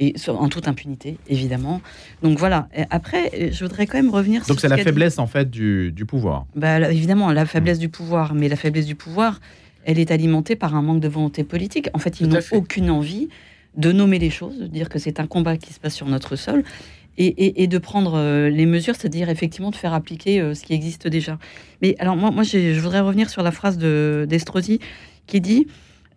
et 0.00 0.14
en 0.28 0.48
toute 0.48 0.66
impunité, 0.66 1.18
évidemment. 1.28 1.82
Donc 2.22 2.38
voilà. 2.38 2.68
après, 2.88 3.50
je 3.52 3.62
voudrais 3.62 3.86
quand 3.86 3.98
même 3.98 4.10
revenir. 4.10 4.42
Donc 4.46 4.58
c'est 4.58 4.68
la 4.68 4.78
faiblesse 4.78 5.18
en 5.18 5.26
fait 5.26 5.50
du, 5.50 5.92
pouvoir. 6.08 6.46
Bah, 6.56 6.90
évidemment, 6.90 7.30
la 7.32 7.44
faiblesse 7.44 7.78
du 7.78 7.90
pouvoir, 7.90 8.34
mais 8.34 8.48
la 8.48 8.56
faiblesse 8.56 8.86
du 8.86 8.94
pouvoir, 8.94 9.40
elle 9.84 9.98
est 9.98 10.10
alimentée 10.10 10.56
par 10.56 10.74
un 10.74 10.82
manque 10.82 11.00
de 11.00 11.08
volonté 11.08 11.44
politique. 11.44 11.88
En 11.92 11.98
fait, 11.98 12.20
ils 12.20 12.26
n'ont 12.26 12.40
aucune 12.52 12.90
envie 12.90 13.28
de 13.76 13.92
nommer 13.92 14.18
les 14.18 14.30
choses, 14.30 14.58
de 14.58 14.66
dire 14.66 14.88
que 14.88 14.98
c'est 14.98 15.20
un 15.20 15.26
combat 15.26 15.58
qui 15.58 15.72
se 15.72 15.78
passe 15.78 15.94
sur 15.94 16.06
notre 16.06 16.34
sol. 16.34 16.64
Et, 17.22 17.66
de 17.66 17.76
prendre 17.76 18.14
euh, 18.14 18.48
les 18.48 18.64
mesures, 18.64 18.94
c'est-à-dire 18.96 19.28
effectivement 19.28 19.70
de 19.70 19.76
faire 19.76 19.92
appliquer 19.92 20.40
euh, 20.40 20.54
ce 20.54 20.62
qui 20.62 20.72
existe 20.72 21.06
déjà. 21.06 21.38
Mais 21.82 21.94
alors 21.98 22.16
moi, 22.16 22.30
moi 22.30 22.44
je 22.44 22.80
voudrais 22.80 23.00
revenir 23.00 23.28
sur 23.28 23.42
la 23.42 23.50
phrase 23.50 23.76
d'Estrosi 23.76 24.80
qui 25.26 25.42
dit 25.42 25.66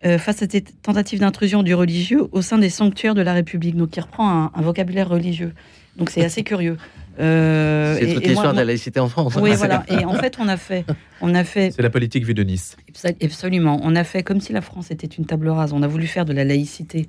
euh, 0.06 0.18
face 0.18 0.42
à 0.42 0.46
cette 0.48 0.82
tentative 0.82 1.20
d'intrusion 1.20 1.62
du 1.62 1.74
religieux 1.74 2.26
au 2.32 2.42
sein 2.42 2.58
des 2.58 2.70
sanctuaires 2.70 3.14
de 3.14 3.22
la 3.22 3.32
République, 3.32 3.76
donc 3.76 3.90
qui 3.90 4.00
reprend 4.00 4.50
un, 4.54 4.62
vocabulaire 4.62 5.08
religieux. 5.08 5.52
Donc 5.96 6.10
c'est 6.10 6.24
assez 6.24 6.42
curieux. 6.42 6.76
Euh, 7.20 7.96
c'est 7.98 8.14
toute 8.14 8.26
l'histoire 8.26 8.52
de 8.52 8.58
la 8.58 8.64
laïcité 8.64 9.00
en 9.00 9.08
France. 9.08 9.36
Oui, 9.40 9.54
voilà. 9.54 9.84
Et 9.88 10.04
en 10.04 10.14
fait, 10.14 10.36
on 10.40 10.48
a 10.48 10.56
fait, 10.56 10.84
on 11.20 11.34
a 11.34 11.44
fait. 11.44 11.70
C'est 11.70 11.82
la 11.82 11.90
politique 11.90 12.24
vue 12.24 12.34
de 12.34 12.42
Nice. 12.42 12.76
Absolument. 13.22 13.80
On 13.82 13.94
a 13.94 14.04
fait 14.04 14.22
comme 14.22 14.40
si 14.40 14.52
la 14.52 14.60
France 14.60 14.90
était 14.90 15.06
une 15.06 15.24
table 15.24 15.48
rase. 15.48 15.72
On 15.72 15.82
a 15.82 15.86
voulu 15.86 16.06
faire 16.06 16.24
de 16.24 16.32
la 16.32 16.44
laïcité 16.44 17.06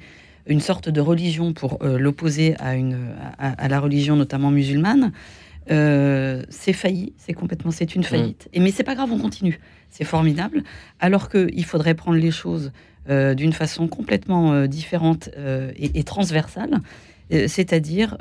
une 0.48 0.60
sorte 0.60 0.90
de 0.90 1.02
religion 1.02 1.54
pour 1.54 1.80
euh, 1.82 1.98
l'opposer 1.98 2.56
à 2.60 2.76
une 2.76 2.98
à, 3.40 3.68
la 3.68 3.80
religion 3.80 4.16
notamment 4.16 4.52
musulmane. 4.52 5.12
C'est 5.68 6.74
failli, 6.74 7.14
c'est 7.18 7.34
complètement, 7.34 7.72
c'est 7.72 7.96
une 7.96 8.04
faillite. 8.04 8.50
Et 8.54 8.60
mais 8.60 8.72
c'est 8.72 8.84
pas 8.84 8.96
grave, 8.96 9.12
on 9.12 9.20
continue 9.20 9.60
c'est 9.96 10.04
formidable, 10.04 10.64
alors 11.00 11.30
qu'il 11.30 11.64
faudrait 11.64 11.94
prendre 11.94 12.18
les 12.18 12.32
choses 12.32 12.74
euh, 13.10 13.34
d'une 13.34 13.54
façon 13.54 13.88
complètement 13.88 14.52
euh, 14.52 14.68
différente 14.68 15.30
euh, 15.38 15.72
et, 15.78 16.04
transversale, 16.04 16.82
c'est-à-dire, 17.32 18.18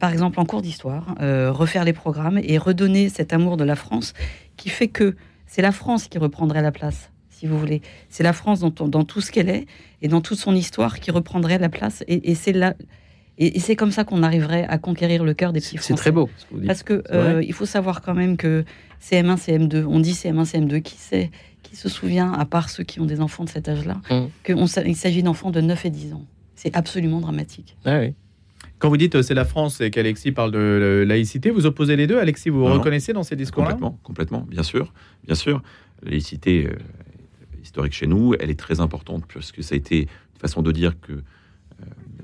par 0.00 0.12
exemple, 0.12 0.40
en 0.40 0.46
cours 0.46 0.62
d'histoire, 0.62 1.14
refaire 1.20 1.84
les 1.84 1.92
programmes 1.92 2.40
et 2.42 2.56
redonner 2.56 3.10
cet 3.10 3.34
amour 3.34 3.58
de 3.58 3.64
la 3.64 3.76
France 3.76 4.14
qui 4.56 4.70
fait 4.70 4.88
que 4.88 5.14
c'est 5.46 5.60
la 5.60 5.72
France 5.72 6.08
qui 6.08 6.16
reprendrait 6.16 6.62
la 6.62 6.72
place, 6.72 7.10
si 7.28 7.46
vous 7.46 7.58
voulez. 7.58 7.82
C'est 8.08 8.22
la 8.22 8.32
France 8.32 8.60
dans, 8.60 8.70
dans 8.70 9.04
tout 9.04 9.20
ce 9.20 9.30
qu'elle 9.30 9.50
est 9.50 9.66
et 10.00 10.08
dans 10.08 10.22
toute 10.22 10.38
son 10.38 10.54
histoire 10.54 11.00
qui 11.00 11.10
reprendrait 11.10 11.58
la 11.58 11.68
place. 11.68 12.02
Et, 12.08 12.34
c'est 12.34 12.52
là. 12.52 12.72
Et, 13.38 13.60
c'est 13.60 13.76
comme 13.76 13.92
ça 13.92 14.04
qu'on 14.04 14.22
arriverait 14.22 14.64
à 14.64 14.78
conquérir 14.78 15.24
le 15.24 15.32
cœur 15.32 15.52
des 15.52 15.60
petits 15.60 15.76
Français. 15.76 15.94
C'est 15.94 15.98
très 15.98 16.10
beau. 16.12 16.28
Parce 16.66 16.82
que 16.82 17.02
il 17.42 17.52
faut 17.52 17.66
savoir 17.66 18.02
quand 18.02 18.14
même 18.14 18.36
que 18.36 18.64
CM1, 19.00 19.36
CM2. 19.36 19.84
On 19.84 20.00
dit 20.00 20.12
CM1, 20.12 20.44
CM2. 20.44 20.82
Qui 20.82 20.96
sait 20.96 21.30
Qui 21.62 21.76
se 21.76 21.88
souvient, 21.88 22.32
à 22.32 22.44
part 22.44 22.70
ceux 22.70 22.84
qui 22.84 23.00
ont 23.00 23.06
des 23.06 23.20
enfants 23.20 23.44
de 23.44 23.48
cet 23.48 23.68
âge-là, 23.68 24.00
mmh. 24.10 24.84
qu'il 24.84 24.96
s'agit 24.96 25.22
d'enfants 25.22 25.50
de 25.50 25.60
9 25.60 25.86
et 25.86 25.90
10 25.90 26.12
ans 26.14 26.24
C'est 26.54 26.76
absolument 26.76 27.20
dramatique. 27.20 27.76
Ah 27.84 28.00
Quand 28.78 28.88
vous 28.88 28.96
dites 28.96 29.16
euh, 29.16 29.22
c'est 29.22 29.34
la 29.34 29.44
France 29.44 29.80
et 29.80 29.90
qu'Alexis 29.90 30.32
parle 30.32 30.52
de 30.52 30.58
euh, 30.58 31.04
laïcité, 31.04 31.50
vous 31.50 31.66
opposez 31.66 31.96
les 31.96 32.06
deux 32.06 32.18
Alexis, 32.18 32.50
vous 32.50 32.60
vous 32.60 32.72
reconnaissez 32.72 33.12
dans 33.12 33.22
ces 33.22 33.36
discours-là 33.36 33.70
Complètement, 33.70 33.98
complètement, 34.02 34.46
bien 34.48 34.62
sûr. 34.62 34.92
Bien 35.24 35.34
sûr. 35.34 35.62
La 36.02 36.10
laïcité 36.10 36.66
euh, 36.66 36.76
historique 37.62 37.92
chez 37.92 38.06
nous, 38.06 38.34
elle 38.38 38.50
est 38.50 38.58
très 38.58 38.80
importante 38.80 39.24
puisque 39.26 39.62
ça 39.62 39.74
a 39.74 39.78
été 39.78 40.02
une 40.02 40.40
façon 40.40 40.62
de 40.62 40.72
dire 40.72 41.00
que 41.00 41.22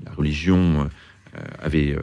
la 0.05 0.11
religion 0.11 0.89
avait 1.59 1.97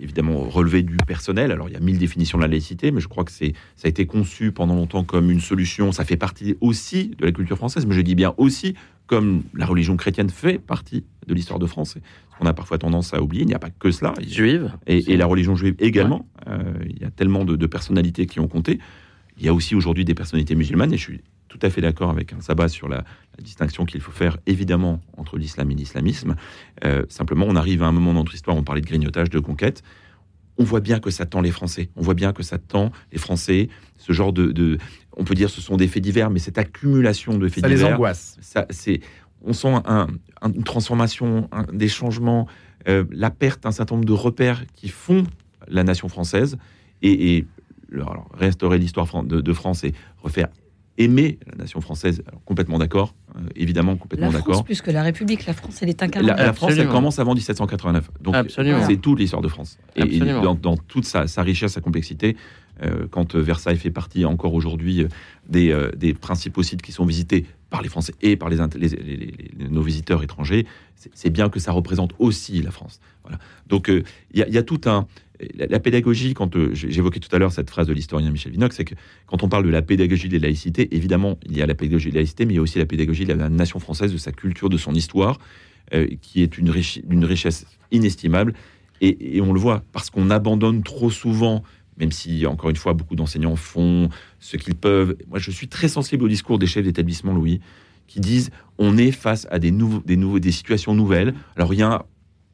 évidemment 0.00 0.40
relevé 0.40 0.82
du 0.82 0.96
personnel. 1.06 1.52
Alors 1.52 1.68
il 1.68 1.72
y 1.72 1.76
a 1.76 1.80
mille 1.80 1.98
définitions 1.98 2.38
de 2.38 2.42
la 2.42 2.48
laïcité, 2.48 2.90
mais 2.90 3.00
je 3.00 3.08
crois 3.08 3.24
que 3.24 3.32
c'est 3.32 3.52
ça 3.76 3.86
a 3.86 3.88
été 3.88 4.06
conçu 4.06 4.52
pendant 4.52 4.74
longtemps 4.74 5.04
comme 5.04 5.30
une 5.30 5.40
solution. 5.40 5.92
Ça 5.92 6.04
fait 6.04 6.16
partie 6.16 6.56
aussi 6.60 7.12
de 7.18 7.26
la 7.26 7.32
culture 7.32 7.56
française, 7.56 7.86
mais 7.86 7.94
je 7.94 8.00
dis 8.00 8.14
bien 8.14 8.34
aussi 8.36 8.74
comme 9.06 9.42
la 9.54 9.66
religion 9.66 9.96
chrétienne 9.96 10.30
fait 10.30 10.58
partie 10.58 11.04
de 11.26 11.34
l'histoire 11.34 11.58
de 11.58 11.66
France. 11.66 11.96
Ce 11.98 12.38
qu'on 12.38 12.46
a 12.46 12.54
parfois 12.54 12.78
tendance 12.78 13.14
à 13.14 13.22
oublier, 13.22 13.42
il 13.42 13.48
n'y 13.48 13.54
a 13.54 13.58
pas 13.58 13.70
que 13.70 13.90
cela. 13.90 14.14
Juive. 14.26 14.72
Et, 14.86 15.16
la 15.16 15.26
religion 15.26 15.54
juive 15.54 15.74
également. 15.78 16.26
Euh, 16.48 16.62
il 16.88 17.00
y 17.00 17.04
a 17.04 17.10
tellement 17.10 17.44
de, 17.44 17.56
de 17.56 17.66
personnalités 17.66 18.26
qui 18.26 18.40
ont 18.40 18.48
compté. 18.48 18.78
Il 19.38 19.44
y 19.44 19.48
a 19.48 19.54
aussi 19.54 19.74
aujourd'hui 19.74 20.04
des 20.04 20.14
personnalités 20.14 20.54
musulmanes, 20.54 20.92
et 20.92 20.96
je 20.96 21.02
suis 21.02 21.20
tout 21.52 21.66
à 21.66 21.70
fait 21.70 21.82
d'accord 21.82 22.08
avec 22.08 22.32
un 22.32 22.40
sabbat 22.40 22.68
sur 22.68 22.88
la, 22.88 23.04
distinction 23.38 23.84
qu'il 23.84 24.00
faut 24.00 24.12
faire 24.12 24.36
évidemment 24.46 25.00
entre 25.16 25.36
l'islam 25.36 25.70
et 25.70 25.74
l'islamisme. 25.74 26.36
Euh, 26.84 27.04
simplement, 27.08 27.46
on 27.48 27.56
arrive 27.56 27.82
à 27.82 27.86
un 27.86 27.92
moment 27.92 28.12
dans 28.12 28.20
notre 28.20 28.34
histoire, 28.34 28.56
on 28.56 28.62
parlait 28.62 28.82
de 28.82 28.86
grignotage, 28.86 29.30
de 29.30 29.38
conquête. 29.38 29.82
On 30.58 30.64
voit 30.64 30.80
bien 30.80 31.00
que 31.00 31.10
ça 31.10 31.26
tend 31.26 31.40
les 31.40 31.50
Français. 31.50 31.88
On 31.96 32.02
voit 32.02 32.14
bien 32.14 32.32
que 32.32 32.42
ça 32.42 32.58
tend 32.58 32.92
les 33.10 33.18
Français. 33.18 33.68
Ce 33.96 34.12
genre 34.12 34.32
de, 34.32 34.78
on 35.16 35.24
peut 35.24 35.34
dire, 35.34 35.50
ce 35.50 35.60
sont 35.60 35.76
des 35.76 35.88
faits 35.88 36.02
divers, 36.02 36.30
mais 36.30 36.38
cette 36.38 36.58
accumulation 36.58 37.36
de 37.38 37.48
faits 37.48 37.64
divers, 37.64 37.78
ça 37.78 37.86
les 37.88 37.94
angoisse. 37.94 38.36
Ça, 38.42 38.66
c'est, 38.70 39.00
on 39.42 39.52
sent 39.52 39.74
une 40.42 40.64
transformation, 40.64 41.48
des 41.72 41.88
changements, 41.88 42.46
euh, 42.88 43.04
la 43.10 43.30
perte 43.30 43.62
d'un 43.62 43.72
certain 43.72 43.96
nombre 43.96 44.06
de 44.06 44.12
repères 44.12 44.64
qui 44.74 44.88
font 44.88 45.24
la 45.68 45.84
nation 45.84 46.08
française 46.08 46.58
et, 47.02 47.46
restaurer 48.34 48.78
l'histoire 48.78 49.22
de, 49.24 49.42
de 49.42 49.52
France 49.52 49.84
et 49.84 49.92
refaire 50.22 50.48
aimer 50.98 51.38
la 51.50 51.56
nation 51.56 51.80
française. 51.80 52.22
complètement 52.44 52.78
d'accord, 52.78 53.14
euh, 53.36 53.40
évidemment 53.56 53.96
complètement 53.96 54.30
d'accord. 54.30 54.56
La 54.56 54.62
plus 54.62 54.82
que 54.82 54.90
la 54.90 55.02
République, 55.02 55.46
la 55.46 55.54
France, 55.54 55.82
elle 55.82 55.88
est 55.88 56.02
incarnée. 56.02 56.28
La, 56.28 56.52
France, 56.52 56.72
elle 56.76 56.88
commence 56.88 57.18
avant 57.18 57.34
1789. 57.34 58.10
Donc 58.20 58.36
c'est 58.48 59.00
toute 59.00 59.18
l'histoire 59.18 59.42
de 59.42 59.48
France. 59.48 59.78
Et, 59.96 60.18
dans, 60.18 60.76
toute 60.76 61.04
sa, 61.04 61.42
richesse, 61.42 61.72
sa 61.72 61.80
complexité, 61.80 62.36
euh, 62.82 63.06
quand 63.10 63.36
Versailles 63.36 63.76
fait 63.76 63.90
partie 63.90 64.24
encore 64.24 64.54
aujourd'hui 64.54 65.02
euh, 65.02 65.08
des, 65.48 65.90
des, 65.96 66.14
principaux 66.14 66.62
sites 66.62 66.82
qui 66.82 66.92
sont 66.92 67.04
visités 67.04 67.46
par 67.72 67.82
les 67.82 67.88
Français 67.88 68.12
et 68.20 68.36
par 68.36 68.50
les, 68.50 68.58
nos 69.70 69.82
visiteurs 69.82 70.22
étrangers, 70.22 70.66
c'est 71.14 71.30
bien 71.30 71.48
que 71.48 71.58
ça 71.58 71.72
représente 71.72 72.12
aussi 72.18 72.60
la 72.62 72.70
France. 72.70 73.00
Voilà. 73.22 73.38
Donc 73.66 73.88
il 73.88 74.04
y, 74.34 74.58
a 74.58 74.62
tout 74.62 74.82
un 74.84 75.06
la, 75.54 75.80
pédagogie, 75.80 76.34
quand 76.34 76.54
euh, 76.56 76.70
j'évoquais 76.74 77.20
tout 77.20 77.34
à 77.34 77.38
l'heure 77.38 77.52
cette 77.52 77.70
phrase 77.70 77.86
de 77.86 77.92
l'historien 77.92 78.30
Michel 78.30 78.52
Vinox, 78.52 78.76
c'est 78.76 78.84
que 78.84 78.94
quand 79.26 79.42
on 79.42 79.48
parle 79.48 79.64
de 79.64 79.70
la 79.70 79.82
pédagogie 79.82 80.28
des 80.28 80.38
laïcités, 80.38 80.94
évidemment, 80.94 81.38
il 81.46 81.56
y 81.56 81.62
a 81.62 81.66
la 81.66 81.74
pédagogie 81.74 82.10
de 82.10 82.14
la 82.14 82.20
laïcité, 82.20 82.44
mais 82.44 82.54
il 82.54 82.56
y 82.56 82.60
a 82.60 82.62
aussi 82.62 82.78
la 82.78 82.86
pédagogie 82.86 83.24
de 83.24 83.32
la 83.32 83.48
nation 83.48 83.78
française, 83.78 84.12
de 84.12 84.18
sa 84.18 84.32
culture, 84.32 84.68
de 84.68 84.76
son 84.76 84.94
histoire, 84.94 85.38
euh, 85.94 86.06
qui 86.20 86.42
est 86.42 86.58
une, 86.58 86.70
richesse 86.70 87.66
inestimable. 87.90 88.54
Et, 89.00 89.40
on 89.40 89.52
le 89.52 89.58
voit, 89.58 89.82
parce 89.92 90.10
qu'on 90.10 90.30
abandonne 90.30 90.84
trop 90.84 91.10
souvent, 91.10 91.64
même 91.98 92.12
si, 92.12 92.46
encore 92.46 92.70
une 92.70 92.76
fois, 92.76 92.94
beaucoup 92.94 93.16
d'enseignants 93.16 93.56
font 93.56 94.08
ce 94.40 94.56
qu'ils 94.56 94.74
peuvent. 94.74 95.16
Moi, 95.28 95.38
je 95.38 95.50
suis 95.50 95.68
très 95.68 95.88
sensible 95.88 96.24
au 96.24 96.28
discours 96.28 96.58
des 96.58 96.66
chefs 96.66 96.84
d'établissement, 96.84 97.32
Louis, 97.32 97.60
qui 98.06 98.20
disent 98.20 98.50
on 98.78 98.96
est 98.96 99.12
face 99.12 99.46
à 99.50 99.58
des, 99.58 99.70
nouveaux, 99.70 100.02
des, 100.04 100.16
nouveaux, 100.16 100.38
des 100.38 100.52
situations 100.52 100.94
nouvelles. 100.94 101.34
Alors, 101.56 101.74
il 101.74 101.80
y 101.80 101.82
a 101.82 102.04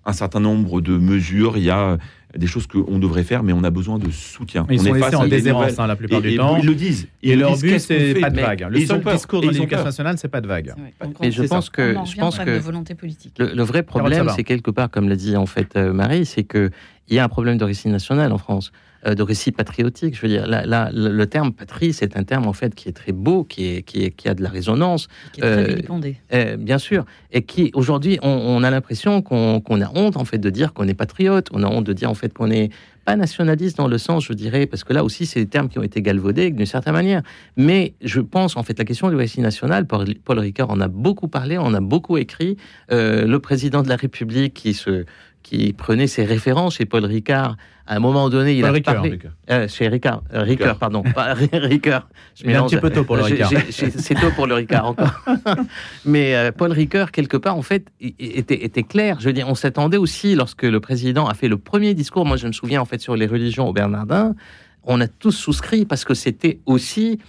un 0.04 0.12
certain 0.12 0.40
nombre 0.40 0.80
de 0.80 0.96
mesures, 0.96 1.58
il 1.58 1.64
y 1.64 1.70
a 1.70 1.98
des 2.36 2.46
choses 2.46 2.66
qu'on 2.66 2.98
devrait 2.98 3.24
faire, 3.24 3.42
mais 3.42 3.52
on 3.52 3.64
a 3.64 3.70
besoin 3.70 3.98
de 3.98 4.10
soutien. 4.10 4.66
Ils 4.70 4.80
on 4.80 4.84
sont 4.84 4.92
laissés 4.92 5.16
en 5.16 5.26
déshérence 5.26 5.78
hein, 5.78 5.86
la 5.86 5.96
plupart 5.96 6.20
du 6.20 6.36
temps. 6.36 6.56
Ils 6.56 6.66
le 6.66 6.74
disent. 6.74 7.08
Et, 7.22 7.36
leur 7.36 7.56
but, 7.56 7.78
c'est 7.78 8.14
pas 8.14 8.30
de 8.30 8.40
vague. 8.40 8.66
Le 8.70 8.84
seul 8.84 9.02
discours 9.02 9.40
de 9.40 9.48
l'éducation 9.48 9.84
nationale, 9.84 10.18
c'est 10.18 10.28
pas 10.28 10.40
de 10.40 10.46
vague. 10.48 10.74
Et 11.22 11.30
je 11.30 11.42
pense 11.44 11.70
que, 11.70 11.94
je 12.04 12.16
pense 12.16 12.38
que 12.38 12.58
volonté 12.58 12.94
politique. 12.94 13.34
Le, 13.38 13.62
vrai 13.62 13.82
problème, 13.82 14.28
c'est 14.34 14.44
quelque 14.44 14.70
part, 14.70 14.90
comme 14.90 15.08
l'a 15.08 15.16
dit 15.16 15.36
en 15.36 15.46
fait 15.46 15.76
euh, 15.76 15.92
Marie, 15.92 16.26
c'est 16.26 16.44
que 16.44 16.70
il 17.08 17.16
y 17.16 17.18
a 17.18 17.24
un 17.24 17.28
problème 17.28 17.56
de 17.56 17.64
récit 17.64 17.88
national 17.88 18.32
en 18.32 18.38
France. 18.38 18.70
Euh, 19.06 19.14
de 19.14 19.22
récit 19.22 19.52
patriotique. 19.52 20.16
Je 20.16 20.22
veux 20.22 20.28
dire, 20.28 20.48
là, 20.48 20.90
le 20.92 21.26
terme 21.26 21.52
patrie, 21.52 21.92
c'est 21.92 22.16
un 22.16 22.24
terme 22.24 22.48
en 22.48 22.52
fait 22.52 22.74
qui 22.74 22.88
est 22.88 22.92
très 22.92 23.12
beau, 23.12 23.44
qui, 23.44 23.66
est, 23.66 23.82
qui, 23.82 24.02
est, 24.02 24.10
qui 24.10 24.28
a 24.28 24.34
de 24.34 24.42
la 24.42 24.48
résonance. 24.48 25.06
Qui 25.32 25.40
est 25.40 25.42
très 25.44 25.84
euh, 25.88 26.12
euh, 26.34 26.56
bien 26.56 26.78
sûr. 26.78 27.04
Et 27.30 27.42
qui, 27.42 27.70
aujourd'hui, 27.74 28.18
on, 28.22 28.60
a 28.64 28.70
l'impression 28.70 29.22
qu'on 29.22 29.60
a 29.60 29.90
honte 29.94 30.16
en 30.16 30.24
fait 30.24 30.38
de 30.38 30.50
dire 30.50 30.72
qu'on 30.72 30.88
est 30.88 30.94
patriote. 30.94 31.46
On 31.52 31.62
a 31.62 31.68
honte 31.68 31.84
de 31.84 31.92
dire 31.92 32.10
en 32.10 32.14
fait 32.14 32.34
qu'on 32.34 32.50
est 32.50 32.70
pas 33.04 33.14
nationaliste 33.14 33.76
dans 33.76 33.86
le 33.86 33.98
sens, 33.98 34.24
je 34.24 34.32
dirais, 34.32 34.66
parce 34.66 34.82
que 34.82 34.92
là 34.92 35.04
aussi, 35.04 35.26
c'est 35.26 35.40
des 35.40 35.46
termes 35.46 35.68
qui 35.68 35.78
ont 35.78 35.84
été 35.84 36.02
galvaudés 36.02 36.50
d'une 36.50 36.66
certaine 36.66 36.92
manière. 36.92 37.22
Mais 37.56 37.94
je 38.02 38.20
pense, 38.20 38.56
en 38.56 38.64
fait, 38.64 38.76
la 38.80 38.84
question 38.84 39.10
du 39.10 39.14
récit 39.14 39.40
national, 39.40 39.86
Paul, 39.86 40.38
Ricard 40.40 40.70
en 40.70 40.80
a 40.80 40.88
beaucoup 40.88 41.28
parlé, 41.28 41.56
on 41.56 41.72
a 41.72 41.80
beaucoup 41.80 42.16
écrit. 42.16 42.56
le 42.90 43.36
président 43.36 43.82
de 43.82 43.88
la 43.88 43.96
République 43.96 44.54
qui 44.54 44.74
se 44.74 45.04
qui 45.42 45.72
prenait 45.72 46.06
ses 46.06 46.24
références 46.24 46.76
chez 46.76 46.84
Paul 46.84 47.04
Ricard. 47.04 47.56
À 47.86 47.96
un 47.96 48.00
moment 48.00 48.28
donné, 48.28 48.54
il 48.54 48.64
a 48.66 48.80
parlé 48.80 49.18
euh, 49.50 49.66
chez 49.66 49.88
Ricard, 49.88 50.22
euh, 50.34 50.42
Ricard, 50.42 50.78
pardon, 50.78 51.02
pas 51.02 51.32
Ricard. 51.52 52.08
Je 52.34 52.44
il 52.44 52.50
est 52.50 52.56
un 52.56 52.66
petit 52.66 52.76
peu 52.76 52.90
tôt 52.90 53.04
pour 53.04 53.16
le 53.16 53.22
Ricard. 53.22 53.50
C'est 53.70 54.14
tôt 54.14 54.30
pour 54.36 54.46
le 54.46 54.54
Ricard 54.54 54.88
encore. 54.88 55.24
Mais 56.04 56.36
euh, 56.36 56.52
Paul 56.52 56.72
Ricard, 56.72 57.12
quelque 57.12 57.38
part, 57.38 57.56
en 57.56 57.62
fait, 57.62 57.86
était, 58.00 58.62
était 58.62 58.82
clair. 58.82 59.16
Je 59.20 59.26
veux 59.26 59.32
dire, 59.32 59.48
on 59.48 59.54
s'attendait 59.54 59.96
aussi 59.96 60.34
lorsque 60.34 60.64
le 60.64 60.80
président 60.80 61.28
a 61.28 61.34
fait 61.34 61.48
le 61.48 61.56
premier 61.56 61.94
discours. 61.94 62.26
Moi, 62.26 62.36
je 62.36 62.46
me 62.46 62.52
souviens 62.52 62.82
en 62.82 62.84
fait 62.84 63.00
sur 63.00 63.16
les 63.16 63.26
religions 63.26 63.66
au 63.66 63.72
Bernardin. 63.72 64.34
On 64.84 65.00
a 65.00 65.08
tous 65.08 65.32
souscrit 65.32 65.86
parce 65.86 66.04
que 66.04 66.12
c'était 66.12 66.60
aussi 66.66 67.20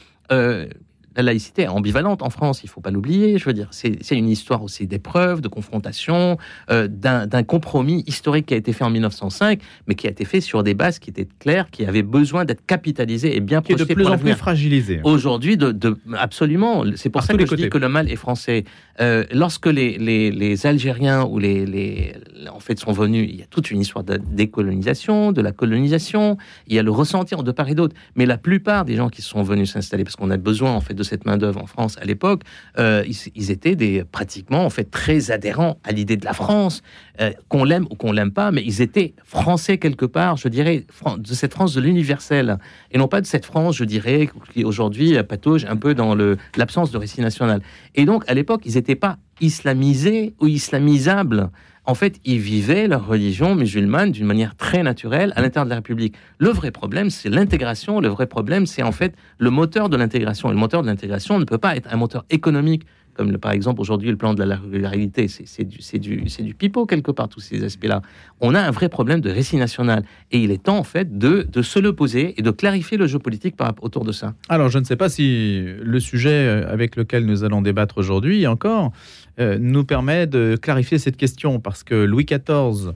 la 1.16 1.24
laïcité 1.24 1.64
est 1.64 1.68
ambivalente 1.68 2.22
en 2.22 2.30
France, 2.30 2.62
il 2.64 2.68
ne 2.68 2.72
faut 2.72 2.82
pas 2.82 2.92
l'oublier. 2.92 3.38
Je 3.38 3.46
veux 3.46 3.54
dire, 3.54 3.68
c'est 3.72 4.00
une 4.12 4.30
histoire 4.30 4.64
aussi 4.64 4.88
d'épreuves, 4.88 5.42
de 5.42 5.48
confrontation, 5.48 6.38
euh, 6.70 6.88
d'un 6.88 7.44
compromis 7.44 8.04
historique 8.08 8.48
qui 8.48 8.54
a 8.54 8.58
été 8.58 8.74
fait 8.74 8.84
en 8.84 8.90
1905, 8.90 9.60
mais 9.88 9.96
qui 9.96 10.08
a 10.08 10.10
été 10.10 10.26
fait 10.26 10.42
sur 10.42 10.64
des 10.64 10.74
bases 10.74 11.00
qui 11.00 11.10
étaient 11.10 11.28
claires, 11.40 11.70
qui 11.72 11.86
avaient 11.86 12.04
besoin 12.04 12.46
d'être 12.46 12.66
capitalisées 12.66 13.36
et 13.36 13.40
bien. 13.40 13.62
Qui 13.62 13.74
est 13.74 13.76
de 13.76 13.84
plus 13.84 14.08
en 14.08 14.18
plus 14.18 14.34
fragilisé. 14.34 15.02
Aujourd'hui, 15.04 15.58
de, 15.58 15.98
absolument. 16.18 16.84
C'est 16.96 17.10
pour 17.10 17.24
ça 17.24 17.34
que 17.34 17.46
je 17.46 17.56
dis 17.56 17.70
que 17.70 17.78
le 17.78 17.90
mal 17.90 18.10
est 18.10 18.16
français. 18.16 18.64
Euh, 19.02 19.24
lorsque 19.32 19.68
les, 19.68 19.98
les, 19.98 20.66
Algériens 20.66 21.24
ou 21.24 21.40
les, 21.40 21.66
les, 21.66 22.14
en 22.52 22.60
fait 22.60 22.80
sont 22.80 22.92
venus, 22.92 23.28
il 23.30 23.40
y 23.40 23.42
a 23.42 23.46
toute 23.46 23.72
une 23.72 23.82
histoire 23.82 24.04
de 24.04 24.18
décolonisation, 24.18 25.32
de 25.32 25.42
la 25.42 25.52
colonisation. 25.52 26.38
Il 26.68 26.76
y 26.76 26.80
a 26.80 26.84
le 26.84 26.92
ressentir 26.92 27.44
de 27.44 27.52
part 27.52 27.70
et 27.70 27.76
d'autre. 27.76 27.96
Mais 28.16 28.26
la 28.26 28.38
plupart 28.38 28.86
des 28.86 28.96
gens 28.96 29.10
qui 29.10 29.22
sont 29.22 29.42
venus 29.42 29.72
s'installer, 29.72 30.04
parce 30.04 30.16
qu'on 30.16 30.32
a 30.32 30.38
besoin 30.38 30.72
en 30.74 30.82
fait 30.82 30.94
de 30.94 31.04
cette 31.10 31.26
main 31.26 31.38
d'œuvre 31.38 31.62
en 31.62 31.66
France 31.66 31.98
à 32.02 32.06
l'époque, 32.06 32.44
euh, 32.78 33.04
ils, 33.36 33.52
étaient 33.52 33.76
des 33.76 34.04
pratiquement 34.04 34.66
en 34.66 34.70
fait 34.70 34.90
très 34.90 35.32
adhérents 35.32 35.78
à 35.84 35.92
l'idée 35.92 36.18
de 36.18 36.26
la 36.26 36.34
France, 36.34 36.82
euh, 37.20 37.32
qu'on 37.50 37.64
l'aime 37.64 37.86
ou 37.90 37.96
qu'on 37.96 38.12
l'aime 38.12 38.32
pas, 38.32 38.52
mais 38.52 38.64
ils 38.64 38.82
étaient 38.82 39.14
français 39.24 39.78
quelque 39.78 40.06
part, 40.06 40.38
je 40.38 40.48
dirais, 40.48 40.86
de 41.18 41.34
cette 41.34 41.54
France 41.54 41.74
de 41.74 41.82
l'universel 41.82 42.58
et 42.92 42.98
non 42.98 43.08
pas 43.08 43.22
de 43.22 43.26
cette 43.26 43.46
France, 43.46 43.76
je 43.76 43.84
dirais, 43.84 44.30
qui 44.54 44.64
aujourd'hui 44.64 45.22
patauge 45.24 45.66
un 45.66 45.76
peu 45.76 45.94
dans 45.94 46.16
l'absence 46.56 46.92
de 46.92 46.98
récit 46.98 47.22
national. 47.22 47.62
Et 47.96 48.06
donc 48.06 48.24
à 48.28 48.34
l'époque, 48.34 48.62
ils 48.66 48.76
n'étaient 48.76 48.96
pas 48.96 49.18
islamisés 49.42 50.34
ou 50.40 50.48
islamisables 50.48 51.50
en 51.90 51.96
fait, 51.96 52.20
ils 52.24 52.38
vivaient 52.38 52.88
leur 52.88 53.08
religion 53.08 53.56
musulmane 53.56 54.12
d'une 54.12 54.28
manière 54.28 54.56
très 54.56 54.84
naturelle 54.84 55.34
à 55.36 55.42
l'intérieur 55.42 55.66
de 55.66 55.72
la 55.72 55.78
République. 55.78 56.14
Le 56.38 56.50
vrai 56.50 56.70
problème, 56.70 57.10
c'est 57.10 57.30
l'intégration. 57.30 58.00
Le 58.00 58.10
vrai 58.10 58.28
problème, 58.28 58.68
c'est 58.68 58.84
en 58.84 58.92
fait 58.92 59.16
le 59.40 59.50
moteur 59.50 59.90
de 59.90 59.98
l'intégration. 59.98 60.50
Et 60.50 60.52
le 60.52 60.60
moteur 60.60 60.84
de 60.84 60.88
l'intégration 60.88 61.40
ne 61.40 61.46
peut 61.46 61.58
pas 61.58 61.76
être 61.76 61.92
un 61.92 61.98
moteur 61.98 62.26
économique, 62.30 62.84
comme 63.20 63.38
par 63.38 63.52
exemple 63.52 63.82
aujourd'hui 63.82 64.12
le 64.12 64.16
plan 64.16 64.34
de 64.34 64.42
la 64.42 64.56
régularité. 64.56 65.28
C'est 65.28 65.66
du, 65.66 65.80
du, 66.00 66.24
du 66.42 66.54
pipeau 66.54 66.86
quelque 66.86 67.12
part, 67.12 67.28
tous 67.28 67.42
ces 67.42 67.66
aspects-là. 67.66 68.02
On 68.40 68.56
a 68.56 68.62
un 68.62 68.72
vrai 68.72 68.88
problème 68.88 69.20
de 69.20 69.30
récit 69.30 69.58
national. 69.58 70.06
Et 70.32 70.40
il 70.40 70.52
est 70.52 70.64
temps, 70.64 70.78
en 70.78 70.86
fait, 70.86 71.18
de, 71.18 71.46
de 71.52 71.62
se 71.62 71.80
le 71.80 71.92
poser 71.92 72.34
et 72.38 72.42
de 72.42 72.52
clarifier 72.52 72.98
le 72.98 73.08
jeu 73.08 73.20
politique 73.20 73.58
par, 73.58 73.74
autour 73.82 74.06
de 74.06 74.14
ça. 74.14 74.36
Alors, 74.48 74.70
je 74.70 74.80
ne 74.80 74.86
sais 74.86 74.96
pas 74.96 75.10
si 75.10 75.66
le 75.82 76.00
sujet 76.00 76.64
avec 76.66 76.96
lequel 76.96 77.26
nous 77.26 77.44
allons 77.44 77.62
débattre 77.62 77.98
aujourd'hui 77.98 78.48
encore 78.48 78.94
euh, 79.42 79.58
nous 79.60 79.84
permet 79.84 80.26
de 80.26 80.58
clarifier 80.62 80.98
cette 80.98 81.18
question 81.18 81.60
parce 81.60 81.84
que 81.84 81.96
Louis 81.96 82.24
XIV 82.24 82.94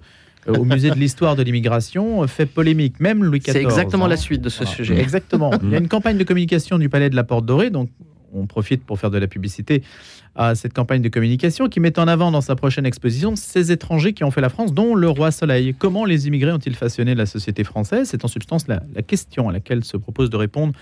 euh, 0.47 0.53
au 0.55 0.63
musée 0.63 0.89
de 0.89 0.95
l'histoire 0.95 1.35
de 1.35 1.43
l'immigration 1.43 2.25
fait 2.27 2.45
polémique, 2.45 3.01
même 3.01 3.25
Louis 3.25 3.39
XIV. 3.39 3.53
C'est 3.53 3.61
exactement 3.61 4.07
la 4.07 4.13
hein. 4.13 4.17
suite 4.17 4.41
de 4.41 4.49
ce 4.49 4.63
sujet. 4.63 4.97
Exactement. 5.01 5.51
Il 5.61 5.71
y 5.71 5.75
a 5.75 5.79
une 5.79 5.89
campagne 5.89 6.17
de 6.17 6.23
communication 6.23 6.77
du 6.77 6.87
Palais 6.87 7.09
de 7.09 7.15
la 7.17 7.25
Porte 7.25 7.45
Dorée, 7.45 7.69
donc 7.71 7.89
on 8.33 8.45
profite 8.45 8.83
pour 8.83 8.99
faire 8.99 9.11
de 9.11 9.17
la 9.17 9.27
publicité 9.27 9.83
à 10.35 10.55
cette 10.55 10.73
campagne 10.73 11.01
de 11.01 11.09
communication 11.09 11.69
qui 11.69 11.79
met 11.79 11.99
en 11.99 12.07
avant 12.07 12.31
dans 12.31 12.41
sa 12.41 12.55
prochaine 12.55 12.85
exposition 12.85 13.35
ces 13.35 13.71
étrangers 13.71 14.13
qui 14.13 14.23
ont 14.23 14.31
fait 14.31 14.41
la 14.41 14.49
France, 14.49 14.73
dont 14.73 14.95
le 14.95 15.09
roi 15.09 15.31
Soleil. 15.31 15.75
Comment 15.77 16.05
les 16.05 16.27
immigrés 16.27 16.51
ont-ils 16.51 16.75
façonné 16.75 17.15
la 17.15 17.25
société 17.25 17.63
française? 17.63 18.09
C'est 18.09 18.25
en 18.25 18.27
substance 18.27 18.67
la, 18.67 18.81
question 19.05 19.49
à 19.49 19.53
laquelle 19.53 19.83
se 19.83 19.97
propose 19.97 20.29
de 20.29 20.37
répondre 20.37 20.73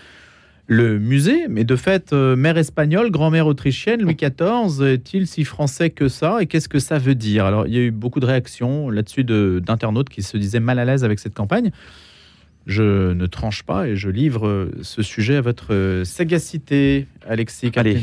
le 0.67 0.99
musée, 0.99 1.47
mais 1.49 1.65
de 1.65 1.75
fait, 1.75 2.13
euh, 2.13 2.35
mère 2.37 2.57
espagnole, 2.57 3.11
grand-mère 3.11 3.47
autrichienne, 3.47 4.01
Louis 4.01 4.15
XIV, 4.15 4.81
est-il 4.87 5.27
si 5.27 5.43
français 5.43 5.89
que 5.89 6.07
ça? 6.07 6.37
Et 6.39 6.45
qu'est-ce 6.45 6.69
que 6.69 6.79
ça 6.79 6.97
veut 6.97 7.15
dire? 7.15 7.45
Alors, 7.45 7.67
il 7.67 7.73
y 7.73 7.77
a 7.77 7.81
eu 7.81 7.91
beaucoup 7.91 8.21
de 8.21 8.25
réactions 8.25 8.89
là-dessus 8.89 9.25
d'internautes 9.25 10.07
qui 10.07 10.21
se 10.21 10.37
disaient 10.37 10.61
mal 10.61 10.79
à 10.79 10.85
l'aise 10.85 11.03
avec 11.03 11.19
cette 11.19 11.33
campagne. 11.33 11.71
Je 12.67 13.13
ne 13.13 13.25
tranche 13.25 13.63
pas 13.63 13.87
et 13.87 13.95
je 13.95 14.09
livre 14.09 14.47
euh, 14.47 14.71
ce 14.83 15.01
sujet 15.01 15.35
à 15.35 15.41
votre 15.41 15.73
euh, 15.73 16.03
sagacité, 16.03 17.07
Alexis 17.27 17.71
Allez, 17.75 18.01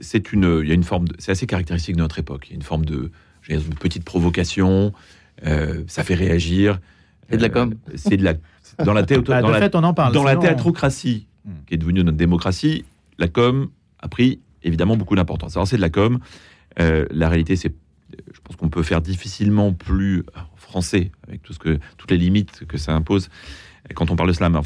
c'est 0.00 0.32
une, 0.32 0.60
il 0.62 0.68
y 0.68 0.70
a 0.72 0.74
une 0.74 0.82
forme, 0.82 1.06
c'est 1.18 1.32
assez 1.32 1.46
caractéristique 1.46 1.96
de 1.96 2.00
notre 2.00 2.18
époque. 2.18 2.46
Il 2.48 2.50
y 2.50 2.54
a 2.54 2.56
une 2.56 2.62
forme 2.62 2.84
de, 2.84 3.10
une 3.48 3.62
petite 3.74 4.04
provocation. 4.04 4.92
ça 5.86 6.04
fait 6.04 6.14
réagir. 6.14 6.80
C'est 7.30 7.36
de 7.36 7.42
la 7.42 7.48
com. 7.48 7.74
c'est 7.94 8.16
de 8.16 8.24
la 8.24 8.34
dans 8.78 8.92
la, 8.92 9.02
bah, 9.02 9.16
dans 9.42 9.54
fait, 9.54 9.74
on 9.74 9.84
en 9.84 9.94
parle, 9.94 10.12
dans 10.12 10.24
la 10.24 10.36
théâtrocratie 10.36 11.26
hmm. 11.44 11.50
qui 11.66 11.74
est 11.74 11.76
devenue 11.76 12.02
notre 12.02 12.16
démocratie, 12.16 12.84
la 13.18 13.28
com 13.28 13.68
a 14.00 14.08
pris 14.08 14.40
évidemment 14.62 14.96
beaucoup 14.96 15.14
d'importance. 15.14 15.56
Alors 15.56 15.66
c'est 15.66 15.76
de 15.76 15.80
la 15.80 15.90
com. 15.90 16.18
Euh, 16.80 17.06
la 17.10 17.28
réalité, 17.28 17.56
c'est, 17.56 17.72
je 18.32 18.40
pense 18.42 18.56
qu'on 18.56 18.68
peut 18.68 18.82
faire 18.82 19.00
difficilement 19.00 19.72
plus 19.72 20.24
français 20.74 21.12
avec 21.28 21.40
tout 21.44 21.52
ce 21.52 21.60
que, 21.60 21.78
toutes 21.98 22.10
les 22.10 22.18
limites 22.18 22.64
que 22.66 22.78
ça 22.78 22.92
impose. 22.92 23.28
quand 23.94 24.10
on 24.10 24.16
parle 24.16 24.30
de 24.30 24.34
slam, 24.34 24.60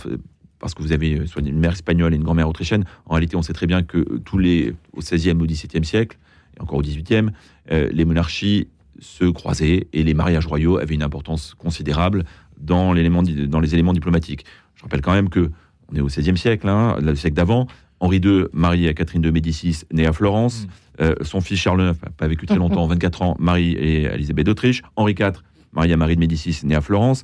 parce 0.58 0.72
que 0.74 0.82
vous 0.82 0.92
avez 0.92 1.26
soit 1.26 1.42
une 1.42 1.58
mère 1.58 1.72
espagnole 1.72 2.14
et 2.14 2.16
une 2.16 2.24
grand-mère 2.24 2.48
autrichienne, 2.48 2.84
en 3.04 3.12
réalité, 3.12 3.36
on 3.36 3.42
sait 3.42 3.52
très 3.52 3.66
bien 3.66 3.82
que 3.82 4.00
tous 4.24 4.38
les 4.38 4.74
au 4.94 5.00
XVIe, 5.00 5.32
au 5.32 5.46
XVIIe 5.46 5.84
siècle, 5.84 6.16
et 6.56 6.62
encore 6.62 6.78
au 6.78 6.82
XVIIIe, 6.82 7.28
euh, 7.70 7.90
les 7.92 8.06
monarchies 8.06 8.68
se 9.00 9.26
croisaient 9.26 9.86
et 9.92 10.02
les 10.02 10.14
mariages 10.14 10.46
royaux 10.46 10.78
avaient 10.78 10.94
une 10.94 11.02
importance 11.02 11.54
considérable 11.54 12.24
dans, 12.58 12.94
dans 12.94 13.60
les 13.60 13.74
éléments 13.74 13.92
diplomatiques. 13.92 14.46
Je 14.76 14.82
rappelle 14.84 15.02
quand 15.02 15.12
même 15.12 15.28
que 15.28 15.50
on 15.90 15.96
est 15.96 16.00
au 16.00 16.06
XVIe 16.06 16.38
siècle, 16.38 16.68
hein, 16.68 16.96
le 17.00 17.14
siècle 17.16 17.36
d'avant. 17.36 17.66
Henri 18.00 18.18
II, 18.18 18.44
marié 18.52 18.88
à 18.88 18.94
Catherine 18.94 19.22
de 19.22 19.30
Médicis, 19.30 19.82
née 19.92 20.06
à 20.06 20.12
Florence. 20.12 20.64
Mm. 20.64 20.68
Euh, 21.00 21.14
son 21.22 21.40
fils 21.40 21.60
Charles 21.60 21.82
IX, 21.82 21.98
pas 22.16 22.28
vécu 22.28 22.46
très 22.46 22.56
longtemps, 22.64 22.86
24 22.86 23.22
ans, 23.22 23.36
Marie 23.38 23.72
et 23.72 24.04
Elisabeth 24.04 24.46
d'Autriche. 24.46 24.82
Henri 24.96 25.14
IV, 25.18 25.42
marié 25.72 25.94
à 25.94 25.96
Marie 25.96 26.14
de 26.14 26.20
Médicis, 26.20 26.60
née 26.64 26.74
à 26.74 26.80
Florence. 26.80 27.22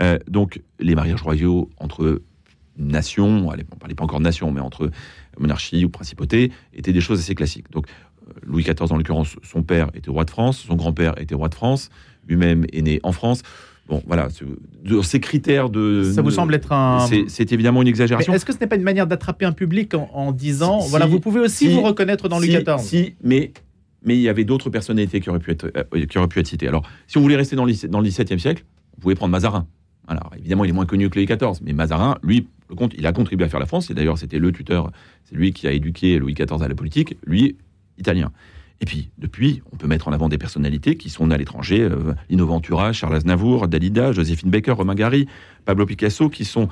Euh, 0.00 0.18
donc, 0.28 0.62
les 0.80 0.94
mariages 0.94 1.22
royaux 1.22 1.70
entre 1.78 2.22
nations, 2.78 3.48
on 3.48 3.56
ne 3.56 3.62
parlait 3.78 3.94
pas 3.94 4.04
encore 4.04 4.18
de 4.18 4.24
nations, 4.24 4.50
mais 4.50 4.60
entre 4.60 4.90
monarchie 5.38 5.84
ou 5.84 5.88
principauté, 5.88 6.52
étaient 6.74 6.92
des 6.92 7.00
choses 7.00 7.20
assez 7.20 7.34
classiques. 7.34 7.70
Donc, 7.70 7.86
euh, 8.28 8.32
Louis 8.42 8.62
XIV, 8.62 8.90
en 8.90 8.96
l'occurrence, 8.96 9.36
son 9.42 9.62
père 9.62 9.90
était 9.94 10.10
roi 10.10 10.24
de 10.24 10.30
France, 10.30 10.64
son 10.66 10.76
grand-père 10.76 11.20
était 11.20 11.34
roi 11.34 11.48
de 11.48 11.54
France, 11.54 11.90
lui-même 12.26 12.64
est 12.72 12.82
né 12.82 13.00
en 13.02 13.12
France. 13.12 13.42
Bon, 13.88 14.00
voilà, 14.06 14.28
ces 15.02 15.20
critères 15.20 15.68
de. 15.68 16.12
Ça 16.14 16.22
vous 16.22 16.30
semble 16.30 16.54
être 16.54 16.72
un. 16.72 17.06
C'est 17.26 17.52
évidemment 17.52 17.82
une 17.82 17.88
exagération. 17.88 18.32
Est-ce 18.32 18.44
que 18.44 18.52
ce 18.52 18.58
n'est 18.58 18.68
pas 18.68 18.76
une 18.76 18.82
manière 18.82 19.08
d'attraper 19.08 19.44
un 19.44 19.52
public 19.52 19.92
en, 19.94 20.30
disant, 20.32 20.78
voilà, 20.78 21.06
vous 21.06 21.18
pouvez 21.18 21.40
aussi 21.40 21.68
vous 21.68 21.82
reconnaître 21.82 22.28
dans 22.28 22.38
Louis 22.38 22.48
XIV 22.48 22.78
Si, 22.78 23.14
mais 23.22 23.52
mais 24.04 24.16
il 24.16 24.20
y 24.20 24.28
avait 24.28 24.44
d'autres 24.44 24.70
personnalités 24.70 25.20
qui 25.20 25.30
auraient 25.30 25.38
pu 25.38 25.50
être 25.50 25.70
euh, 25.76 26.06
qui 26.06 26.18
auraient 26.18 26.28
pu 26.28 26.40
être 26.40 26.46
citées. 26.46 26.68
Alors, 26.68 26.88
si 27.06 27.18
on 27.18 27.20
voulait 27.20 27.36
rester 27.36 27.56
dans 27.56 27.64
le, 27.64 27.72
XVIIe 27.72 28.40
siècle, 28.40 28.64
vous 28.94 29.00
pouvez 29.00 29.14
prendre 29.14 29.32
Mazarin. 29.32 29.66
Alors, 30.08 30.32
évidemment, 30.36 30.64
il 30.64 30.70
est 30.70 30.74
moins 30.74 30.86
connu 30.86 31.08
que 31.08 31.18
Louis 31.18 31.26
XIV, 31.26 31.62
mais 31.62 31.72
Mazarin, 31.72 32.18
lui, 32.22 32.48
il 32.96 33.06
a 33.06 33.12
contribué 33.12 33.46
à 33.46 33.48
faire 33.48 33.60
la 33.60 33.66
France. 33.66 33.90
Et 33.90 33.94
d'ailleurs, 33.94 34.18
c'était 34.18 34.38
le 34.38 34.50
tuteur, 34.50 34.90
c'est 35.24 35.36
lui 35.36 35.52
qui 35.52 35.66
a 35.66 35.72
éduqué 35.72 36.18
Louis 36.18 36.34
XIV 36.34 36.60
à 36.60 36.68
la 36.68 36.74
politique. 36.74 37.16
Lui, 37.24 37.56
italien. 37.98 38.32
Et 38.80 38.84
puis, 38.84 39.10
depuis, 39.16 39.62
on 39.70 39.76
peut 39.76 39.86
mettre 39.86 40.08
en 40.08 40.12
avant 40.12 40.28
des 40.28 40.38
personnalités 40.38 40.96
qui 40.96 41.08
sont 41.08 41.28
nées 41.28 41.36
à 41.36 41.38
l'étranger, 41.38 41.82
euh, 41.82 42.14
Lino 42.28 42.46
Ventura, 42.46 42.92
Charles 42.92 43.14
Aznavour, 43.14 43.68
Dalida, 43.68 44.10
Joséphine 44.10 44.50
Baker, 44.50 44.72
Romain 44.72 44.96
Gary, 44.96 45.28
Pablo 45.64 45.86
Picasso, 45.86 46.28
qui 46.28 46.44
sont 46.44 46.68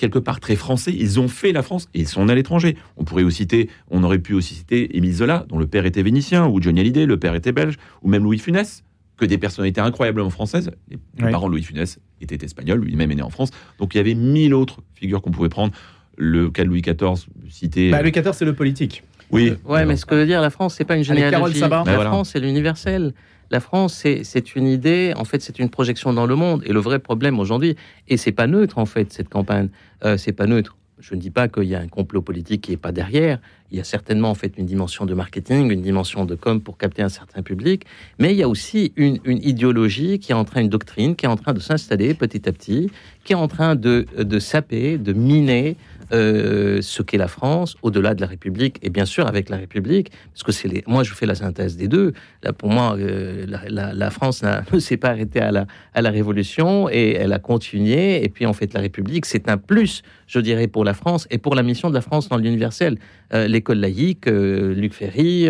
quelque 0.00 0.18
part 0.18 0.40
très 0.40 0.56
français. 0.56 0.92
Ils 0.98 1.20
ont 1.20 1.28
fait 1.28 1.52
la 1.52 1.62
France 1.62 1.88
et 1.94 2.00
ils 2.00 2.08
sont 2.08 2.24
nés 2.24 2.32
à 2.32 2.34
l'étranger. 2.34 2.76
On 2.96 3.04
pourrait 3.04 3.22
aussi 3.22 3.40
citer, 3.40 3.68
on 3.90 4.02
aurait 4.02 4.18
pu 4.18 4.34
aussi 4.34 4.54
citer 4.54 4.96
Émile 4.96 5.14
Zola, 5.14 5.46
dont 5.48 5.58
le 5.58 5.66
père 5.66 5.86
était 5.86 6.02
vénitien, 6.02 6.46
ou 6.46 6.60
Johnny 6.60 6.80
Hallyday, 6.80 7.06
le 7.06 7.18
père 7.18 7.34
était 7.34 7.52
belge, 7.52 7.76
ou 8.02 8.08
même 8.08 8.24
Louis 8.24 8.38
Funès, 8.38 8.82
que 9.16 9.24
des 9.24 9.38
personnalités 9.38 9.80
incroyablement 9.80 10.30
françaises. 10.30 10.70
Les 10.88 11.30
parents 11.30 11.46
de 11.46 11.52
Louis 11.52 11.62
Funès 11.62 11.98
étaient 12.20 12.44
espagnols, 12.44 12.80
lui-même 12.80 13.10
est 13.12 13.16
né 13.16 13.22
en 13.22 13.30
France. 13.30 13.50
Donc 13.78 13.94
il 13.94 13.98
y 13.98 14.00
avait 14.00 14.14
mille 14.14 14.54
autres 14.54 14.80
figures 14.94 15.22
qu'on 15.22 15.30
pouvait 15.30 15.48
prendre. 15.48 15.72
Le 16.16 16.50
cas 16.50 16.64
de 16.64 16.68
Louis 16.68 16.82
XIV, 16.82 17.26
cité. 17.48 17.90
Bah, 17.90 18.02
Louis 18.02 18.10
XIV, 18.10 18.32
c'est 18.32 18.44
le 18.44 18.54
politique. 18.54 19.04
Oui. 19.30 19.54
ouais, 19.64 19.86
mais 19.86 19.96
ce 19.96 20.04
que 20.04 20.14
veut 20.14 20.26
dire 20.26 20.40
la 20.40 20.50
France, 20.50 20.74
c'est 20.76 20.84
pas 20.84 20.96
une 20.96 21.04
généalogie. 21.04 21.60
La 21.60 21.84
France, 21.84 22.30
c'est 22.32 22.40
l'universel. 22.40 23.14
La 23.50 23.58
France, 23.58 24.06
c'est 24.22 24.54
une 24.54 24.68
idée, 24.68 25.12
en 25.16 25.24
fait, 25.24 25.42
c'est 25.42 25.58
une 25.58 25.70
projection 25.70 26.12
dans 26.12 26.26
le 26.26 26.36
monde. 26.36 26.62
Et 26.66 26.72
le 26.72 26.78
vrai 26.78 27.00
problème 27.00 27.40
aujourd'hui, 27.40 27.74
et 28.06 28.16
c'est 28.16 28.30
pas 28.30 28.46
neutre, 28.46 28.78
en 28.78 28.86
fait, 28.86 29.12
cette 29.12 29.28
campagne, 29.28 29.70
euh, 30.04 30.16
c'est 30.16 30.32
pas 30.32 30.46
neutre. 30.46 30.76
Je 31.00 31.16
ne 31.16 31.20
dis 31.20 31.30
pas 31.30 31.48
qu'il 31.48 31.64
y 31.64 31.74
a 31.74 31.80
un 31.80 31.88
complot 31.88 32.22
politique 32.22 32.60
qui 32.62 32.72
est 32.72 32.76
pas 32.76 32.92
derrière. 32.92 33.40
Il 33.70 33.78
y 33.78 33.80
a 33.80 33.84
certainement, 33.84 34.30
en 34.30 34.34
fait, 34.34 34.54
une 34.58 34.66
dimension 34.66 35.06
de 35.06 35.14
marketing, 35.14 35.70
une 35.70 35.82
dimension 35.82 36.24
de 36.24 36.34
com 36.34 36.60
pour 36.60 36.76
capter 36.76 37.02
un 37.02 37.08
certain 37.08 37.42
public. 37.42 37.84
Mais 38.18 38.32
il 38.32 38.36
y 38.36 38.42
a 38.42 38.48
aussi 38.48 38.92
une, 38.96 39.20
idéologie 39.24 40.18
qui 40.18 40.32
est 40.32 40.34
en 40.34 40.44
train, 40.44 40.60
une 40.60 40.68
doctrine 40.68 41.16
qui 41.16 41.26
est 41.26 41.28
en 41.28 41.36
train 41.36 41.52
de 41.52 41.60
s'installer 41.60 42.14
petit 42.14 42.48
à 42.48 42.52
petit, 42.52 42.90
qui 43.24 43.32
est 43.32 43.36
en 43.36 43.48
train 43.48 43.76
de, 43.76 44.06
de 44.18 44.38
saper, 44.38 44.98
de 44.98 45.12
miner 45.12 45.76
euh, 46.12 46.82
ce 46.82 47.02
qu'est 47.02 47.18
la 47.18 47.28
France, 47.28 47.76
au-delà 47.82 48.14
de 48.14 48.20
la 48.20 48.26
République, 48.26 48.78
et 48.82 48.90
bien 48.90 49.04
sûr 49.04 49.28
avec 49.28 49.48
la 49.48 49.56
République, 49.56 50.10
parce 50.32 50.42
que 50.42 50.50
c'est 50.50 50.84
moi 50.88 51.04
je 51.04 51.14
fais 51.14 51.26
la 51.26 51.36
synthèse 51.36 51.76
des 51.76 51.86
deux. 51.86 52.12
Pour 52.58 52.70
moi, 52.70 52.96
euh, 52.98 53.46
la, 53.46 54.10
France 54.10 54.42
ne 54.72 54.78
s'est 54.80 54.96
pas 54.96 55.10
arrêtée 55.10 55.40
à 55.40 55.52
la, 55.52 55.66
à 55.94 56.02
la 56.02 56.10
Révolution 56.10 56.88
et 56.90 57.12
elle 57.12 57.32
a 57.32 57.38
continué. 57.38 58.24
Et 58.24 58.28
puis 58.28 58.44
en 58.44 58.52
fait, 58.52 58.74
la 58.74 58.80
République, 58.80 59.24
c'est 59.24 59.48
un 59.48 59.56
plus, 59.56 60.02
je 60.26 60.40
dirais, 60.40 60.66
pour 60.66 60.84
la 60.84 60.94
France 60.94 61.28
et 61.30 61.38
pour 61.38 61.54
la 61.54 61.62
mission 61.62 61.90
de 61.90 61.94
la 61.94 62.00
France 62.00 62.28
dans 62.28 62.38
l'universel. 62.38 62.98
Euh, 63.32 63.46
l'école 63.46 63.78
laïque, 63.78 64.26
Luc 64.26 64.92
Ferry, 64.92 65.48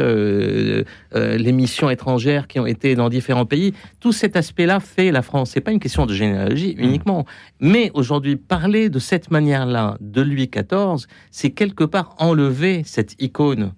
les 1.14 1.52
missions 1.52 1.90
étrangères 1.90 2.46
qui 2.46 2.60
ont 2.60 2.66
été 2.66 2.94
dans 2.94 3.08
différents 3.08 3.46
pays, 3.46 3.74
tout 4.00 4.12
cet 4.12 4.36
aspect-là 4.36 4.80
fait 4.80 5.10
la 5.10 5.22
France. 5.22 5.50
C'est 5.52 5.60
pas 5.60 5.72
une 5.72 5.80
question 5.80 6.06
de 6.06 6.14
généalogie 6.14 6.74
mmh. 6.76 6.82
uniquement, 6.82 7.24
mais 7.60 7.90
aujourd'hui 7.94 8.36
parler 8.36 8.90
de 8.90 8.98
cette 8.98 9.30
manière-là 9.30 9.96
de 10.00 10.22
lui 10.22 10.48
14, 10.48 11.06
c'est 11.30 11.50
quelque 11.50 11.84
part 11.84 12.14
enlever 12.18 12.82
cette 12.84 13.20
icône 13.22 13.72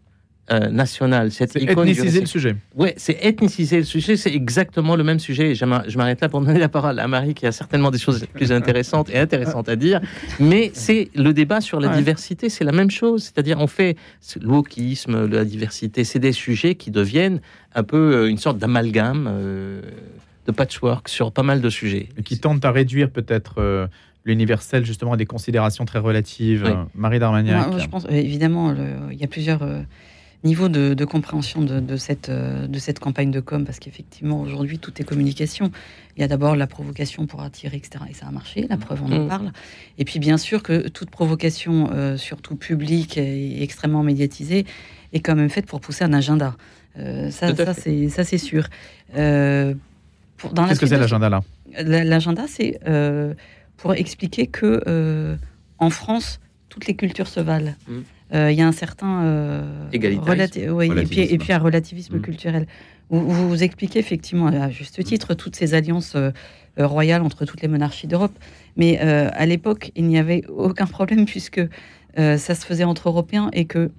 euh, 0.50 0.70
nationale, 0.70 1.30
cette 1.30 1.54
icône. 1.54 1.86
Ethniciser 1.86 2.18
le 2.18 2.26
sujet. 2.26 2.56
Oui, 2.74 2.88
c'est 2.96 3.16
ethniciser 3.24 3.76
le 3.76 3.84
sujet, 3.84 4.16
c'est 4.16 4.34
exactement 4.34 4.96
le 4.96 5.04
même 5.04 5.20
sujet. 5.20 5.54
Je 5.54 5.64
m'arrête 5.64 6.20
là 6.20 6.28
pour 6.28 6.40
donner 6.40 6.58
la 6.58 6.68
parole 6.68 6.98
à 6.98 7.06
Marie 7.06 7.34
qui 7.34 7.46
a 7.46 7.52
certainement 7.52 7.92
des 7.92 7.98
choses 7.98 8.26
plus 8.34 8.50
intéressantes 8.50 9.08
et 9.10 9.18
intéressantes 9.18 9.68
à 9.68 9.76
dire. 9.76 10.00
Mais 10.40 10.72
c'est 10.74 11.10
le 11.14 11.32
débat 11.32 11.60
sur 11.60 11.78
la 11.78 11.96
diversité, 11.96 12.48
c'est 12.48 12.64
la 12.64 12.72
même 12.72 12.90
chose. 12.90 13.22
C'est-à-dire, 13.22 13.60
on 13.60 13.68
fait 13.68 13.96
le 14.40 15.26
la 15.26 15.44
diversité, 15.44 16.02
c'est 16.02 16.18
des 16.18 16.32
sujets 16.32 16.74
qui 16.74 16.90
deviennent 16.90 17.40
un 17.76 17.84
peu 17.84 18.16
euh, 18.16 18.28
une 18.28 18.38
sorte 18.38 18.58
d'amalgame. 18.58 19.28
Euh, 19.30 19.80
de 20.48 20.50
patchwork 20.50 21.08
sur 21.08 21.30
pas 21.30 21.44
mal 21.44 21.60
de 21.60 21.70
sujets. 21.70 22.08
Et 22.18 22.24
qui 22.24 22.36
tentent 22.40 22.64
à 22.64 22.72
réduire 22.72 23.10
peut-être 23.10 23.88
l'universel, 24.24 24.84
justement, 24.84 25.14
des 25.14 25.24
considérations 25.24 25.84
très 25.84 26.00
relatives. 26.00 26.68
Marie 26.96 27.20
Darmagnac. 27.20 27.78
je 27.78 27.86
pense, 27.86 28.08
évidemment, 28.10 28.74
il 29.12 29.16
y 29.16 29.22
a 29.22 29.28
plusieurs 29.28 29.62
euh, 30.44 30.48
niveaux 30.48 30.68
de, 30.68 31.04
compréhension 31.04 31.62
de, 31.62 31.96
cette, 31.96 32.28
euh, 32.28 32.66
de 32.66 32.78
cette 32.78 32.98
campagne 32.98 33.30
de 33.30 33.40
com, 33.40 33.64
parce 33.64 33.78
qu'effectivement, 33.78 34.40
aujourd'hui, 34.40 34.78
tout 34.78 34.92
est 35.00 35.04
communication. 35.04 35.70
Il 36.16 36.20
y 36.20 36.24
a 36.24 36.28
d'abord 36.28 36.56
la 36.56 36.66
provocation 36.66 37.26
pour 37.26 37.42
attirer, 37.42 37.76
etc. 37.76 38.04
Et 38.10 38.14
ça 38.14 38.26
a 38.26 38.30
marché, 38.30 38.66
la 38.68 38.76
preuve, 38.76 39.02
on 39.04 39.12
en 39.12 39.24
mm. 39.24 39.28
parle. 39.28 39.52
Et 39.98 40.04
puis, 40.04 40.18
bien 40.18 40.36
sûr, 40.36 40.62
que 40.62 40.88
toute 40.88 41.10
provocation, 41.10 41.90
euh, 41.92 42.16
surtout 42.16 42.56
publique 42.56 43.16
et 43.18 43.62
extrêmement 43.62 44.02
médiatisée, 44.02 44.66
est 45.12 45.20
quand 45.20 45.36
même 45.36 45.50
faite 45.50 45.66
pour 45.66 45.80
pousser 45.80 46.04
un 46.04 46.12
agenda. 46.12 46.56
ça, 46.96 47.54
ça 47.54 47.74
c'est, 47.74 48.08
ça, 48.08 48.24
c'est 48.24 48.38
sûr. 48.38 48.68
Qu'est-ce 49.14 50.80
que 50.80 50.86
c'est 50.86 50.98
l'agenda, 50.98 51.28
là? 51.28 51.42
L'agenda, 51.82 52.44
c'est 52.48 52.78
pour 53.82 53.94
expliquer 53.94 54.46
que 54.46 54.80
euh, 54.86 55.36
en 55.78 55.90
France, 55.90 56.40
toutes 56.68 56.86
les 56.86 56.94
cultures 56.94 57.26
se 57.26 57.40
valent. 57.40 57.74
Mm. 57.88 58.00
Euh, 58.34 58.50
il 58.50 58.58
y 58.58 58.62
a 58.62 58.66
un 58.66 58.72
certain 58.72 59.24
euh, 59.24 59.62
et, 59.92 59.98
puis, 59.98 61.20
et 61.20 61.38
puis 61.38 61.52
un 61.52 61.58
relativisme 61.58 62.16
mm. 62.16 62.22
culturel. 62.22 62.66
Vous, 63.10 63.48
vous, 63.48 63.62
expliquez 63.62 63.98
effectivement 63.98 64.46
à 64.46 64.70
juste 64.70 65.02
titre 65.04 65.34
toutes 65.34 65.54
ces 65.54 65.74
alliances 65.74 66.16
royales 66.78 67.20
entre 67.20 67.44
toutes 67.44 67.60
les 67.60 67.68
monarchies 67.68 68.06
d'Europe, 68.06 68.32
mais 68.76 68.98
à 68.98 69.44
l'époque 69.44 69.92
il 69.96 70.06
n'y 70.06 70.18
avait 70.18 70.44
aucun 70.48 70.86
problème 70.86 71.26
puisque 71.26 71.60
ça 72.16 72.38
se 72.38 72.64
faisait 72.64 72.84
entre 72.84 73.10
Européens 73.10 73.50
et 73.52 73.66
que 73.66 73.90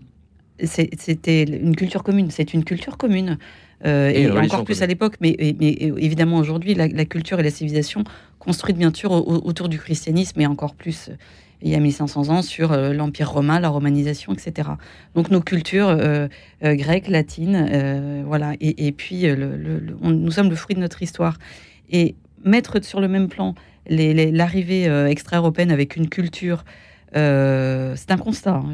c'était 0.64 1.44
une 1.44 1.76
culture 1.76 2.04
commune. 2.04 2.32
C'est 2.32 2.54
une 2.54 2.64
culture 2.64 2.98
commune. 2.98 3.38
Euh, 3.86 4.10
et, 4.10 4.32
encore 4.32 4.64
plus 4.64 4.82
à 4.82 4.86
l'époque, 4.86 5.16
mais, 5.20 5.36
évidemment 5.40 6.38
aujourd'hui, 6.38 6.74
la, 6.74 7.06
culture 7.06 7.40
et 7.40 7.44
la 7.44 7.50
civilisation 7.50 8.04
construite 8.40 8.78
bien 8.78 8.94
sûr 8.94 9.12
autour 9.12 9.70
du 9.70 9.78
christianisme 9.78 10.40
et 10.40 10.46
encore 10.46 10.76
plus 10.76 11.10
euh, 11.10 11.14
il 11.64 11.72
y 11.72 11.76
a 11.76 11.80
1500 11.80 12.30
ans 12.30 12.42
sur 12.42 12.72
euh, 12.72 12.94
l'Empire 12.94 13.32
romain, 13.32 13.60
la 13.60 13.70
romanisation, 13.70 14.34
etc. 14.34 14.70
Donc 15.16 15.32
nos 15.32 15.42
cultures 15.42 15.98
grecques, 16.62 17.08
latines, 17.08 18.24
voilà, 18.26 18.54
et, 18.60 18.92
puis 18.92 19.26
nous 20.02 20.32
sommes 20.32 20.50
le 20.50 20.56
fruit 20.56 20.76
de 20.76 20.82
notre 20.82 21.02
histoire. 21.02 21.38
Et 21.90 22.16
mettre 22.44 22.84
sur 22.84 23.00
le 23.00 23.08
même 23.08 23.28
plan 23.28 23.56
l'arrivée 23.88 24.86
extra-européenne 25.10 25.72
avec 25.72 25.96
une 25.96 26.10
culture 26.10 26.64
euh, 27.16 27.94
c'est 27.96 28.12
un 28.12 28.18
constat, 28.18 28.56
hein. 28.56 28.74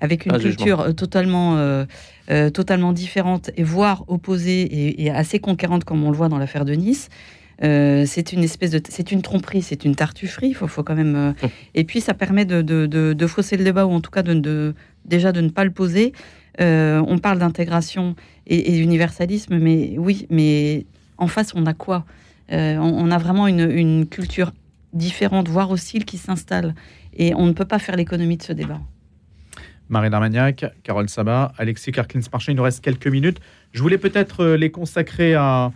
avec 0.00 0.26
une 0.26 0.38
culture 0.38 0.94
totalement, 0.94 1.56
euh, 1.56 1.84
euh, 2.30 2.50
totalement 2.50 2.92
différente 2.92 3.50
et 3.56 3.64
voire 3.64 4.04
opposée 4.08 5.02
et, 5.02 5.10
assez 5.10 5.40
conquérante 5.40 5.84
comme 5.84 6.04
on 6.04 6.10
le 6.10 6.16
voit 6.16 6.28
dans 6.28 6.38
l'affaire 6.38 6.64
de 6.64 6.74
Nice. 6.74 7.08
C'est 7.62 8.32
une 8.32 8.42
espèce 8.42 8.70
de, 8.70 8.80
c'est 8.88 9.12
une 9.12 9.22
tromperie, 9.22 9.62
c'est 9.62 9.84
une 9.84 9.94
tartufferie. 9.94 10.48
Il 10.48 10.54
faut, 10.54 10.68
faut, 10.68 10.82
quand 10.82 10.94
même. 10.94 11.34
Hum. 11.42 11.50
Et 11.74 11.84
puis 11.84 12.00
ça 12.00 12.14
permet 12.14 12.44
de, 12.44 12.62
de, 12.62 13.26
fausser 13.26 13.56
le 13.56 13.64
débat 13.64 13.86
ou 13.86 13.92
en 13.92 14.00
tout 14.00 14.10
cas 14.10 14.22
de, 14.22 14.74
déjà 15.04 15.32
de 15.32 15.40
ne 15.40 15.48
pas 15.48 15.64
le 15.64 15.70
poser. 15.70 16.12
on 16.58 17.18
parle 17.22 17.38
d'intégration 17.38 18.16
et, 18.46 18.72
d'universalisme, 18.72 19.58
mais 19.58 19.94
oui, 19.96 20.26
mais 20.30 20.86
en 21.18 21.28
face 21.28 21.52
on 21.54 21.66
a 21.66 21.74
quoi? 21.74 22.04
On, 22.50 23.10
a 23.10 23.18
vraiment 23.18 23.46
une, 23.46 23.70
une 23.70 24.06
culture 24.06 24.52
différente, 24.92 25.48
voire 25.48 25.70
hostile, 25.70 26.04
qui 26.04 26.18
s'installe. 26.18 26.74
Et 27.14 27.34
on 27.34 27.46
ne 27.46 27.52
peut 27.52 27.64
pas 27.64 27.78
faire 27.78 27.96
l'économie 27.96 28.36
de 28.36 28.42
ce 28.42 28.52
débat. 28.52 28.80
Marie 29.88 30.10
Darmagnac, 30.10 30.64
Carole 30.82 31.08
Sabat, 31.08 31.52
Alexis 31.58 31.92
Karklins-Marché, 31.92 32.52
il 32.52 32.54
nous 32.54 32.62
reste 32.62 32.82
quelques 32.82 33.08
minutes. 33.08 33.40
Je 33.72 33.82
voulais 33.82 33.98
peut-être 33.98 34.42
euh, 34.42 34.56
les 34.56 34.70
consacrer 34.70 35.34
à 35.34 35.70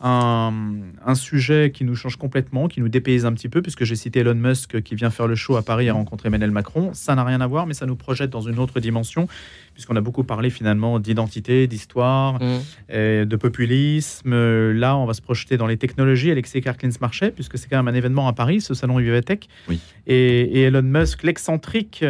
un, 0.00 1.14
sujet 1.14 1.70
qui 1.74 1.84
nous 1.84 1.94
change 1.94 2.16
complètement, 2.16 2.68
qui 2.68 2.80
nous 2.80 2.88
dépayse 2.88 3.26
un 3.26 3.32
petit 3.32 3.48
peu, 3.48 3.60
puisque 3.60 3.84
j'ai 3.84 3.96
cité 3.96 4.20
Elon 4.20 4.34
Musk 4.34 4.80
qui 4.82 4.94
vient 4.94 5.10
faire 5.10 5.26
le 5.26 5.34
show 5.34 5.56
à 5.56 5.62
Paris 5.62 5.86
et 5.86 5.90
rencontrer 5.90 6.28
Emmanuel 6.28 6.50
Macron. 6.50 6.90
Ça 6.94 7.14
n'a 7.14 7.24
rien 7.24 7.40
à 7.40 7.46
voir, 7.46 7.66
mais 7.66 7.74
ça 7.74 7.86
nous 7.86 7.96
projette 7.96 8.30
dans 8.30 8.40
une 8.40 8.58
autre 8.58 8.80
dimension, 8.80 9.28
puisqu'on 9.74 9.96
a 9.96 10.00
beaucoup 10.00 10.24
parlé 10.24 10.48
finalement 10.50 10.98
d'identité, 10.98 11.66
d'histoire, 11.66 12.40
mmh. 12.40 13.24
de 13.24 13.36
populisme. 13.36 14.34
Là, 14.72 14.96
on 14.96 15.04
va 15.04 15.14
se 15.14 15.22
projeter 15.22 15.56
dans 15.56 15.66
les 15.66 15.76
technologies. 15.76 16.30
Alexis 16.30 16.60
Karklins-Marché, 16.60 17.30
puisque 17.30 17.58
c'est 17.58 17.68
quand 17.68 17.76
même 17.76 17.88
un 17.88 17.96
événement 17.96 18.28
à 18.28 18.32
Paris, 18.32 18.60
ce 18.60 18.74
salon 18.74 18.96
Vivatech. 18.96 19.48
Oui. 19.68 19.80
Et, 20.06 20.62
Elon 20.62 20.82
Musk, 20.82 21.22
l'excentrique 21.22 22.04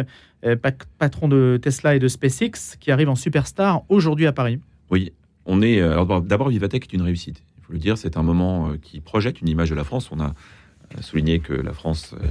euh, 0.45 0.55
patron 0.97 1.27
de 1.27 1.59
Tesla 1.61 1.95
et 1.95 1.99
de 1.99 2.07
SpaceX, 2.07 2.77
qui 2.79 2.91
arrive 2.91 3.09
en 3.09 3.15
superstar 3.15 3.83
aujourd'hui 3.89 4.25
à 4.25 4.31
Paris. 4.31 4.59
Oui, 4.89 5.11
on 5.45 5.61
est. 5.61 5.79
Euh, 5.79 5.91
alors 5.91 6.21
d'abord, 6.21 6.49
Vivatech 6.49 6.83
est 6.83 6.93
une 6.93 7.01
réussite 7.01 7.43
le 7.71 7.79
dire, 7.79 7.97
c'est 7.97 8.17
un 8.17 8.23
moment 8.23 8.69
euh, 8.69 8.77
qui 8.77 9.01
projette 9.01 9.41
une 9.41 9.47
image 9.47 9.69
de 9.69 9.75
la 9.75 9.83
France. 9.83 10.09
On 10.11 10.19
a 10.19 10.27
euh, 10.27 11.01
souligné 11.01 11.39
que 11.39 11.53
la 11.53 11.73
France 11.73 12.13
euh, 12.13 12.27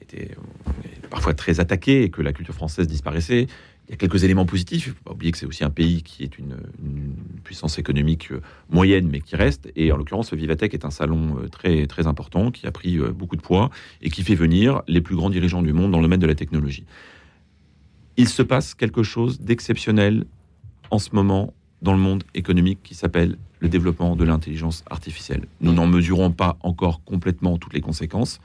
était 0.00 0.36
parfois 1.10 1.34
très 1.34 1.60
attaquée 1.60 2.02
et 2.02 2.10
que 2.10 2.22
la 2.22 2.32
culture 2.32 2.54
française 2.54 2.86
disparaissait. 2.86 3.46
Il 3.88 3.90
y 3.90 3.94
a 3.94 3.96
quelques 3.96 4.22
éléments 4.22 4.46
positifs. 4.46 4.86
Il 4.86 4.90
ne 4.90 4.94
faut 4.94 5.04
pas 5.04 5.12
oublier 5.12 5.32
que 5.32 5.38
c'est 5.38 5.46
aussi 5.46 5.64
un 5.64 5.70
pays 5.70 6.02
qui 6.04 6.22
est 6.22 6.38
une, 6.38 6.56
puissance 7.42 7.80
économique 7.80 8.28
moyenne, 8.68 9.08
mais 9.10 9.20
qui 9.20 9.34
reste. 9.34 9.72
Et 9.74 9.90
en 9.90 9.96
l'occurrence, 9.96 10.32
Vivatech 10.32 10.72
est 10.74 10.84
un 10.84 10.90
salon 10.90 11.38
très, 11.50 11.88
très 11.88 12.06
important 12.06 12.52
qui 12.52 12.68
a 12.68 12.70
pris 12.70 12.98
beaucoup 12.98 13.34
de 13.34 13.40
poids 13.40 13.70
et 14.00 14.10
qui 14.10 14.22
fait 14.22 14.36
venir 14.36 14.82
les 14.86 15.00
plus 15.00 15.16
grands 15.16 15.30
dirigeants 15.30 15.62
du 15.62 15.72
monde 15.72 15.90
dans 15.90 15.98
le 15.98 16.04
domaine 16.04 16.20
de 16.20 16.28
la 16.28 16.36
technologie. 16.36 16.84
Il 18.16 18.28
se 18.28 18.42
passe 18.42 18.74
quelque 18.74 19.02
chose 19.02 19.40
d'exceptionnel 19.40 20.24
en 20.92 21.00
ce 21.00 21.10
moment 21.12 21.52
dans 21.82 21.92
le 21.92 21.98
monde 21.98 22.22
économique 22.34 22.78
qui 22.84 22.94
s'appelle 22.94 23.36
le 23.60 23.68
développement 23.68 24.16
de 24.16 24.24
l'intelligence 24.24 24.84
artificielle. 24.90 25.46
Nous 25.60 25.72
n'en 25.72 25.86
mesurons 25.86 26.32
pas 26.32 26.58
encore 26.62 27.04
complètement 27.04 27.58
toutes 27.58 27.74
les 27.74 27.80
conséquences, 27.80 28.40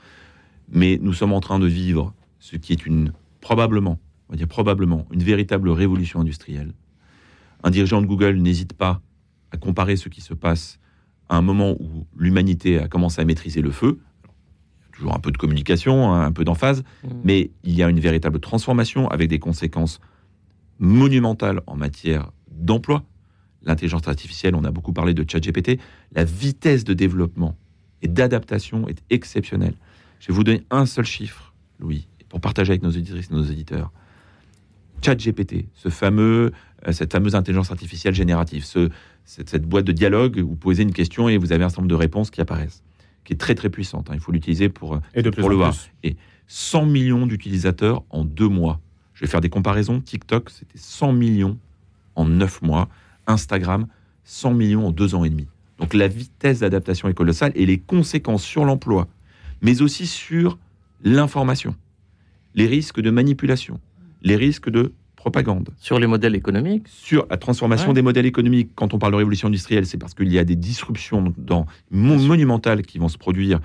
mais 0.70 0.98
nous 1.02 1.12
sommes 1.12 1.32
en 1.32 1.40
train 1.40 1.58
de 1.58 1.66
vivre 1.66 2.14
ce 2.38 2.56
qui 2.56 2.72
est 2.72 2.86
une 2.86 3.12
probablement, 3.40 3.98
on 4.28 4.34
va 4.34 4.36
dire 4.36 4.48
probablement, 4.48 5.06
une 5.10 5.22
véritable 5.22 5.70
révolution 5.70 6.20
industrielle. 6.20 6.72
Un 7.64 7.70
dirigeant 7.70 8.02
de 8.02 8.06
Google 8.06 8.36
n'hésite 8.36 8.74
pas 8.74 9.00
à 9.52 9.56
comparer 9.56 9.96
ce 9.96 10.08
qui 10.08 10.20
se 10.20 10.34
passe 10.34 10.78
à 11.28 11.36
un 11.36 11.42
moment 11.42 11.72
où 11.80 12.06
l'humanité 12.16 12.78
a 12.78 12.88
commencé 12.88 13.20
à 13.20 13.24
maîtriser 13.24 13.62
le 13.62 13.70
feu. 13.70 13.98
toujours 14.92 15.14
un 15.14 15.18
peu 15.18 15.30
de 15.30 15.36
communication, 15.36 16.12
hein, 16.12 16.24
un 16.24 16.32
peu 16.32 16.44
d'emphase, 16.44 16.82
mmh. 17.04 17.08
mais 17.24 17.50
il 17.64 17.74
y 17.74 17.82
a 17.82 17.88
une 17.88 18.00
véritable 18.00 18.40
transformation 18.40 19.08
avec 19.08 19.28
des 19.28 19.38
conséquences 19.38 20.00
monumentales 20.78 21.60
en 21.66 21.76
matière 21.76 22.30
d'emploi, 22.50 23.02
l'intelligence 23.66 24.06
artificielle, 24.08 24.54
on 24.54 24.64
a 24.64 24.70
beaucoup 24.70 24.92
parlé 24.92 25.14
de 25.14 25.24
ChatGPT, 25.28 25.78
la 26.12 26.24
vitesse 26.24 26.84
de 26.84 26.94
développement 26.94 27.56
et 28.02 28.08
d'adaptation 28.08 28.88
est 28.88 29.02
exceptionnelle. 29.10 29.74
Je 30.20 30.28
vais 30.28 30.34
vous 30.34 30.44
donner 30.44 30.62
un 30.70 30.86
seul 30.86 31.04
chiffre, 31.04 31.52
Louis, 31.78 32.06
pour 32.28 32.40
partager 32.40 32.72
avec 32.72 32.82
nos 32.82 32.90
auditrices 32.90 33.28
et 33.30 33.34
nos 33.34 33.42
auditeurs. 33.42 33.92
ChatGPT, 35.02 35.66
ce 35.74 35.88
fameux, 35.88 36.52
euh, 36.86 36.92
cette 36.92 37.12
fameuse 37.12 37.34
intelligence 37.34 37.70
artificielle 37.70 38.14
générative, 38.14 38.64
ce, 38.64 38.88
cette, 39.24 39.66
boîte 39.66 39.84
de 39.84 39.92
dialogue 39.92 40.40
où 40.42 40.48
vous 40.48 40.56
posez 40.56 40.82
une 40.82 40.92
question 40.92 41.28
et 41.28 41.36
vous 41.36 41.52
avez 41.52 41.64
un 41.64 41.68
certain 41.68 41.82
nombre 41.82 41.90
de 41.90 41.96
réponses 41.96 42.30
qui 42.30 42.40
apparaissent, 42.40 42.82
qui 43.24 43.34
est 43.34 43.36
très 43.36 43.54
très 43.54 43.68
puissante. 43.68 44.10
Hein. 44.10 44.14
il 44.14 44.20
faut 44.20 44.32
l'utiliser 44.32 44.68
pour, 44.68 45.00
et 45.14 45.22
de 45.22 45.30
pour 45.30 45.50
le 45.50 45.56
voir. 45.56 45.74
Et 46.02 46.16
100 46.46 46.86
millions 46.86 47.26
d'utilisateurs 47.26 48.04
en 48.10 48.24
deux 48.24 48.48
mois. 48.48 48.80
Je 49.14 49.24
vais 49.24 49.26
faire 49.26 49.40
des 49.40 49.48
comparaisons. 49.48 50.00
TikTok, 50.00 50.50
c'était 50.50 50.78
100 50.78 51.12
millions 51.12 51.58
en 52.14 52.24
neuf 52.24 52.62
mois. 52.62 52.88
Instagram, 53.26 53.86
100 54.24 54.54
millions 54.54 54.86
en 54.88 54.90
deux 54.90 55.14
ans 55.14 55.24
et 55.24 55.30
demi. 55.30 55.46
Donc 55.78 55.94
la 55.94 56.08
vitesse 56.08 56.60
d'adaptation 56.60 57.08
est 57.08 57.14
colossale 57.14 57.52
et 57.54 57.66
les 57.66 57.78
conséquences 57.78 58.44
sur 58.44 58.64
l'emploi, 58.64 59.08
mais 59.62 59.82
aussi 59.82 60.06
sur 60.06 60.58
l'information, 61.04 61.74
les 62.54 62.66
risques 62.66 63.00
de 63.00 63.10
manipulation, 63.10 63.80
les 64.22 64.36
risques 64.36 64.70
de 64.70 64.92
propagande. 65.26 65.70
Sur 65.78 65.98
les 65.98 66.06
modèles 66.06 66.36
économiques 66.36 66.86
Sur 66.88 67.26
la 67.28 67.36
transformation 67.36 67.92
des 67.92 68.02
modèles 68.02 68.26
économiques. 68.26 68.70
Quand 68.76 68.94
on 68.94 68.98
parle 68.98 69.12
de 69.12 69.16
révolution 69.18 69.48
industrielle, 69.48 69.84
c'est 69.84 69.98
parce 69.98 70.14
qu'il 70.14 70.32
y 70.32 70.38
a 70.38 70.44
des 70.44 70.54
disruptions 70.54 71.34
dans, 71.36 71.66
monumentales 71.90 72.82
qui 72.82 72.98
vont 72.98 73.08
se 73.08 73.18
produire. 73.18 73.58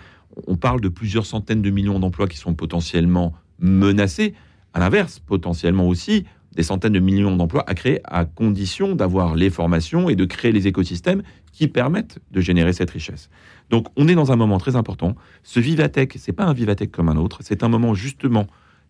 On 0.47 0.55
parle 0.55 0.81
de 0.81 0.89
plusieurs 0.89 1.25
centaines 1.25 1.61
de 1.61 1.69
millions 1.69 1.99
d'emplois 1.99 2.27
qui 2.27 2.37
sont 2.37 2.55
potentiellement 2.55 3.33
menacés. 3.59 4.33
À 4.73 4.79
l'inverse, 4.79 5.19
potentiellement 5.19 5.87
aussi, 5.87 6.25
des 6.55 6.63
centaines 6.63 6.93
de 6.93 6.99
millions 6.99 7.35
d'emplois 7.35 7.63
à 7.67 7.73
créer 7.73 8.01
à 8.03 8.25
condition 8.25 8.95
d'avoir 8.95 9.35
les 9.35 9.49
formations 9.49 10.09
et 10.09 10.15
de 10.15 10.25
créer 10.25 10.51
les 10.51 10.67
écosystèmes 10.67 11.23
qui 11.51 11.67
permettent 11.67 12.19
de 12.31 12.41
générer 12.41 12.73
cette 12.73 12.91
richesse. 12.91 13.29
Donc 13.69 13.87
on 13.95 14.07
est 14.07 14.15
dans 14.15 14.31
un 14.31 14.35
moment 14.35 14.57
très 14.57 14.75
important. 14.75 15.15
Ce 15.43 15.59
Vivatech, 15.59 16.13
c'est 16.17 16.33
pas 16.33 16.45
un 16.45 16.53
Vivatech 16.53 16.91
comme 16.91 17.09
un 17.09 17.17
autre, 17.17 17.39
c'est 17.41 17.63
un 17.63 17.69
moment 17.69 17.93
justement 17.93 18.47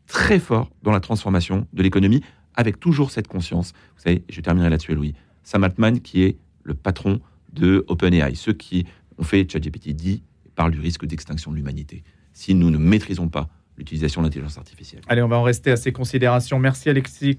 très 0.07 0.39
fort 0.39 0.70
dans 0.84 0.91
la 0.91 0.99
transformation 0.99 1.68
de 1.74 1.84
l'économie 1.84 2.22
avec 2.55 2.80
toujours 2.80 3.12
cette 3.12 3.28
conscience. 3.28 3.74
Vous 3.95 4.03
savez, 4.03 4.24
je 4.30 4.41
terminerai 4.41 4.70
là-dessus, 4.70 4.93
Louis. 4.93 5.14
Sam 5.43 5.64
Altman, 5.64 5.99
qui 6.01 6.24
est 6.24 6.38
le 6.64 6.74
patron 6.74 7.20
de 7.53 7.86
OpenAI, 7.88 8.36
ceux 8.36 8.53
qui 8.53 8.86
ont 9.18 9.24
fait 9.24 9.49
ChatGPT, 9.49 9.89
dit 9.89 10.24
parle 10.55 10.72
du 10.72 10.80
risque 10.80 11.05
d'extinction 11.05 11.51
de 11.51 11.55
l'humanité. 11.55 12.03
Si 12.34 12.53
nous 12.53 12.70
ne 12.70 12.78
maîtrisons 12.78 13.30
pas 13.30 13.49
l'utilisation 13.78 14.22
de 14.22 14.28
l'intelligence 14.28 14.57
artificielle. 14.57 15.01
Allez, 15.07 15.22
on 15.22 15.28
va 15.28 15.38
en 15.38 15.43
rester 15.43 15.72
à 15.72 15.76
ces 15.76 15.91
considérations. 15.91 16.57
Merci 16.59 16.89
Alexis 16.89 17.38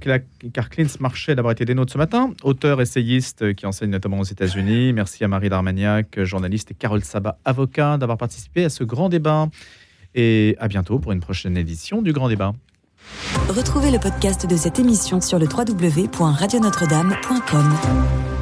Karklins 0.52 0.86
Marché 1.00 1.34
d'avoir 1.34 1.52
été 1.52 1.64
des 1.64 1.74
nôtres 1.74 1.92
ce 1.92 1.98
matin, 1.98 2.32
auteur, 2.42 2.80
essayiste 2.80 3.54
qui 3.54 3.66
enseigne 3.66 3.90
notamment 3.90 4.20
aux 4.20 4.24
États-Unis. 4.24 4.92
Merci 4.92 5.24
à 5.24 5.28
Marie 5.28 5.48
Darmaniac, 5.48 6.22
journaliste, 6.22 6.72
et 6.72 6.74
Carole 6.74 7.04
Sabat, 7.04 7.38
avocat, 7.44 7.98
d'avoir 7.98 8.18
participé 8.18 8.64
à 8.64 8.70
ce 8.70 8.84
grand 8.84 9.08
débat. 9.08 9.48
Et 10.14 10.56
à 10.58 10.68
bientôt 10.68 10.98
pour 10.98 11.12
une 11.12 11.20
prochaine 11.20 11.56
édition 11.56 12.02
du 12.02 12.12
Grand 12.12 12.28
Débat. 12.28 12.52
Retrouvez 13.48 13.90
le 13.90 13.98
podcast 13.98 14.46
de 14.46 14.56
cette 14.56 14.78
émission 14.78 15.22
sur 15.22 15.38
le 15.38 15.46
www.radionotre-dame.com. 15.46 18.41